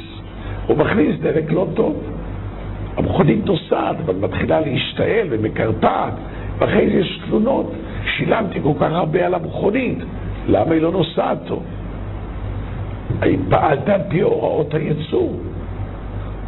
הוא 0.67 0.77
מכניס 0.77 1.21
דלק 1.21 1.53
לא 1.53 1.67
טוב. 1.75 2.03
המכונית 2.97 3.47
נוסעת, 3.47 3.97
אבל 4.05 4.15
מתחילה 4.15 4.61
להשתעל 4.61 5.27
ומקרטעת, 5.31 6.13
ואחרי 6.59 6.91
זה 6.91 6.99
יש 6.99 7.21
תלונות. 7.27 7.73
שילמתי 8.17 8.59
כל 8.63 8.73
כך 8.81 8.93
הרבה 8.93 9.27
על 9.27 9.35
המכונית, 9.35 9.99
למה 10.49 10.75
היא 10.75 10.83
לא 10.83 10.93
נוסעת 10.93 11.39
טוב? 11.47 11.63
האם 13.21 13.41
פעלת 13.49 13.89
על 13.89 14.01
פי 14.09 14.21
הוראות 14.21 14.75
הייצור? 14.75 15.41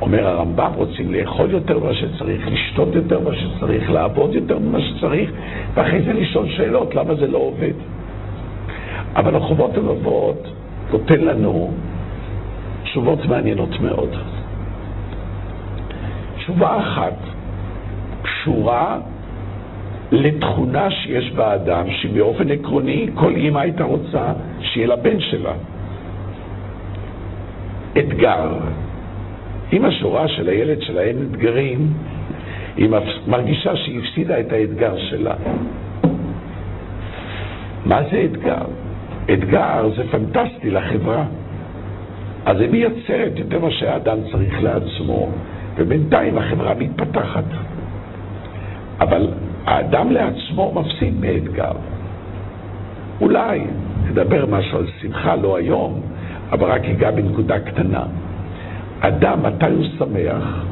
אומר 0.01 0.27
הרמב"ם, 0.27 0.71
רוצים 0.77 1.13
לאכול 1.13 1.51
יותר 1.51 1.79
ממה 1.79 1.95
שצריך, 1.95 2.49
לשתות 2.49 2.95
יותר 2.95 3.21
ממה 3.21 3.31
שצריך, 3.35 3.91
לעבוד 3.91 4.35
יותר 4.35 4.59
ממה 4.59 4.79
שצריך, 4.81 5.31
ואחרי 5.75 6.03
זה 6.03 6.13
לשאול 6.13 6.49
שאלות, 6.49 6.95
למה 6.95 7.15
זה 7.15 7.27
לא 7.27 7.39
עובד? 7.39 7.73
אבל 9.17 9.37
החובות 9.37 9.75
הלבבות 9.75 10.49
נותן 10.93 11.21
לנו 11.21 11.71
תשובות 12.83 13.25
מעניינות 13.25 13.81
מאוד. 13.81 14.11
תשובה 16.37 16.79
אחת 16.79 17.17
קשורה 18.23 18.99
לתכונה 20.13 20.91
שיש 20.91 21.33
באדם, 21.33 21.91
שבאופן 21.91 22.51
עקרוני 22.51 23.09
כל 23.15 23.33
אימא 23.37 23.59
הייתה 23.59 23.85
רוצה 23.85 24.33
שיהיה 24.61 24.87
לבן 24.87 25.21
שלה. 25.21 25.53
אתגר. 27.99 28.49
אימא 29.73 29.91
שורה 29.91 30.29
של 30.29 30.49
הילד 30.49 30.83
שלה 30.83 31.01
אין 31.01 31.17
אתגרים, 31.31 31.93
היא 32.77 32.89
מרגישה 33.27 33.77
שהיא 33.77 33.99
הפסידה 33.99 34.41
את 34.41 34.53
האתגר 34.53 34.99
שלה. 34.99 35.35
מה 37.87 38.01
זה 38.11 38.25
אתגר? 38.25 38.65
אתגר 39.33 39.91
זה 39.97 40.03
פנטסטי 40.11 40.71
לחברה. 40.71 41.25
אז 42.47 42.61
היא 42.61 42.71
מייצרת 42.71 43.33
יותר 43.37 43.59
מה 43.61 43.71
שהאדם 43.71 44.19
צריך 44.33 44.63
לעצמו, 44.63 45.29
ובינתיים 45.77 46.39
החברה 46.39 46.75
מתפתחת. 46.75 47.45
אבל 49.01 49.29
האדם 49.67 50.11
לעצמו 50.11 50.73
מפסיד 50.75 51.21
מאתגר. 51.21 51.73
אולי 53.21 53.61
נדבר 54.11 54.47
משהו 54.47 54.79
על 54.79 54.87
שמחה, 55.01 55.37
לא 55.37 55.57
היום, 55.57 56.01
אבל 56.53 56.71
רק 56.71 56.85
אגע 56.85 57.11
בנקודה 57.11 57.61
קטנה. 57.61 58.05
אדם, 59.01 59.43
מתי 59.43 59.71
הוא 59.71 59.85
שמח? 59.99 60.65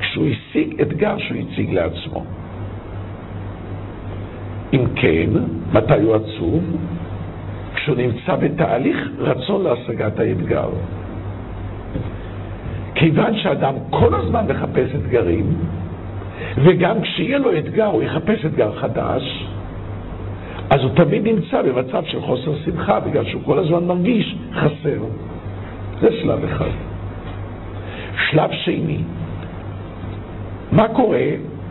כשהוא 0.00 0.26
השיג 0.26 0.80
אתגר 0.80 1.18
שהוא 1.18 1.38
הציג 1.38 1.72
לעצמו. 1.74 2.24
אם 4.72 4.84
כן, 4.94 5.30
מתי 5.72 6.00
הוא 6.02 6.14
עצוב? 6.14 6.62
כשהוא 7.88 7.98
נמצא 7.98 8.36
בתהליך 8.36 8.96
רצון 9.18 9.62
להשגת 9.62 10.18
האתגר. 10.18 10.68
כיוון 12.94 13.36
שאדם 13.36 13.74
כל 13.90 14.14
הזמן 14.14 14.44
מחפש 14.48 14.88
אתגרים, 14.94 15.46
וגם 16.64 17.00
כשיהיה 17.00 17.38
לו 17.38 17.58
אתגר 17.58 17.84
הוא 17.84 18.02
יחפש 18.02 18.44
אתגר 18.44 18.72
חדש, 18.80 19.46
אז 20.70 20.80
הוא 20.80 20.90
תמיד 20.94 21.28
נמצא 21.28 21.62
במצב 21.62 22.02
של 22.04 22.20
חוסר 22.20 22.52
שמחה, 22.64 23.00
בגלל 23.00 23.24
שהוא 23.24 23.42
כל 23.44 23.58
הזמן 23.58 23.84
מרגיש 23.84 24.36
חסר. 24.52 25.00
זה 26.00 26.08
שלב 26.22 26.44
אחד. 26.44 26.70
שלב 28.30 28.50
שני, 28.52 28.98
מה 30.72 30.88
קורה? 30.88 31.26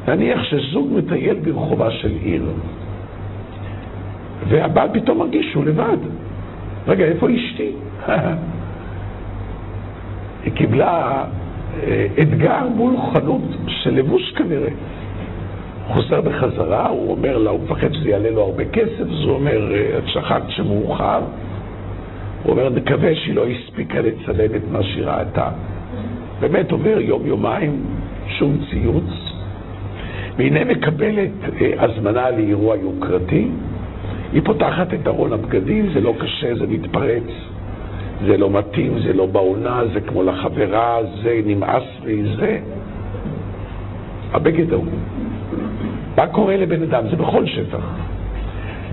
נניח 0.08 0.44
שזוג 0.44 0.94
מטייל 0.98 1.38
ברחובה 1.44 1.92
של 1.92 2.12
עיר, 2.24 2.44
והבעל 4.50 4.90
פתאום 4.94 5.18
מרגיש 5.18 5.52
שהוא 5.52 5.66
לבד. 5.66 5.98
רגע, 6.88 7.06
איפה 7.06 7.28
אשתי? 7.30 7.72
היא 10.44 10.54
קיבלה 10.54 11.24
אה, 11.84 12.08
אתגר 12.22 12.68
מול 12.76 12.94
חנות 13.14 13.42
של 13.68 13.94
לבוש 13.96 14.32
כנראה. 14.32 14.70
הוא 15.88 15.96
חוזר 15.96 16.22
בחזרה, 16.22 16.88
הוא 16.88 17.12
אומר 17.12 17.38
לה, 17.38 17.50
הוא 17.50 17.60
מפחד 17.64 17.94
שזה 17.94 18.10
יעלה 18.10 18.30
לו 18.32 18.42
הרבה 18.42 18.66
כסף, 18.66 19.02
אז 19.02 19.24
הוא 19.24 19.32
אומר, 19.32 19.74
אה, 19.74 19.98
את 19.98 20.08
שכחת 20.08 20.42
שמאוחר. 20.48 21.20
הוא 22.44 22.52
אומר, 22.52 22.70
נקווה 22.70 23.16
שהיא 23.16 23.36
לא 23.36 23.46
הספיקה 23.48 24.00
לצלם 24.02 24.56
את 24.56 24.62
מה 24.72 24.84
שהיא 24.84 25.06
ראתה. 25.06 25.50
באמת 26.40 26.72
עובר 26.72 27.00
יום-יומיים, 27.00 27.84
שום 28.28 28.58
ציוץ, 28.70 29.34
והנה 30.38 30.64
מקבלת 30.64 31.32
אה, 31.62 31.72
הזמנה 31.84 32.30
לאירוע 32.30 32.76
יוקרתי, 32.78 33.48
היא 34.34 34.42
פותחת 34.46 34.94
את 34.94 35.08
ארון 35.08 35.34
הבגדים, 35.34 35.90
זה 35.94 36.02
לא 36.02 36.14
קשה, 36.20 36.56
זה 36.56 36.68
מתפרץ, 36.68 37.24
זה 38.26 38.38
לא 38.38 38.50
מתאים, 38.50 39.00
זה 39.00 39.14
לא 39.14 39.26
בעונה, 39.26 39.82
זה 39.94 40.02
כמו 40.02 40.24
לחברה, 40.24 40.98
זה 41.24 41.42
נמאס 41.46 41.84
לי, 42.04 42.24
זה. 42.36 42.60
הבגד 44.34 44.74
ההוא. 44.74 44.86
מה 46.18 46.28
קורה 46.28 46.58
לבן 46.58 46.84
אדם? 46.84 47.04
זה 47.10 47.16
בכל 47.16 47.46
שטח. 47.46 47.84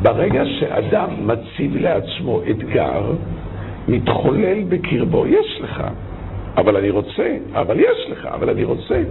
ברגע 0.02 0.42
שאדם 0.46 1.08
מציב 1.26 1.76
לעצמו 1.76 2.40
אתגר, 2.50 3.12
מתחולל 3.88 4.62
בקרבו, 4.68 5.26
יש 5.26 5.60
לך, 5.60 5.82
אבל 6.56 6.76
אני 6.76 6.90
רוצה, 6.90 7.36
אבל 7.52 7.80
יש 7.80 8.10
לך, 8.10 8.26
אבל 8.26 8.50
אני 8.50 8.64
רוצה. 8.64 9.02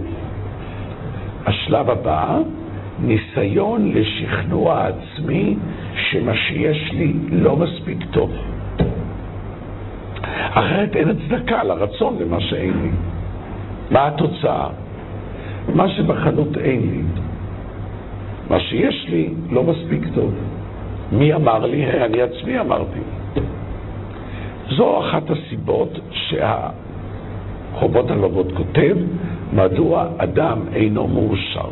השלב 1.46 1.90
הבא, 1.90 2.38
ניסיון 3.02 3.92
לשכנוע 3.94 4.86
עצמי 4.86 5.56
שמה 5.96 6.36
שיש 6.36 6.92
לי 6.92 7.12
לא 7.30 7.56
מספיק 7.56 7.98
טוב. 8.12 8.30
אחרת 10.50 10.96
אין 10.96 11.08
הצדקה 11.08 11.64
לרצון 11.64 12.16
למה 12.20 12.40
שאין 12.40 12.72
לי. 12.82 12.90
מה 13.90 14.06
התוצאה? 14.06 14.68
מה 15.74 15.88
שבחנות 15.88 16.58
אין 16.58 16.80
לי. 16.90 17.02
מה 18.50 18.60
שיש 18.60 19.06
לי 19.08 19.28
לא 19.50 19.62
מספיק 19.62 20.02
טוב. 20.14 20.34
מי 21.12 21.34
אמר 21.34 21.66
לי? 21.66 21.86
אני 21.86 22.22
עצמי 22.22 22.60
אמרתי. 22.60 23.00
זו 24.70 25.00
אחת 25.00 25.22
הסיבות 25.30 25.98
שהחובות 26.10 28.10
הלוות 28.10 28.52
כותב, 28.52 28.96
מדוע 29.52 30.06
אדם 30.16 30.58
אינו 30.74 31.08
מאושר. 31.08 31.68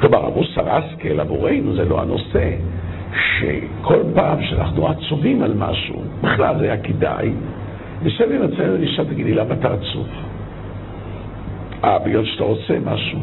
כלומר, 0.00 0.26
המוסר 0.26 0.70
השכל 0.70 1.20
עבורנו 1.20 1.74
זה 1.74 1.84
לא 1.84 2.00
הנושא, 2.02 2.50
שכל 3.14 4.02
פעם 4.14 4.42
שאנחנו 4.42 4.88
עצובים 4.88 5.42
על 5.42 5.54
משהו, 5.54 6.02
בכלל 6.22 6.58
זה 6.58 6.64
היה 6.64 6.76
כדאי, 6.76 7.30
נשב 8.02 8.24
עם 8.32 8.42
עצמנו 8.42 8.74
ונשאל, 8.74 9.04
תגידי, 9.04 9.34
למה 9.34 9.54
אתה 9.54 9.72
עצוב? 9.72 10.06
אה, 11.84 11.98
בגלל 11.98 12.24
שאתה 12.24 12.44
רוצה 12.44 12.74
משהו. 12.84 13.18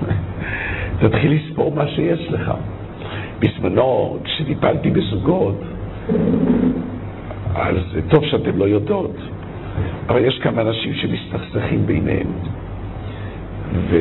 תתחיל 1.00 1.32
לספור 1.32 1.72
מה 1.74 1.88
שיש 1.88 2.28
לך. 2.30 2.52
בזמנו, 3.40 4.18
כשטיפלתי 4.24 4.90
בזוגות, 4.90 5.60
אז 7.54 7.76
טוב 8.10 8.24
שאתם 8.24 8.58
לא 8.58 8.64
יודעות, 8.64 9.16
אבל 10.08 10.24
יש 10.24 10.38
כמה 10.38 10.62
אנשים 10.62 10.94
שמסתכסכים 10.94 11.86
ביניהם. 11.86 12.26
ו... 13.74 13.96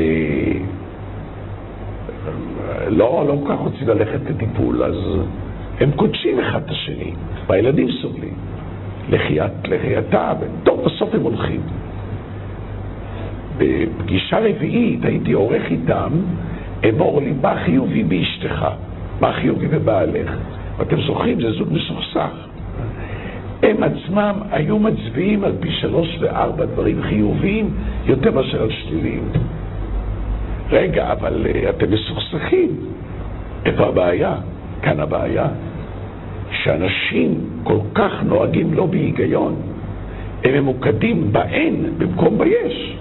לא, 2.88 3.26
לא 3.28 3.36
כל 3.44 3.54
כך 3.54 3.60
רוצים 3.60 3.88
ללכת 3.88 4.20
לטיפול, 4.30 4.84
אז 4.84 4.96
הם 5.80 5.92
קודשים 5.92 6.40
אחד 6.40 6.62
את 6.66 6.70
השני, 6.70 7.12
והילדים 7.48 7.88
סובלים. 8.02 8.34
לחיית, 9.10 9.52
לחייתה, 9.68 10.34
טוב, 10.64 10.86
בסוף 10.86 11.16
הם 11.16 11.22
הולכים. 11.22 11.62
בפגישה 13.58 14.40
רביעית 14.40 15.06
הייתי 15.06 15.32
עורך 15.32 15.64
איתם, 15.72 16.10
אמור 16.90 17.22
לי, 17.22 17.34
מה 17.42 17.56
חיובי 17.66 18.04
באשתך? 18.04 18.66
מה 19.22 19.34
חיובי 19.34 19.68
בבעלך? 19.68 20.32
ואתם 20.78 21.02
זוכרים, 21.02 21.42
זה 21.42 21.52
זוג 21.52 21.68
מסוכסך. 21.72 22.50
הם 23.64 23.84
עצמם 23.84 24.34
היו 24.52 24.80
מצביעים 24.80 25.44
על 25.44 25.52
פי 25.60 25.72
שלוש 25.72 26.18
וארבע 26.20 26.66
דברים 26.66 27.02
חיוביים 27.02 27.70
יותר 28.06 28.32
מאשר 28.32 28.62
על 28.64 28.72
שליליים. 28.72 29.24
רגע, 30.72 31.12
אבל 31.12 31.46
uh, 31.46 31.70
אתם 31.70 31.92
מסוכסכים. 31.92 32.70
איפה 33.66 33.88
הבעיה? 33.88 34.36
כאן 34.82 35.00
הבעיה. 35.00 35.48
שאנשים 36.64 37.50
כל 37.64 37.80
כך 37.96 38.12
נוהגים 38.24 38.74
לא 38.74 38.86
בהיגיון, 38.86 39.56
הם 40.44 40.54
ממוקדים 40.54 41.32
באין 41.34 41.94
במקום 41.98 42.38
ביש. 42.38 42.96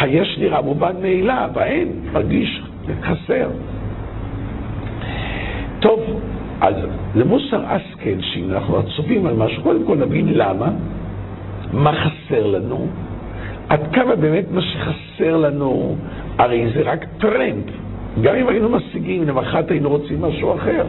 היש 0.00 0.38
נראה 0.38 0.62
מובן 0.62 0.92
מאליו, 1.02 1.50
האין 1.56 1.88
מרגיש 2.12 2.62
חסר. 3.02 3.48
טוב, 5.80 6.00
אז 6.60 6.74
למוסר 7.14 7.62
אסקל, 7.66 8.20
שאם 8.20 8.50
אנחנו 8.50 8.78
עצובים 8.78 9.26
על 9.26 9.34
משהו, 9.34 9.62
קודם 9.62 9.84
כל 9.86 9.96
נבין 9.96 10.28
למה, 10.34 10.68
מה 11.72 11.92
חסר 11.92 12.46
לנו, 12.46 12.86
עד 13.68 13.80
כמה 13.92 14.16
באמת 14.16 14.44
מה 14.50 14.60
שחסר 14.62 15.36
לנו, 15.36 15.96
הרי 16.38 16.66
זה 16.74 16.82
רק 16.82 17.04
טרנד. 17.18 17.64
גם 18.22 18.34
אם 18.34 18.48
היינו 18.48 18.68
משיגים, 18.68 19.28
למחרת 19.28 19.70
היינו 19.70 19.88
רוצים 19.88 20.22
משהו 20.22 20.54
אחר. 20.54 20.84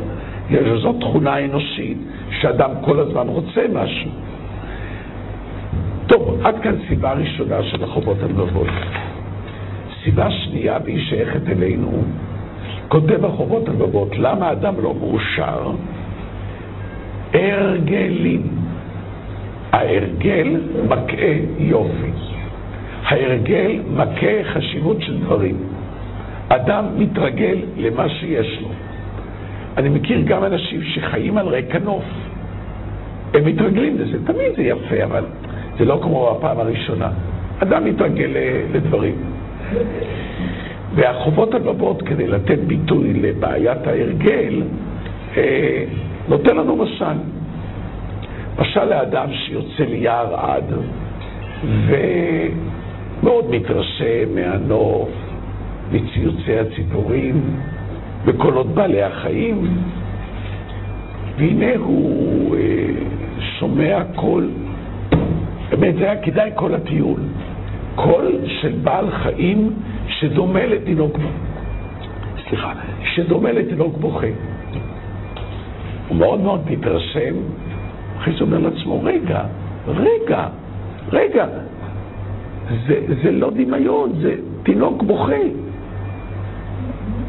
זו 0.81 0.93
תכונה 0.93 1.45
אנושית, 1.45 1.97
שאדם 2.39 2.71
כל 2.85 2.99
הזמן 2.99 3.27
רוצה 3.27 3.61
משהו. 3.73 4.09
טוב, 6.07 6.39
עד 6.43 6.55
כאן 6.59 6.75
סיבה 6.87 7.13
ראשונה 7.13 7.63
של 7.63 7.83
החובות 7.83 8.17
הלבבות. 8.23 8.67
סיבה 10.03 10.31
שנייה, 10.31 10.77
והיא 10.83 10.99
שייכת 11.09 11.49
אלינו, 11.49 12.03
כותב 12.87 13.25
החובות 13.25 13.69
הלבבות, 13.69 14.09
למה 14.17 14.51
אדם 14.51 14.73
לא 14.83 14.93
מאושר? 14.99 15.71
הרגלים. 17.33 18.41
ההרגל 19.71 20.61
מכה 20.89 21.33
יופי. 21.59 22.36
ההרגל 23.07 23.79
מכה 23.95 24.43
חשיבות 24.43 25.01
של 25.01 25.17
דברים. 25.17 25.55
אדם 26.49 26.85
מתרגל 26.97 27.57
למה 27.77 28.09
שיש 28.09 28.61
לו. 28.61 28.67
אני 29.77 29.89
מכיר 29.89 30.21
גם 30.25 30.43
אנשים 30.43 30.83
שחיים 30.83 31.37
על 31.37 31.47
רקע 31.47 31.79
נוף. 31.79 32.03
הם 33.33 33.45
מתרגלים 33.45 33.97
לזה, 33.97 34.17
תמיד 34.25 34.55
זה 34.55 34.63
יפה, 34.63 35.03
אבל 35.03 35.23
זה 35.77 35.85
לא 35.85 35.99
כמו 36.03 36.31
הפעם 36.31 36.59
הראשונה. 36.59 37.09
אדם 37.59 37.85
מתרגל 37.85 38.31
לדברים. 38.73 39.15
והחובות 40.95 41.53
הבבות, 41.53 42.01
כדי 42.01 42.27
לתת 42.27 42.59
ביטוי 42.59 43.13
לבעיית 43.13 43.87
ההרגל, 43.87 44.61
אה, 45.37 45.83
נותן 46.27 46.57
לנו 46.57 46.75
משל. 46.75 47.17
משל 48.59 48.85
לאדם 48.85 49.27
שיוצא 49.33 49.83
ליער 49.83 50.35
עד 50.35 50.73
ומאוד 53.21 53.45
מתרשם 53.49 54.35
מהנוף, 54.35 55.09
מציוצי 55.91 56.59
הציפורים, 56.59 57.41
בקולות 58.25 58.67
בעלי 58.67 59.03
החיים, 59.03 59.77
והנה 61.37 61.75
הוא 61.75 62.55
אה, 62.55 62.61
שומע 63.59 64.03
קול 64.15 64.49
באמת, 65.69 65.95
זה 65.95 66.03
היה 66.11 66.21
כדאי 66.21 66.51
כל 66.55 66.73
הטיול. 66.73 67.19
קול 67.95 68.31
של 68.61 68.71
בעל 68.83 69.11
חיים 69.11 69.73
שדומה 70.07 70.65
לתינוק, 70.65 71.17
סליחה, 72.49 72.73
שדומה 73.03 73.51
לתינוק 73.51 73.97
בוכה. 73.97 74.27
הוא 76.07 76.17
מאוד 76.17 76.39
מאוד 76.39 76.71
מתרשם, 76.71 77.35
אחרי 78.17 78.33
זה 78.33 78.43
אומר 78.43 78.59
לעצמו, 78.59 79.03
רגע, 79.03 79.43
רגע, 79.87 80.47
רגע, 81.11 81.45
זה, 82.87 82.99
זה 83.23 83.31
לא 83.31 83.49
דמיון, 83.49 84.09
זה 84.21 84.35
תינוק 84.63 85.03
בוכה. 85.03 85.41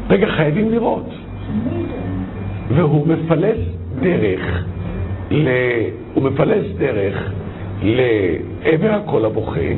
רגע, 0.09 0.27
חייבים 0.27 0.71
לראות. 0.71 1.09
והוא 2.69 3.07
מפלס 3.07 3.57
דרך, 4.01 4.65
ל... 5.31 5.49
הוא 6.13 6.23
מפלס 6.23 6.65
דרך 6.77 7.31
לעבר 7.83 8.91
הקול 8.91 9.25
הבוכה, 9.25 9.69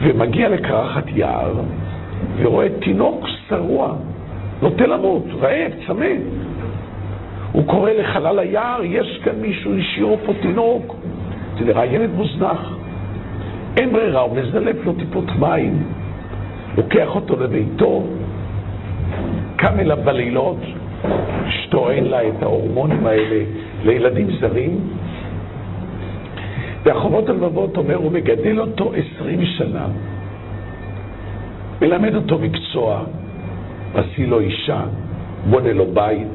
ומגיע 0.00 0.48
לקרחת 0.48 1.04
יער, 1.14 1.52
ורואה 2.36 2.68
תינוק 2.80 3.26
שרוע, 3.48 3.94
נוטה 4.62 4.86
למות, 4.86 5.24
רעב, 5.40 5.72
צמא. 5.86 6.06
הוא 7.52 7.66
קורא 7.66 7.90
לחלל 7.90 8.38
היער, 8.38 8.80
יש 8.84 9.20
כאן 9.24 9.34
מישהו, 9.40 9.78
השאירו 9.78 10.18
פה 10.26 10.32
תינוק. 10.42 10.96
זה 11.58 11.64
נראה 11.64 11.86
ילד 11.86 12.10
מוזנח. 12.14 12.76
אין 13.76 13.92
ברירה, 13.92 14.20
הוא 14.20 14.36
מזלף 14.36 14.76
לו 14.84 14.92
טיפות 14.92 15.24
מים, 15.38 15.82
לוקח 16.76 17.08
אותו 17.14 17.40
לביתו, 17.40 18.04
קם 19.56 19.80
אליו 19.80 19.98
בלילות, 20.04 20.58
אין 21.90 22.04
לה 22.04 22.28
את 22.28 22.42
ההורמונים 22.42 23.06
האלה 23.06 23.44
לילדים 23.84 24.26
זרים, 24.40 24.80
והחובות 26.84 27.28
הלבבות 27.28 27.76
אומר, 27.76 27.96
הוא 27.96 28.12
מגדל 28.12 28.60
אותו 28.60 28.92
עשרים 28.94 29.44
שנה, 29.44 29.86
מלמד 31.80 32.14
אותו 32.14 32.38
מקצוע, 32.38 33.02
משיא 33.94 34.26
לו 34.26 34.40
אישה, 34.40 34.80
בונה 35.50 35.72
לו 35.72 35.86
בית. 35.86 36.28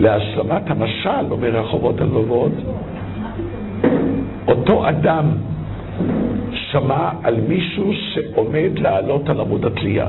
להשלמת 0.00 0.62
המשל, 0.70 1.24
אומר 1.30 1.58
החובות 1.58 2.00
הלבבות, 2.00 2.52
אותו 4.48 4.88
אדם 4.88 5.24
שמע 6.76 7.10
על 7.22 7.36
מישהו 7.48 7.92
שעומד 7.94 8.70
לעלות 8.78 9.28
על 9.28 9.40
עמוד 9.40 9.64
התלייה. 9.64 10.08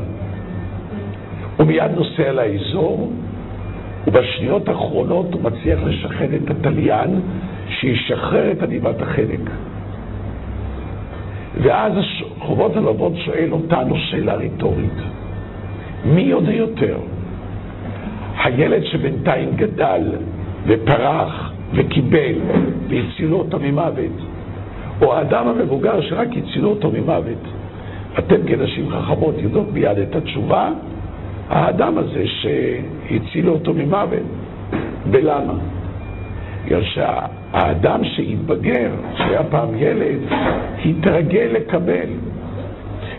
הוא 1.57 1.68
מיד 1.68 1.91
נוסע 1.95 2.32
לאזור, 2.32 3.11
ובשניות 4.07 4.68
האחרונות 4.68 5.34
הוא 5.34 5.41
מצליח 5.43 5.80
לשחד 5.84 6.34
את 6.34 6.49
התליין 6.49 7.22
שישחרר 7.70 8.51
את 8.51 8.63
עניבת 8.63 9.01
החנק. 9.01 9.49
ואז 11.63 11.93
חובות 12.39 12.76
הלבבות 12.76 13.13
שואל 13.26 13.49
אותנו 13.51 13.95
שאלה 13.97 14.34
רטורית, 14.34 14.97
מי 16.05 16.22
יודע 16.22 16.53
יותר? 16.53 16.97
הילד 18.43 18.84
שבינתיים 18.84 19.49
גדל 19.55 20.01
ופרח 20.68 21.51
וקיבל 21.74 22.36
והצילו 22.89 23.38
אותו 23.38 23.59
ממוות, 23.59 24.11
או 25.02 25.14
האדם 25.16 25.48
המבוגר 25.48 26.02
שרק 26.02 26.28
הצילו 26.38 26.70
אותו 26.70 26.91
ממוות. 26.91 27.41
אתם 28.20 28.36
כנשים 28.48 28.89
חכמות 28.89 29.36
יודעות 29.38 29.74
מיד 29.74 29.98
את 29.98 30.16
התשובה, 30.16 30.70
האדם 31.50 31.98
הזה 31.98 32.24
שהצילו 32.28 33.54
אותו 33.54 33.74
ממוות. 33.74 34.24
ולמה? 35.12 35.54
בגלל 36.66 36.84
שהאדם 36.84 38.04
שהתבגר, 38.04 38.89
שהיה 39.18 39.43
פעם 39.43 39.70
ילד, 39.78 40.20
התרגל 40.86 41.50
לקבל. 41.52 42.08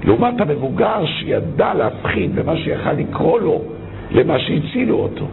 לעומת 0.05 0.41
המבוגר 0.41 1.07
שידע 1.07 1.75
להבחין 1.75 2.33
במה 2.35 2.57
שיכל 2.57 2.93
לקרוא 2.93 3.41
לו 3.41 3.63
למה 4.11 4.39
שהצילו 4.39 4.97
אותו. 4.97 5.27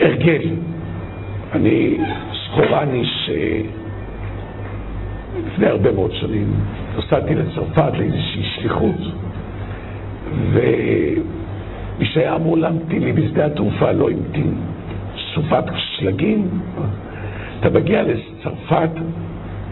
הרגל. 0.00 0.48
אני 1.52 1.98
זכורני 2.44 3.04
ש... 3.04 3.30
לפני 5.46 5.66
הרבה 5.66 5.92
מאוד 5.92 6.12
שנים 6.12 6.54
נסעתי 6.98 7.34
לצרפת 7.34 7.92
לאיזושהי 7.98 8.42
שליחות, 8.54 9.00
ומי 10.52 12.04
שהיה 12.04 12.36
אמור 12.36 12.58
להמתין 12.58 13.02
לי 13.02 13.12
בשדה 13.12 13.46
התעופה 13.46 13.92
לא 13.92 14.10
המתין. 14.10 14.54
סופת 15.34 15.64
שלגים, 15.76 16.48
אתה 17.60 17.70
מגיע 17.70 18.02
לצרפת 18.02 18.90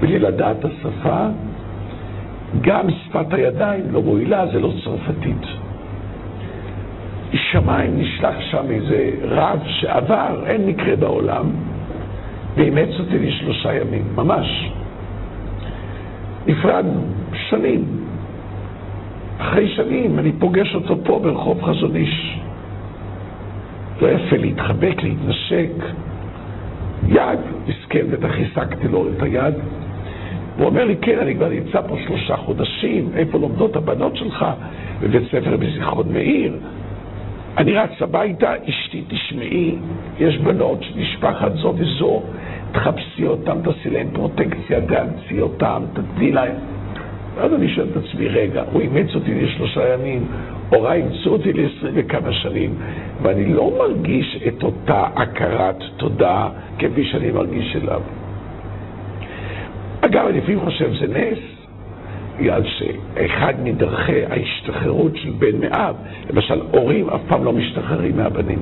בלי 0.00 0.18
לדעת 0.18 0.64
השפה, 0.64 1.26
גם 2.60 2.86
שפת 2.90 3.32
הידיים 3.32 3.84
לא 3.90 4.02
מועילה, 4.02 4.46
זה 4.52 4.60
לא 4.60 4.72
צרפתית. 4.84 5.46
שמיים 7.32 7.98
נשלח 7.98 8.34
שם 8.50 8.70
איזה 8.70 9.10
רב 9.22 9.58
שעבר, 9.66 10.42
אין 10.46 10.66
מקרה 10.66 10.96
בעולם, 10.96 11.46
ואימץ 12.56 12.88
אותי 13.00 13.18
לשלושה 13.18 13.74
ימים, 13.74 14.04
ממש. 14.16 14.70
נפרדנו, 16.46 17.00
שנים. 17.48 17.84
אחרי 19.38 19.68
שנים 19.68 20.18
אני 20.18 20.32
פוגש 20.32 20.74
אותו 20.74 20.96
פה 21.04 21.20
ברחוב 21.22 21.62
חזון 21.62 21.96
איש. 21.96 22.38
לא 24.02 24.08
יפה 24.08 24.36
להתחבק, 24.36 25.02
להתנשק. 25.02 25.70
יד, 27.08 27.38
מסכן, 27.68 28.06
בטח 28.10 28.30
השגתי 28.40 28.88
לו 28.88 29.06
את 29.08 29.22
היד. 29.22 29.54
הוא 30.58 30.66
אומר 30.66 30.84
לי, 30.84 30.96
כן, 30.96 31.18
אני 31.18 31.34
כבר 31.34 31.48
נמצא 31.48 31.80
פה 31.88 31.96
שלושה 32.06 32.36
חודשים, 32.36 33.08
איפה 33.16 33.38
לומדות 33.38 33.76
הבנות 33.76 34.16
שלך? 34.16 34.46
בבית 35.00 35.22
ספר 35.28 35.56
בזיכרון 35.56 36.12
מאיר. 36.12 36.56
אני 37.58 37.72
רץ 37.72 38.02
הביתה, 38.02 38.52
אשתי, 38.68 39.02
תשמעי, 39.08 39.74
יש 40.18 40.38
בנות 40.38 40.82
של 40.82 40.98
משפחת 41.00 41.52
זו 41.56 41.74
וזו, 41.76 42.22
תחפשי 42.74 43.26
אותם, 43.26 43.56
תעשי 43.64 43.90
להם 43.90 44.06
פרוטקציה, 44.12 44.80
תאמצי 44.80 45.40
אותם, 45.40 45.82
תתני 45.92 46.32
להם. 46.32 46.54
ואז 47.34 47.52
אני 47.52 47.68
שואל 47.68 47.86
את 47.92 47.96
עצמי, 47.96 48.28
רגע, 48.28 48.62
הוא 48.72 48.80
אימץ 48.80 49.14
אותי 49.14 49.34
לשלושה 49.34 49.94
ימים, 49.94 50.26
הוריי 50.68 51.02
אימצו 51.02 51.30
אותי 51.30 51.52
לעשרים 51.52 51.92
וכמה 51.96 52.32
שנים, 52.32 52.74
ואני 53.22 53.54
לא 53.54 53.72
מרגיש 53.78 54.38
את 54.48 54.62
אותה 54.62 55.04
הכרת 55.16 55.76
תודה 55.96 56.48
כפי 56.78 57.04
שאני 57.04 57.30
מרגיש 57.30 57.76
אליו. 57.76 58.00
אגב, 60.00 60.26
אני 60.26 60.38
לפעמים 60.38 60.60
חושב 60.60 60.92
שזה 60.94 61.06
נס, 61.06 61.38
בגלל 62.38 62.62
שאחד 62.64 63.54
מדרכי 63.64 64.24
ההשתחררות 64.30 65.16
של 65.16 65.30
בן 65.38 65.60
מאב, 65.60 65.96
למשל, 66.30 66.60
הורים 66.72 67.10
אף 67.10 67.20
פעם 67.28 67.44
לא 67.44 67.52
משתחררים 67.52 68.16
מהבנים. 68.16 68.58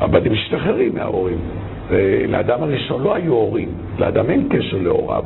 הבנים 0.00 0.32
משתחררים 0.32 0.94
מההורים. 0.94 1.38
לאדם 2.28 2.62
הראשון 2.62 3.02
לא 3.02 3.14
היו 3.14 3.32
הורים, 3.32 3.68
לאדם 3.98 4.30
אין 4.30 4.48
קשר 4.50 4.76
להוריו, 4.82 5.24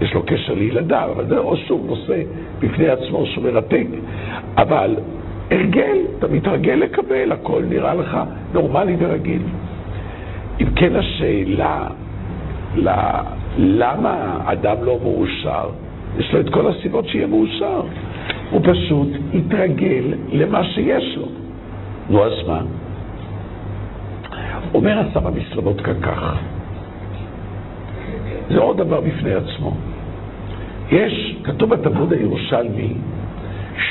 יש 0.00 0.14
לו 0.14 0.22
קשר 0.22 0.54
לילדיו, 0.54 1.08
אבל 1.14 1.26
זה 1.26 1.38
או 1.38 1.56
שוב 1.56 1.86
נושא 1.86 2.22
בפני 2.58 2.88
עצמו 2.88 3.26
שהוא 3.26 3.44
מרתק. 3.44 3.86
אבל 4.56 4.96
הרגל, 5.50 5.96
אתה 6.18 6.28
מתרגל 6.28 6.72
לקבל, 6.72 7.32
הכל 7.32 7.62
נראה 7.68 7.94
לך 7.94 8.18
נורמלי 8.52 8.96
ורגיל. 8.98 9.42
אם 10.60 10.66
כן 10.76 10.96
השאלה, 10.96 11.86
למה 13.58 14.38
אדם 14.44 14.76
לא 14.82 14.98
מאושר? 15.02 15.68
יש 16.18 16.34
לו 16.34 16.40
את 16.40 16.48
כל 16.50 16.66
הסיבות 16.66 17.08
שיהיה 17.08 17.26
מאושר. 17.26 17.82
הוא 18.50 18.60
פשוט 18.64 19.08
התרגל 19.34 20.04
למה 20.32 20.64
שיש 20.64 21.16
לו. 21.16 21.26
נו, 22.10 22.24
אז 22.24 22.32
מה? 22.48 22.62
אומר 24.76 24.98
הסבא 24.98 25.30
מסלובודקה 25.30 25.94
כך, 26.02 26.34
זה 28.50 28.58
עוד 28.58 28.76
דבר 28.76 29.00
בפני 29.00 29.34
עצמו. 29.34 29.74
יש, 30.92 31.36
כתוב 31.44 31.74
בתלמוד 31.74 32.12
הירושלמי, 32.12 32.92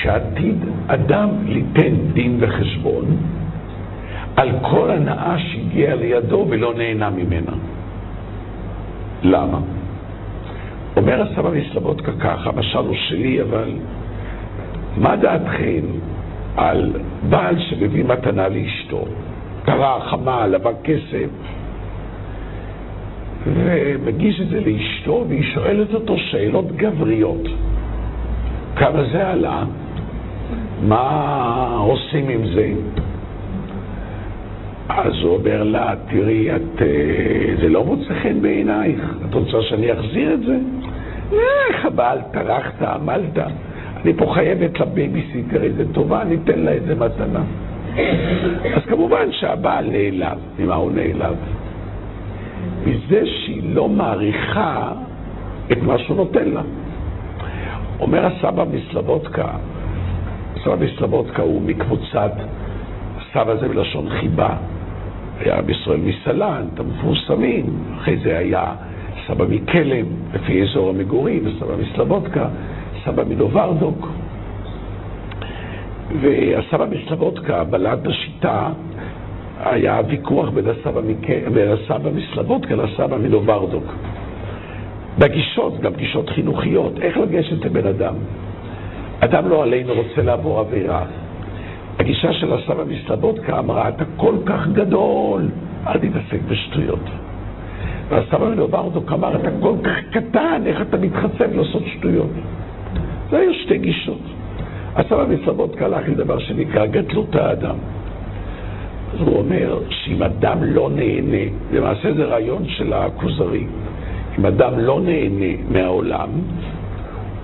שעתיד 0.01 0.65
אדם 0.87 1.29
ליתן 1.45 1.95
דין 2.13 2.37
וחשבון 2.39 3.05
על 4.35 4.49
כל 4.61 4.91
הנאה 4.91 5.35
שהגיעה 5.39 5.95
לידו 5.95 6.45
ולא 6.49 6.73
נהנה 6.77 7.09
ממנה. 7.09 7.51
למה? 9.23 9.59
אומר 10.97 11.21
הסבא 11.21 11.49
מסלבודקה 11.49 12.11
ככה, 12.11 12.49
המשל 12.49 12.77
הוא 12.77 12.95
שלי, 12.95 13.41
אבל 13.41 13.71
מה 14.97 15.15
דעתכם 15.15 15.81
על 16.57 16.91
בעל 17.29 17.55
שמביא 17.59 18.03
מתנה 18.03 18.49
לאשתו? 18.49 19.05
קרה, 19.65 19.99
חמה, 20.09 20.47
לבן 20.47 20.71
כסף, 20.83 21.29
ומגיש 23.47 24.41
את 24.41 24.49
זה 24.49 24.59
לאשתו, 24.59 25.25
והיא 25.27 25.43
שואלת 25.53 25.93
אותו 25.93 26.17
שאלות 26.17 26.71
גבריות. 26.75 27.47
כמה 28.75 29.03
זה 29.11 29.27
עלה? 29.27 29.63
מה 30.87 31.77
עושים 31.79 32.29
עם 32.29 32.47
זה? 32.55 32.71
אז 34.89 35.13
הוא 35.23 35.35
אומר 35.35 35.63
לה, 35.63 35.93
תראי, 36.09 36.55
את, 36.55 36.81
אה, 36.81 37.55
זה 37.61 37.69
לא 37.69 37.83
מוצא 37.83 38.13
חן 38.23 38.41
בעינייך, 38.41 39.15
את 39.29 39.33
רוצה 39.33 39.57
שאני 39.61 39.93
אחזיר 39.93 40.33
את 40.33 40.39
זה? 40.39 40.57
איך 41.69 41.85
הבעל 41.85 42.19
טרחת, 42.31 42.81
עמלת, 42.81 43.37
אני 44.03 44.13
פה 44.13 44.31
חייבת 44.33 44.79
לבייביסיטר 44.79 45.63
איזה 45.63 45.93
טובה, 45.93 46.21
אני 46.21 46.37
אתן 46.43 46.59
לה 46.59 46.71
איזה 46.71 46.95
מתנה. 46.95 47.43
אז 48.75 48.81
כמובן 48.87 49.31
שהבעל 49.31 49.85
נעלב. 49.89 50.37
ממה 50.59 50.75
הוא 50.75 50.91
נעלב? 50.91 51.35
מזה 52.85 53.25
שהיא 53.25 53.75
לא 53.75 53.89
מעריכה 53.89 54.91
את 55.71 55.77
מה 55.81 55.97
שהוא 55.97 56.17
נותן 56.17 56.49
לה. 56.49 56.61
אומר 57.99 58.25
הסבא 58.25 58.65
מסלבודקה, 58.71 59.47
הסבא 60.55 60.75
מסלבודקה 60.85 61.41
הוא 61.41 61.61
מקבוצת, 61.61 62.31
הסבא 63.17 63.55
זה 63.55 63.67
בלשון 63.67 64.09
חיבה, 64.09 64.49
היה 65.39 65.61
בישראל 65.61 65.99
מסלנט, 65.99 66.79
המפורסמים, 66.79 67.65
אחרי 67.97 68.17
זה 68.23 68.37
היה 68.37 68.73
סבא 69.27 69.45
מקלם, 69.49 70.05
לפי 70.33 70.63
אזור 70.63 70.89
המגורים, 70.89 71.43
סבא 71.59 71.73
מסלבודקה, 71.81 72.47
סבא 73.05 73.23
מדוברדוק. 73.29 74.07
והסבא 76.21 76.85
מסלבודקה, 76.85 77.63
בלט 77.63 78.07
השיטה, 78.07 78.69
היה 79.65 80.01
ויכוח 80.07 80.49
בין 80.49 80.65
הסבא, 80.67 81.01
מק... 81.01 81.29
בין 81.53 81.69
הסבא 81.71 82.09
מסלבודקה 82.15 82.75
לסבא 82.75 83.17
מדוברדוק. 83.17 83.83
בגישות, 85.19 85.79
גם 85.79 85.93
גישות 85.93 86.29
חינוכיות, 86.29 86.93
איך 87.01 87.17
לגשת 87.17 87.65
לבן 87.65 87.87
אדם. 87.87 88.13
אדם 89.19 89.49
לא 89.49 89.63
עלינו 89.63 89.93
רוצה 89.93 90.21
לעבור 90.21 90.59
עבירה. 90.59 91.05
הגישה 91.99 92.33
של 92.33 92.53
הסבא 92.53 92.83
מסלבודקה 92.87 93.59
אמרה, 93.59 93.89
אתה 93.89 94.03
כל 94.17 94.35
כך 94.45 94.67
גדול, 94.67 95.47
אל 95.87 95.93
תתעסק 95.99 96.39
בשטויות. 96.47 97.09
והסבא 98.09 98.49
מדוברדוק 98.49 99.11
אמר, 99.11 99.35
אתה 99.35 99.49
כל 99.61 99.73
כך 99.83 99.97
קטן, 100.11 100.61
איך 100.65 100.81
אתה 100.81 100.97
מתחצב 100.97 101.53
לעשות 101.55 101.83
שטויות? 101.97 102.29
זה 103.31 103.37
היו 103.37 103.53
שתי 103.53 103.77
גישות. 103.77 104.34
הסבא 104.95 105.25
מסלבודקה 105.29 105.85
הלך 105.85 106.09
לדבר 106.09 106.39
שנקרא 106.39 106.85
גדלות 106.85 107.35
האדם. 107.35 107.75
אז 109.13 109.19
הוא 109.19 109.37
אומר 109.37 109.79
שאם 109.89 110.23
אדם 110.23 110.63
לא 110.63 110.89
נהנה, 110.95 111.51
למעשה 111.71 112.13
זה 112.13 112.25
רעיון 112.25 112.63
של 112.67 112.93
הכוזרי, 112.93 113.65
אם 114.39 114.45
אדם 114.45 114.79
לא 114.79 115.01
נהנה 115.01 115.61
מהעולם, 115.69 116.29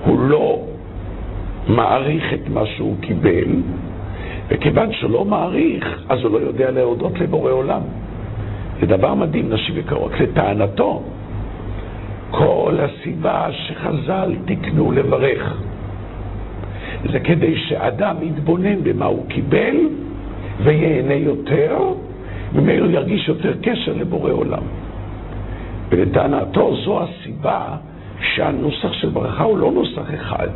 הוא 0.06 0.20
לא 0.20 0.60
מעריך 1.68 2.34
את 2.34 2.50
מה 2.50 2.66
שהוא 2.66 2.96
קיבל, 3.02 3.50
וכיוון 4.50 4.94
שהוא 4.94 5.12
לא 5.12 5.26
מעריך, 5.26 6.04
אז 6.10 6.20
הוא 6.24 6.32
לא 6.32 6.38
יודע 6.38 6.72
להודות 6.72 7.20
לבורא 7.20 7.52
עולם. 7.52 7.82
זה 8.80 8.86
דבר 8.86 9.14
מדהים, 9.14 9.54
נשים 9.54 9.78
יקרות. 9.78 10.12
לטענתו, 10.20 11.04
כל 12.32 12.78
הסיבה 12.80 13.48
שחז"ל 13.52 14.36
תקנו 14.46 14.92
לברך, 14.92 15.58
זה 17.12 17.20
כדי 17.20 17.58
שאדם 17.58 18.16
יתבונן 18.22 18.84
במה 18.84 19.06
הוא 19.06 19.26
קיבל 19.28 19.76
וייהנה 20.64 21.14
יותר, 21.14 21.78
ומילא 22.54 22.86
ירגיש 22.86 23.28
יותר 23.28 23.54
קשר 23.62 23.94
לבורא 23.94 24.32
עולם. 24.32 24.64
ולטענתו 25.90 26.76
זו 26.86 27.02
הסיבה 27.04 27.62
שהנוסח 28.22 28.94
של 28.94 29.10
ברכה 29.10 29.44
הוא 29.44 29.58
לא 29.58 29.72
נוסח 29.72 30.14
אחד. 30.14 30.48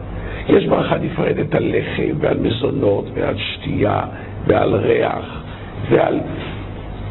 יש 0.50 0.66
ברכה 0.66 0.98
נפרדת 0.98 1.56
על 1.56 1.76
לחם 1.76 2.16
ועל 2.20 2.38
מזונות 2.40 3.06
ועל 3.14 3.36
שתייה 3.38 4.02
ועל 4.48 4.76
ריח 4.76 5.44
ועל 5.90 6.20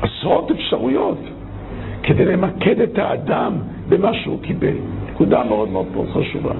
עשרות 0.02 0.50
אפשרויות 0.50 1.18
כדי 2.02 2.24
למקד 2.24 2.80
את 2.80 2.98
האדם 2.98 3.52
במה 3.88 4.14
שהוא 4.14 4.42
קיבל. 4.42 4.74
נקודה 5.10 5.44
מאוד 5.44 5.68
מאוד 5.68 5.86
מאוד 5.94 6.08
חשובה. 6.12 6.52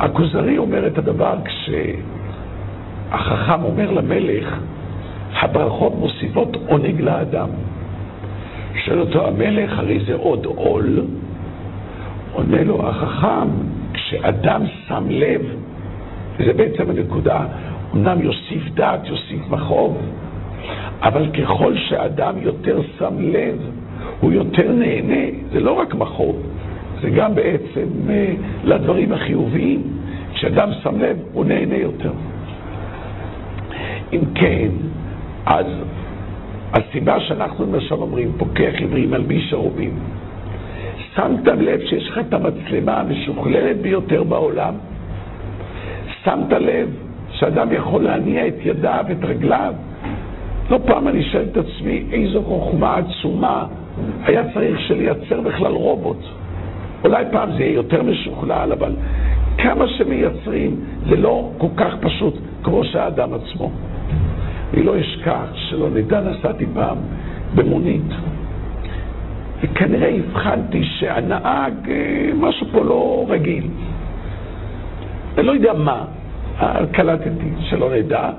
הכוזרי 0.00 0.58
אומר 0.58 0.86
את 0.86 0.98
הדבר 0.98 1.34
כשהחכם 3.10 3.62
אומר 3.62 3.90
למלך, 3.90 4.58
הברכות 5.40 5.94
מוסיפות 5.94 6.56
עונג 6.66 7.00
לאדם. 7.00 7.48
שואל 8.84 9.00
אותו 9.00 9.26
המלך, 9.26 9.78
הרי 9.78 10.00
זה 10.06 10.14
עוד 10.14 10.44
עול. 10.44 11.00
עונה 12.32 12.62
לו 12.64 12.88
החכם, 12.88 13.48
כשאדם 13.92 14.62
שם 14.88 15.04
לב, 15.08 15.40
וזה 16.38 16.52
בעצם 16.52 16.90
הנקודה, 16.90 17.40
אמנם 17.94 18.22
יוסיף 18.22 18.62
דעת, 18.74 19.06
יוסיף 19.06 19.48
מכאוב, 19.50 19.98
אבל 21.02 21.26
ככל 21.30 21.76
שאדם 21.76 22.34
יותר 22.40 22.80
שם 22.98 23.14
לב, 23.18 23.58
הוא 24.20 24.32
יותר 24.32 24.72
נהנה, 24.72 25.24
זה 25.52 25.60
לא 25.60 25.72
רק 25.72 25.94
מכאוב, 25.94 26.42
זה 27.02 27.10
גם 27.10 27.34
בעצם 27.34 27.88
אה, 28.10 28.34
לדברים 28.64 29.12
החיוביים. 29.12 29.82
כשאדם 30.34 30.70
שם 30.82 31.00
לב, 31.00 31.16
הוא 31.32 31.44
נהנה 31.44 31.76
יותר. 31.76 32.12
אם 34.12 34.20
כן, 34.34 34.68
אז 35.46 35.66
הסיבה 36.72 37.20
שאנחנו 37.20 37.64
למשל 37.66 37.94
אומרים, 37.94 38.32
פוקח 38.38 38.72
עברי 38.82 39.06
מלביש 39.06 39.52
ערובים, 39.52 39.90
שמת 41.14 41.46
לב 41.46 41.80
שיש 41.80 42.08
לך 42.08 42.18
את 42.18 42.34
המצלמה 42.34 43.00
המשוכללת 43.00 43.76
ביותר 43.76 44.24
בעולם? 44.24 44.74
שמת 46.24 46.52
לב 46.52 46.88
שאדם 47.32 47.72
יכול 47.72 48.02
להניע 48.02 48.46
את 48.46 48.54
ידיו, 48.64 49.04
את 49.12 49.24
רגליו? 49.24 49.74
לא 50.70 50.78
פעם 50.86 51.08
אני 51.08 51.22
שואל 51.24 51.44
את 51.52 51.56
עצמי, 51.56 52.04
איזו 52.12 52.42
חוכמה 52.42 52.96
עצומה 52.96 53.66
היה 54.24 54.42
צריך 54.54 54.80
שלייצר 54.80 55.40
בכלל 55.40 55.72
רובוט. 55.72 56.20
אולי 57.06 57.24
פעם 57.32 57.52
זה 57.52 57.62
יהיה 57.62 57.74
יותר 57.74 58.02
משוכלל, 58.02 58.72
אבל 58.72 58.92
כמה 59.58 59.88
שמייצרים 59.88 60.76
זה 61.08 61.16
לא 61.16 61.50
כל 61.58 61.66
כך 61.76 61.94
פשוט 62.00 62.34
כמו 62.62 62.84
שהאדם 62.84 63.34
עצמו. 63.34 63.70
אני 64.74 64.82
לא 64.82 65.00
אשכח 65.00 65.46
שלא 65.54 65.90
נדע 65.90 66.20
נסעתי 66.20 66.66
פעם 66.74 66.98
במונית, 67.54 68.10
וכנראה 69.62 70.08
הבחנתי 70.08 70.84
שהנהג, 70.84 71.74
אה, 71.88 72.30
משהו 72.34 72.66
פה 72.72 72.84
לא 72.84 73.26
רגיל. 73.28 73.66
אני 75.38 75.46
לא 75.46 75.52
יודע 75.52 75.72
מה, 75.72 76.04
קלטתי, 76.92 77.50
שלא 77.60 77.90
נדע, 77.96 78.30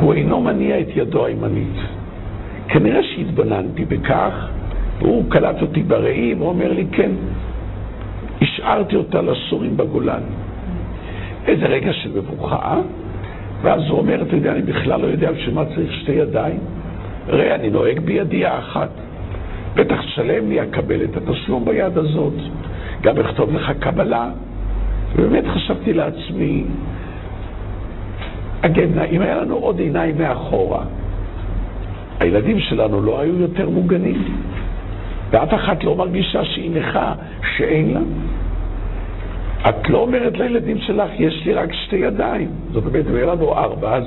הוא 0.00 0.14
אינו 0.14 0.40
מניע 0.40 0.80
את 0.80 0.88
ידו 0.96 1.26
הימנית. 1.26 1.76
כנראה 2.68 3.02
שהתבוננתי 3.02 3.84
בכך, 3.84 4.48
והוא 4.98 5.24
קלט 5.28 5.62
אותי 5.62 5.82
בראי 5.82 6.34
ואומר 6.38 6.72
לי, 6.72 6.86
כן, 6.92 7.10
השארתי 8.58 8.96
אותה 8.96 9.22
לסורים 9.22 9.76
בגולן. 9.76 10.20
איזה 11.46 11.66
רגע 11.66 11.92
של 11.92 12.10
מבוכה, 12.14 12.80
ואז 13.62 13.80
הוא 13.88 13.98
אומר, 13.98 14.22
אתה 14.22 14.36
יודע, 14.36 14.52
אני 14.52 14.62
בכלל 14.62 15.00
לא 15.00 15.06
יודע 15.06 15.32
בשביל 15.32 15.54
מה 15.54 15.64
צריך 15.64 15.92
שתי 15.92 16.12
ידיים. 16.12 16.58
ראה, 17.28 17.54
אני 17.54 17.70
נוהג 17.70 18.00
בידי 18.00 18.46
האחת. 18.46 18.88
בטח 19.74 20.00
תשלם 20.00 20.48
לי, 20.48 20.62
אקבל 20.62 21.04
את 21.04 21.16
התשלום 21.16 21.64
ביד 21.64 21.98
הזאת. 21.98 22.32
גם 23.02 23.18
אכתוב 23.18 23.54
לך 23.54 23.72
קבלה. 23.80 24.30
ובאמת 25.16 25.44
חשבתי 25.54 25.92
לעצמי, 25.92 26.64
אגב, 28.60 28.98
אם 28.98 29.22
היה 29.22 29.36
לנו 29.40 29.54
עוד 29.54 29.78
עיניים 29.78 30.18
מאחורה, 30.18 30.84
הילדים 32.20 32.60
שלנו 32.60 33.00
לא 33.00 33.20
היו 33.20 33.40
יותר 33.40 33.70
מוגנים. 33.70 34.24
ואף 35.30 35.54
אחת 35.54 35.84
לא 35.84 35.96
מרגישה 35.96 36.44
שהיא 36.44 36.70
נכה, 36.70 37.14
שאין 37.56 37.94
לה. 37.94 38.00
את 39.68 39.88
לא 39.88 39.98
אומרת 39.98 40.38
לילדים 40.38 40.78
שלך, 40.78 41.10
יש 41.18 41.42
לי 41.46 41.54
רק 41.54 41.72
שתי 41.72 41.96
ידיים. 41.96 42.48
זאת 42.72 42.86
אומרת, 42.86 43.04
אם 43.10 43.14
היה 43.14 43.26
לנו 43.26 43.54
ארבע, 43.54 43.96
אז 43.96 44.04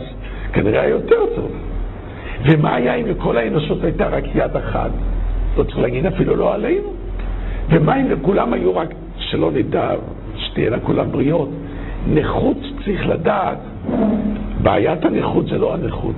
כנראה 0.54 0.82
היה 0.82 0.90
יותר 0.90 1.26
טוב. 1.36 1.52
ומה 2.46 2.76
היה 2.76 2.96
אם 2.96 3.08
לכל 3.08 3.38
האנושות 3.38 3.84
הייתה 3.84 4.08
רק 4.08 4.24
יד 4.36 4.56
אחת? 4.56 4.92
לא 5.58 5.64
צריך 5.64 5.80
להגיד 5.80 6.06
אפילו 6.06 6.36
לא 6.36 6.54
עלינו. 6.54 6.94
ומה 7.70 8.02
אם 8.02 8.12
לכולם 8.12 8.54
היו 8.54 8.76
רק, 8.76 8.94
שלא 9.18 9.52
נדע, 9.52 9.90
שתהיינה 10.38 10.80
כולם 10.80 11.12
בריאות. 11.12 11.50
נכות 12.14 12.58
צריך 12.86 13.08
לדעת, 13.08 13.58
בעיית 14.62 15.06
הנכות 15.06 15.48
זה 15.48 15.58
לא 15.58 15.74
הנכות, 15.74 16.16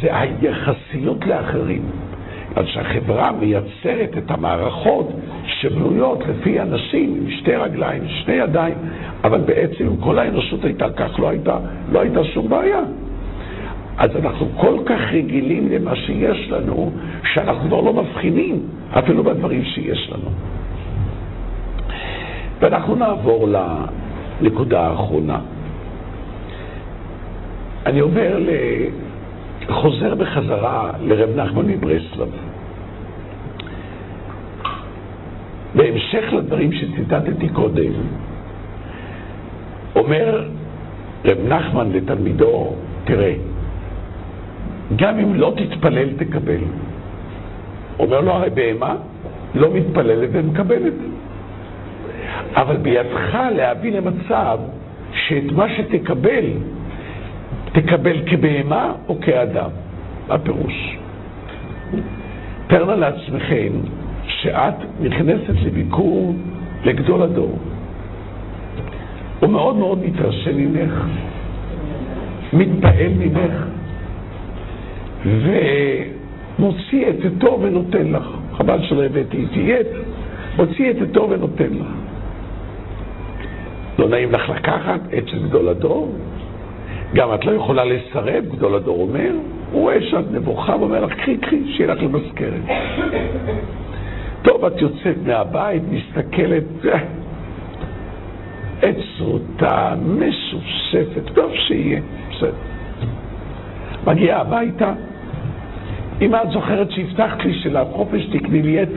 זה 0.00 0.18
היחסיות 0.18 1.26
לאחרים. 1.26 1.82
אז 2.58 2.66
שהחברה 2.66 3.32
מייצרת 3.32 4.18
את 4.18 4.30
המערכות 4.30 5.08
שבנויות 5.46 6.22
לפי 6.28 6.60
אנשים 6.60 7.14
עם 7.14 7.30
שתי 7.30 7.56
רגליים, 7.56 8.02
שני 8.08 8.34
ידיים, 8.34 8.74
אבל 9.24 9.40
בעצם 9.40 9.86
אם 9.86 9.96
כל 9.96 10.18
האנושות 10.18 10.64
הייתה 10.64 10.90
כך, 10.90 11.18
לא 11.20 11.28
הייתה, 11.28 11.58
לא 11.92 12.00
הייתה 12.00 12.24
שום 12.24 12.48
בעיה. 12.48 12.80
אז 13.98 14.10
אנחנו 14.16 14.46
כל 14.56 14.78
כך 14.86 15.00
רגילים 15.12 15.68
למה 15.72 15.96
שיש 15.96 16.50
לנו, 16.50 16.92
שאנחנו 17.34 17.68
כבר 17.68 17.80
לא 17.80 17.92
מבחינים 17.92 18.60
אפילו 18.90 19.24
בדברים 19.24 19.64
שיש 19.64 20.10
לנו. 20.12 20.30
ואנחנו 22.60 22.94
נעבור 22.94 23.48
לנקודה 24.40 24.80
האחרונה. 24.80 25.38
אני 27.86 28.00
אומר 28.00 28.38
חוזר 29.70 30.14
בחזרה 30.14 30.90
לרב 31.02 31.36
נחמן 31.36 31.66
מברסלב. 31.66 32.47
בהמשך 35.74 36.32
לדברים 36.32 36.72
שציטטתי 36.72 37.48
קודם, 37.48 37.92
אומר 39.96 40.48
רב 41.24 41.38
נחמן 41.48 41.92
לתלמידו, 41.92 42.72
תראה, 43.04 43.34
גם 44.96 45.18
אם 45.18 45.34
לא 45.34 45.52
תתפלל 45.56 46.08
תקבל. 46.18 46.60
אומר 47.98 48.20
לו 48.20 48.32
הרי 48.32 48.50
בהמה 48.50 48.96
לא 49.54 49.68
מתפללת 49.74 50.28
ומקבלת. 50.32 50.92
אבל 52.54 52.76
בידך 52.76 53.38
להביא 53.56 53.92
למצב 53.92 54.58
שאת 55.12 55.52
מה 55.52 55.66
שתקבל, 55.76 56.44
תקבל 57.72 58.16
כבהמה 58.26 58.92
או 59.08 59.20
כאדם. 59.20 59.70
מה 60.28 60.34
הפירוש? 60.34 60.96
תאר 62.66 62.94
לעצמכם 62.94 63.72
שאת 64.42 64.74
נכנסת 65.00 65.54
לביקור 65.64 66.34
לגדול 66.84 67.22
הדור. 67.22 67.58
הוא 69.40 69.50
מאוד 69.50 69.76
מאוד 69.76 70.04
מתרשם 70.04 70.56
ממך, 70.56 71.06
מתפעל 72.52 73.12
ממך, 73.18 73.52
ומוציא 75.26 77.08
את 77.08 77.14
עטו 77.24 77.58
ונותן 77.62 78.12
לך. 78.12 78.28
חבל 78.52 78.82
שלא 78.82 79.04
הבאתי 79.04 79.36
איתי 79.36 79.74
עט, 79.74 79.86
מוציא 80.56 80.90
את 80.90 80.96
עטו 81.02 81.30
ונותן 81.30 81.72
לך. 81.72 81.86
לא 83.98 84.08
נעים 84.08 84.32
לך 84.32 84.48
לקחת 84.48 85.00
עץ 85.12 85.24
של 85.26 85.48
גדול 85.48 85.68
הדור? 85.68 86.14
גם 87.14 87.34
את 87.34 87.44
לא 87.44 87.52
יכולה 87.52 87.84
לסרב, 87.84 88.44
גדול 88.44 88.74
הדור 88.74 89.00
אומר, 89.02 89.30
הוא 89.72 89.82
רואה 89.82 90.02
שאת 90.02 90.32
נבוכה 90.32 90.76
ואומר 90.76 91.04
לך, 91.04 91.12
קחי, 91.12 91.36
קחי, 91.36 91.62
שיהיה 91.66 91.94
לך 91.94 92.02
למזכרת. 92.02 92.62
טוב, 94.42 94.64
את 94.64 94.80
יוצאת 94.80 95.16
מהבית, 95.26 95.82
מסתכלת, 95.90 96.64
עץ 98.82 99.20
רוטה, 99.20 99.94
מסוספת, 100.04 101.34
טוב 101.34 101.50
שיהיה, 101.54 102.00
בסדר. 102.30 102.52
מגיעה 104.06 104.40
הביתה, 104.40 104.92
אם 106.20 106.34
את 106.34 106.50
זוכרת 106.52 106.90
שהבטחת 106.90 107.44
לי 107.44 107.54
שלחופש 107.54 108.24
תקני 108.32 108.62
לי 108.62 108.80
עט, 108.80 108.88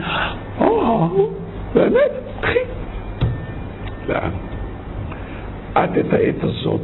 או, 0.60 1.30
באמת, 1.74 2.10
קחי. 2.40 2.58
את 5.72 5.90
את 6.00 6.12
העת 6.12 6.34
הזאת, 6.42 6.80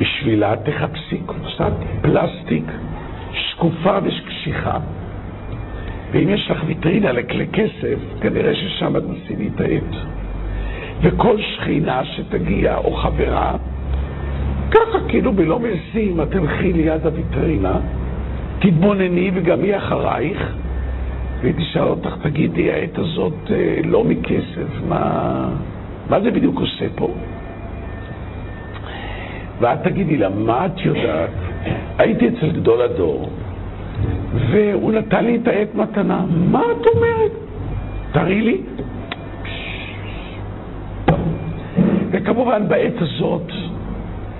בשבילה 0.00 0.54
תחפשי 0.64 1.18
קופסת 1.26 1.72
פלסטיק 2.02 2.64
שקופה 3.32 3.98
וקשיחה. 4.04 4.78
ואם 6.16 6.28
יש 6.28 6.50
לך 6.50 6.62
ויטרינה 6.66 7.12
לכלי 7.12 7.46
כסף, 7.52 7.98
כנראה 8.20 8.54
ששם 8.54 8.96
את 8.96 9.02
את 9.54 9.60
העט. 9.60 9.96
וכל 11.02 11.36
שכינה 11.40 12.04
שתגיע, 12.04 12.76
או 12.76 12.92
חברה, 12.92 13.56
ככה 14.70 14.98
כאילו 15.08 15.32
בלא 15.32 15.60
מזים, 15.60 16.20
את 16.20 16.30
תלכי 16.30 16.72
ליד 16.72 17.06
הוויטרינה, 17.06 17.78
תתבונני 18.58 19.30
וגם 19.34 19.62
היא 19.62 19.76
אחרייך, 19.76 20.54
והיא 21.40 21.54
תשאל 21.54 21.82
אותך, 21.82 22.14
תגידי, 22.22 22.72
העת 22.72 22.98
הזאת 22.98 23.50
אה, 23.50 23.78
לא 23.84 24.04
מכסף, 24.04 24.70
מה... 24.88 25.48
מה 26.10 26.20
זה 26.20 26.30
בדיוק 26.30 26.60
עושה 26.60 26.86
פה? 26.94 27.08
ואת 29.60 29.82
תגידי 29.82 30.16
לה, 30.16 30.28
מה 30.28 30.66
את 30.66 30.80
יודעת? 30.80 31.30
הייתי 31.98 32.28
אצל 32.28 32.50
גדול 32.50 32.82
הדור, 32.82 33.30
והוא 34.50 34.92
נתן 34.92 35.24
לי 35.24 35.36
את 35.36 35.48
העת 35.48 35.74
מתנה. 35.74 36.24
מה 36.50 36.62
את 36.62 36.86
אומרת? 36.86 37.32
תראי 38.12 38.40
לי. 38.40 38.60
וכמובן 42.10 42.68
בעת 42.68 42.92
הזאת, 42.98 43.52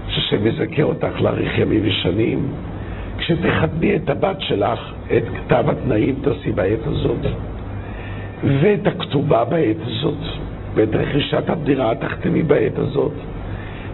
שהשם 0.08 0.46
יזכה 0.46 0.82
אותך 0.82 1.20
להאריך 1.20 1.58
ימים 1.58 1.80
ושנים, 1.84 2.48
כשתחתני 3.18 3.96
את 3.96 4.10
הבת 4.10 4.36
שלך, 4.40 4.92
את 5.16 5.22
כתב 5.36 5.64
התנאים 5.68 6.14
תעשי 6.22 6.52
בעת 6.52 6.86
הזאת, 6.86 7.26
ואת 8.60 8.86
הכתובה 8.86 9.44
בעת 9.44 9.76
הזאת. 9.86 10.46
ואת 10.76 10.94
רכישת 10.94 11.50
המדינה 11.50 11.94
תחתמי 11.94 12.42
בעת 12.42 12.78
הזאת. 12.78 13.12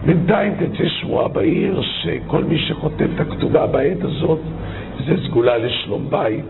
בינתיים 0.05 0.53
תצא 0.53 0.87
שמועה 0.87 1.27
בעיר 1.27 1.81
שכל 1.81 2.43
מי 2.43 2.59
שחותם 2.59 3.05
את 3.15 3.19
הכתובה 3.19 3.67
בעת 3.67 4.03
הזאת 4.03 4.39
זה 5.07 5.13
סגולה 5.25 5.57
לשלום 5.57 6.09
בית. 6.09 6.45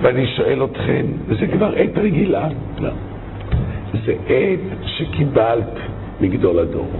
ואני 0.00 0.26
שואל 0.26 0.64
אתכם, 0.64 1.06
וזה 1.26 1.46
כבר 1.46 1.72
עת 1.76 1.98
רגילה? 1.98 2.48
לא. 2.78 2.90
זה 4.04 4.14
עת 4.26 4.78
שקיבלת 4.86 5.74
מגדול 6.20 6.58
הדור. 6.58 6.90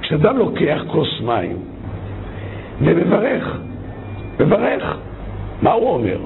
כשאדם 0.00 0.38
לוקח 0.38 0.84
כוס 0.86 1.20
מים 1.24 1.56
ומברך, 2.80 3.58
מברך, 4.40 4.96
מה 5.62 5.72
הוא 5.72 5.88
אומר? 5.88 6.18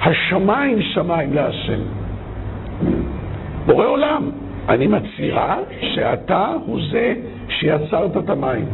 השמיים 0.00 0.82
שמיים 0.82 1.32
להשם. 1.32 1.80
בורא 3.66 3.86
עולם, 3.86 4.30
אני 4.68 4.86
מצהירה 4.86 5.56
שאתה 5.80 6.52
הוא 6.66 6.78
זה 6.90 7.14
שיצרת 7.48 8.16
את 8.16 8.30
המים. 8.30 8.64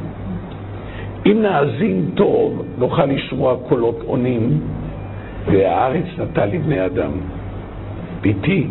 אם 1.26 1.42
נאזין 1.42 2.10
טוב, 2.14 2.62
נוכל 2.78 3.04
לשמוע 3.04 3.56
קולות 3.68 4.02
עונים, 4.06 4.60
והארץ 5.46 6.04
נטע 6.18 6.46
לבני 6.46 6.86
אדם. 6.86 7.10
ביתי, 8.20 8.66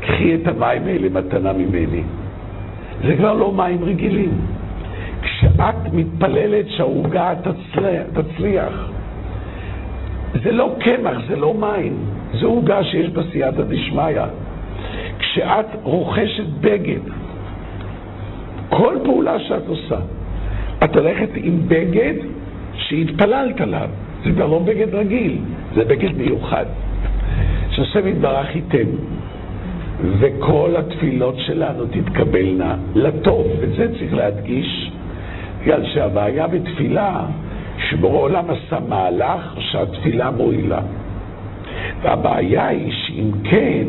קחי 0.00 0.34
את 0.34 0.46
המים 0.46 0.82
האלה 0.86 1.08
מתנה 1.08 1.52
ממני. 1.52 2.02
זה 3.06 3.16
כבר 3.16 3.32
לא 3.32 3.52
מים 3.52 3.84
רגילים. 3.84 4.30
כשאת 5.22 5.92
מתפללת 5.92 6.68
שהעוגה 6.68 7.34
תצליח, 7.42 8.02
תצליח, 8.12 8.90
זה 10.44 10.52
לא 10.52 10.76
קמח, 10.80 11.16
זה 11.28 11.36
לא 11.36 11.54
מים, 11.54 11.96
זו 12.32 12.46
עוגה 12.46 12.84
שיש 12.84 13.10
בה 13.10 13.22
סייעתא 13.32 13.62
דשמיא. 13.62 14.20
כשאת 15.38 15.66
רוכשת 15.82 16.46
בגד, 16.60 17.00
כל 18.68 18.94
פעולה 19.04 19.40
שאת 19.40 19.68
עושה, 19.68 19.98
את 20.84 20.96
הולכת 20.96 21.28
עם 21.34 21.60
בגד 21.68 22.14
שהתפללת 22.74 23.60
עליו. 23.60 23.88
זה 24.24 24.30
כבר 24.30 24.46
לא 24.46 24.58
בגד 24.58 24.94
רגיל, 24.94 25.38
זה 25.74 25.84
בגד 25.84 26.16
מיוחד. 26.16 26.64
שהשם 27.70 28.08
יתברך 28.08 28.56
ייתן, 28.56 28.88
וכל 30.18 30.74
התפילות 30.78 31.34
שלנו 31.38 31.84
תתקבלנה 31.86 32.76
לטוב, 32.94 33.46
וזה 33.60 33.88
צריך 33.98 34.14
להדגיש, 34.14 34.90
בגלל 35.62 35.84
שהבעיה 35.94 36.46
בתפילה, 36.46 37.24
שבורא 37.90 38.18
עולם 38.18 38.44
עשה 38.50 38.78
מהלך 38.88 39.54
שהתפילה 39.58 40.30
מועילה. 40.30 40.80
והבעיה 42.02 42.66
היא 42.66 42.92
שאם 42.92 43.30
כן, 43.44 43.84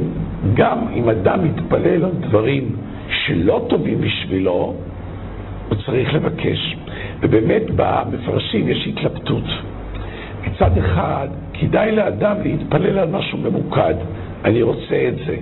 גם 0.54 0.78
אם 0.94 1.10
אדם 1.10 1.44
מתפלל 1.44 2.06
על 2.06 2.12
דברים 2.20 2.76
שלא 3.10 3.66
טובים 3.70 4.02
בשבילו, 4.02 4.74
הוא 5.70 5.78
צריך 5.86 6.14
לבקש. 6.14 6.76
ובאמת 7.22 7.64
במפרשים 7.76 8.70
יש 8.70 8.88
התלבטות. 8.88 9.44
מצד 10.48 10.78
אחד, 10.78 11.28
כדאי 11.54 11.92
לאדם 11.92 12.36
להתפלל 12.44 13.00
על 13.00 13.10
משהו 13.10 13.38
ממוקד, 13.38 13.96
אני 14.46 14.62
רוצה 14.62 15.08
את 15.08 15.16
זה. 15.28 15.38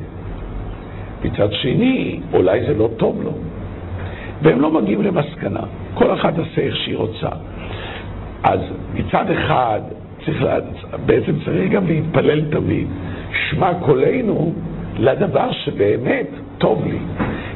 מצד 1.23 1.53
שני, 1.53 2.19
אולי 2.33 2.65
זה 2.65 2.73
לא 2.73 2.89
טוב 2.97 3.21
לו. 3.23 3.31
והם 4.41 4.61
לא 4.61 4.71
מגיעים 4.71 5.01
למסקנה, 5.01 5.59
כל 5.93 6.13
אחד 6.13 6.39
עושה 6.39 6.61
איך 6.61 6.75
שהיא 6.75 6.97
רוצה. 6.97 7.29
אז 8.43 8.59
מצד 8.93 9.31
אחד, 9.31 9.81
צריך, 10.27 10.45
בעצם 11.05 11.31
צריך 11.45 11.71
גם 11.71 11.87
להתפלל 11.87 12.41
תמיד. 12.51 12.87
שמע 13.49 13.73
קולנו 13.73 14.53
לדבר 14.99 15.51
שבאמת 15.51 16.27
טוב 16.57 16.83
לי. 16.87 16.97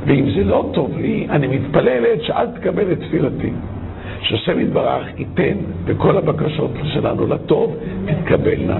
ואם 0.05 0.29
זה 0.35 0.43
לא 0.43 0.69
טוב 0.73 0.97
לי, 0.97 1.27
אני 1.29 1.47
מתפללת 1.47 2.21
שאל 2.23 2.47
תקבל 2.47 2.91
את 2.91 2.99
תפילתי. 2.99 3.51
שהשם 4.21 4.59
יתברך 4.59 5.05
ייתן 5.17 5.57
בכל 5.85 6.17
הבקשות 6.17 6.71
שלנו 6.93 7.27
לטוב, 7.27 7.75
תתקבלנה. 8.05 8.79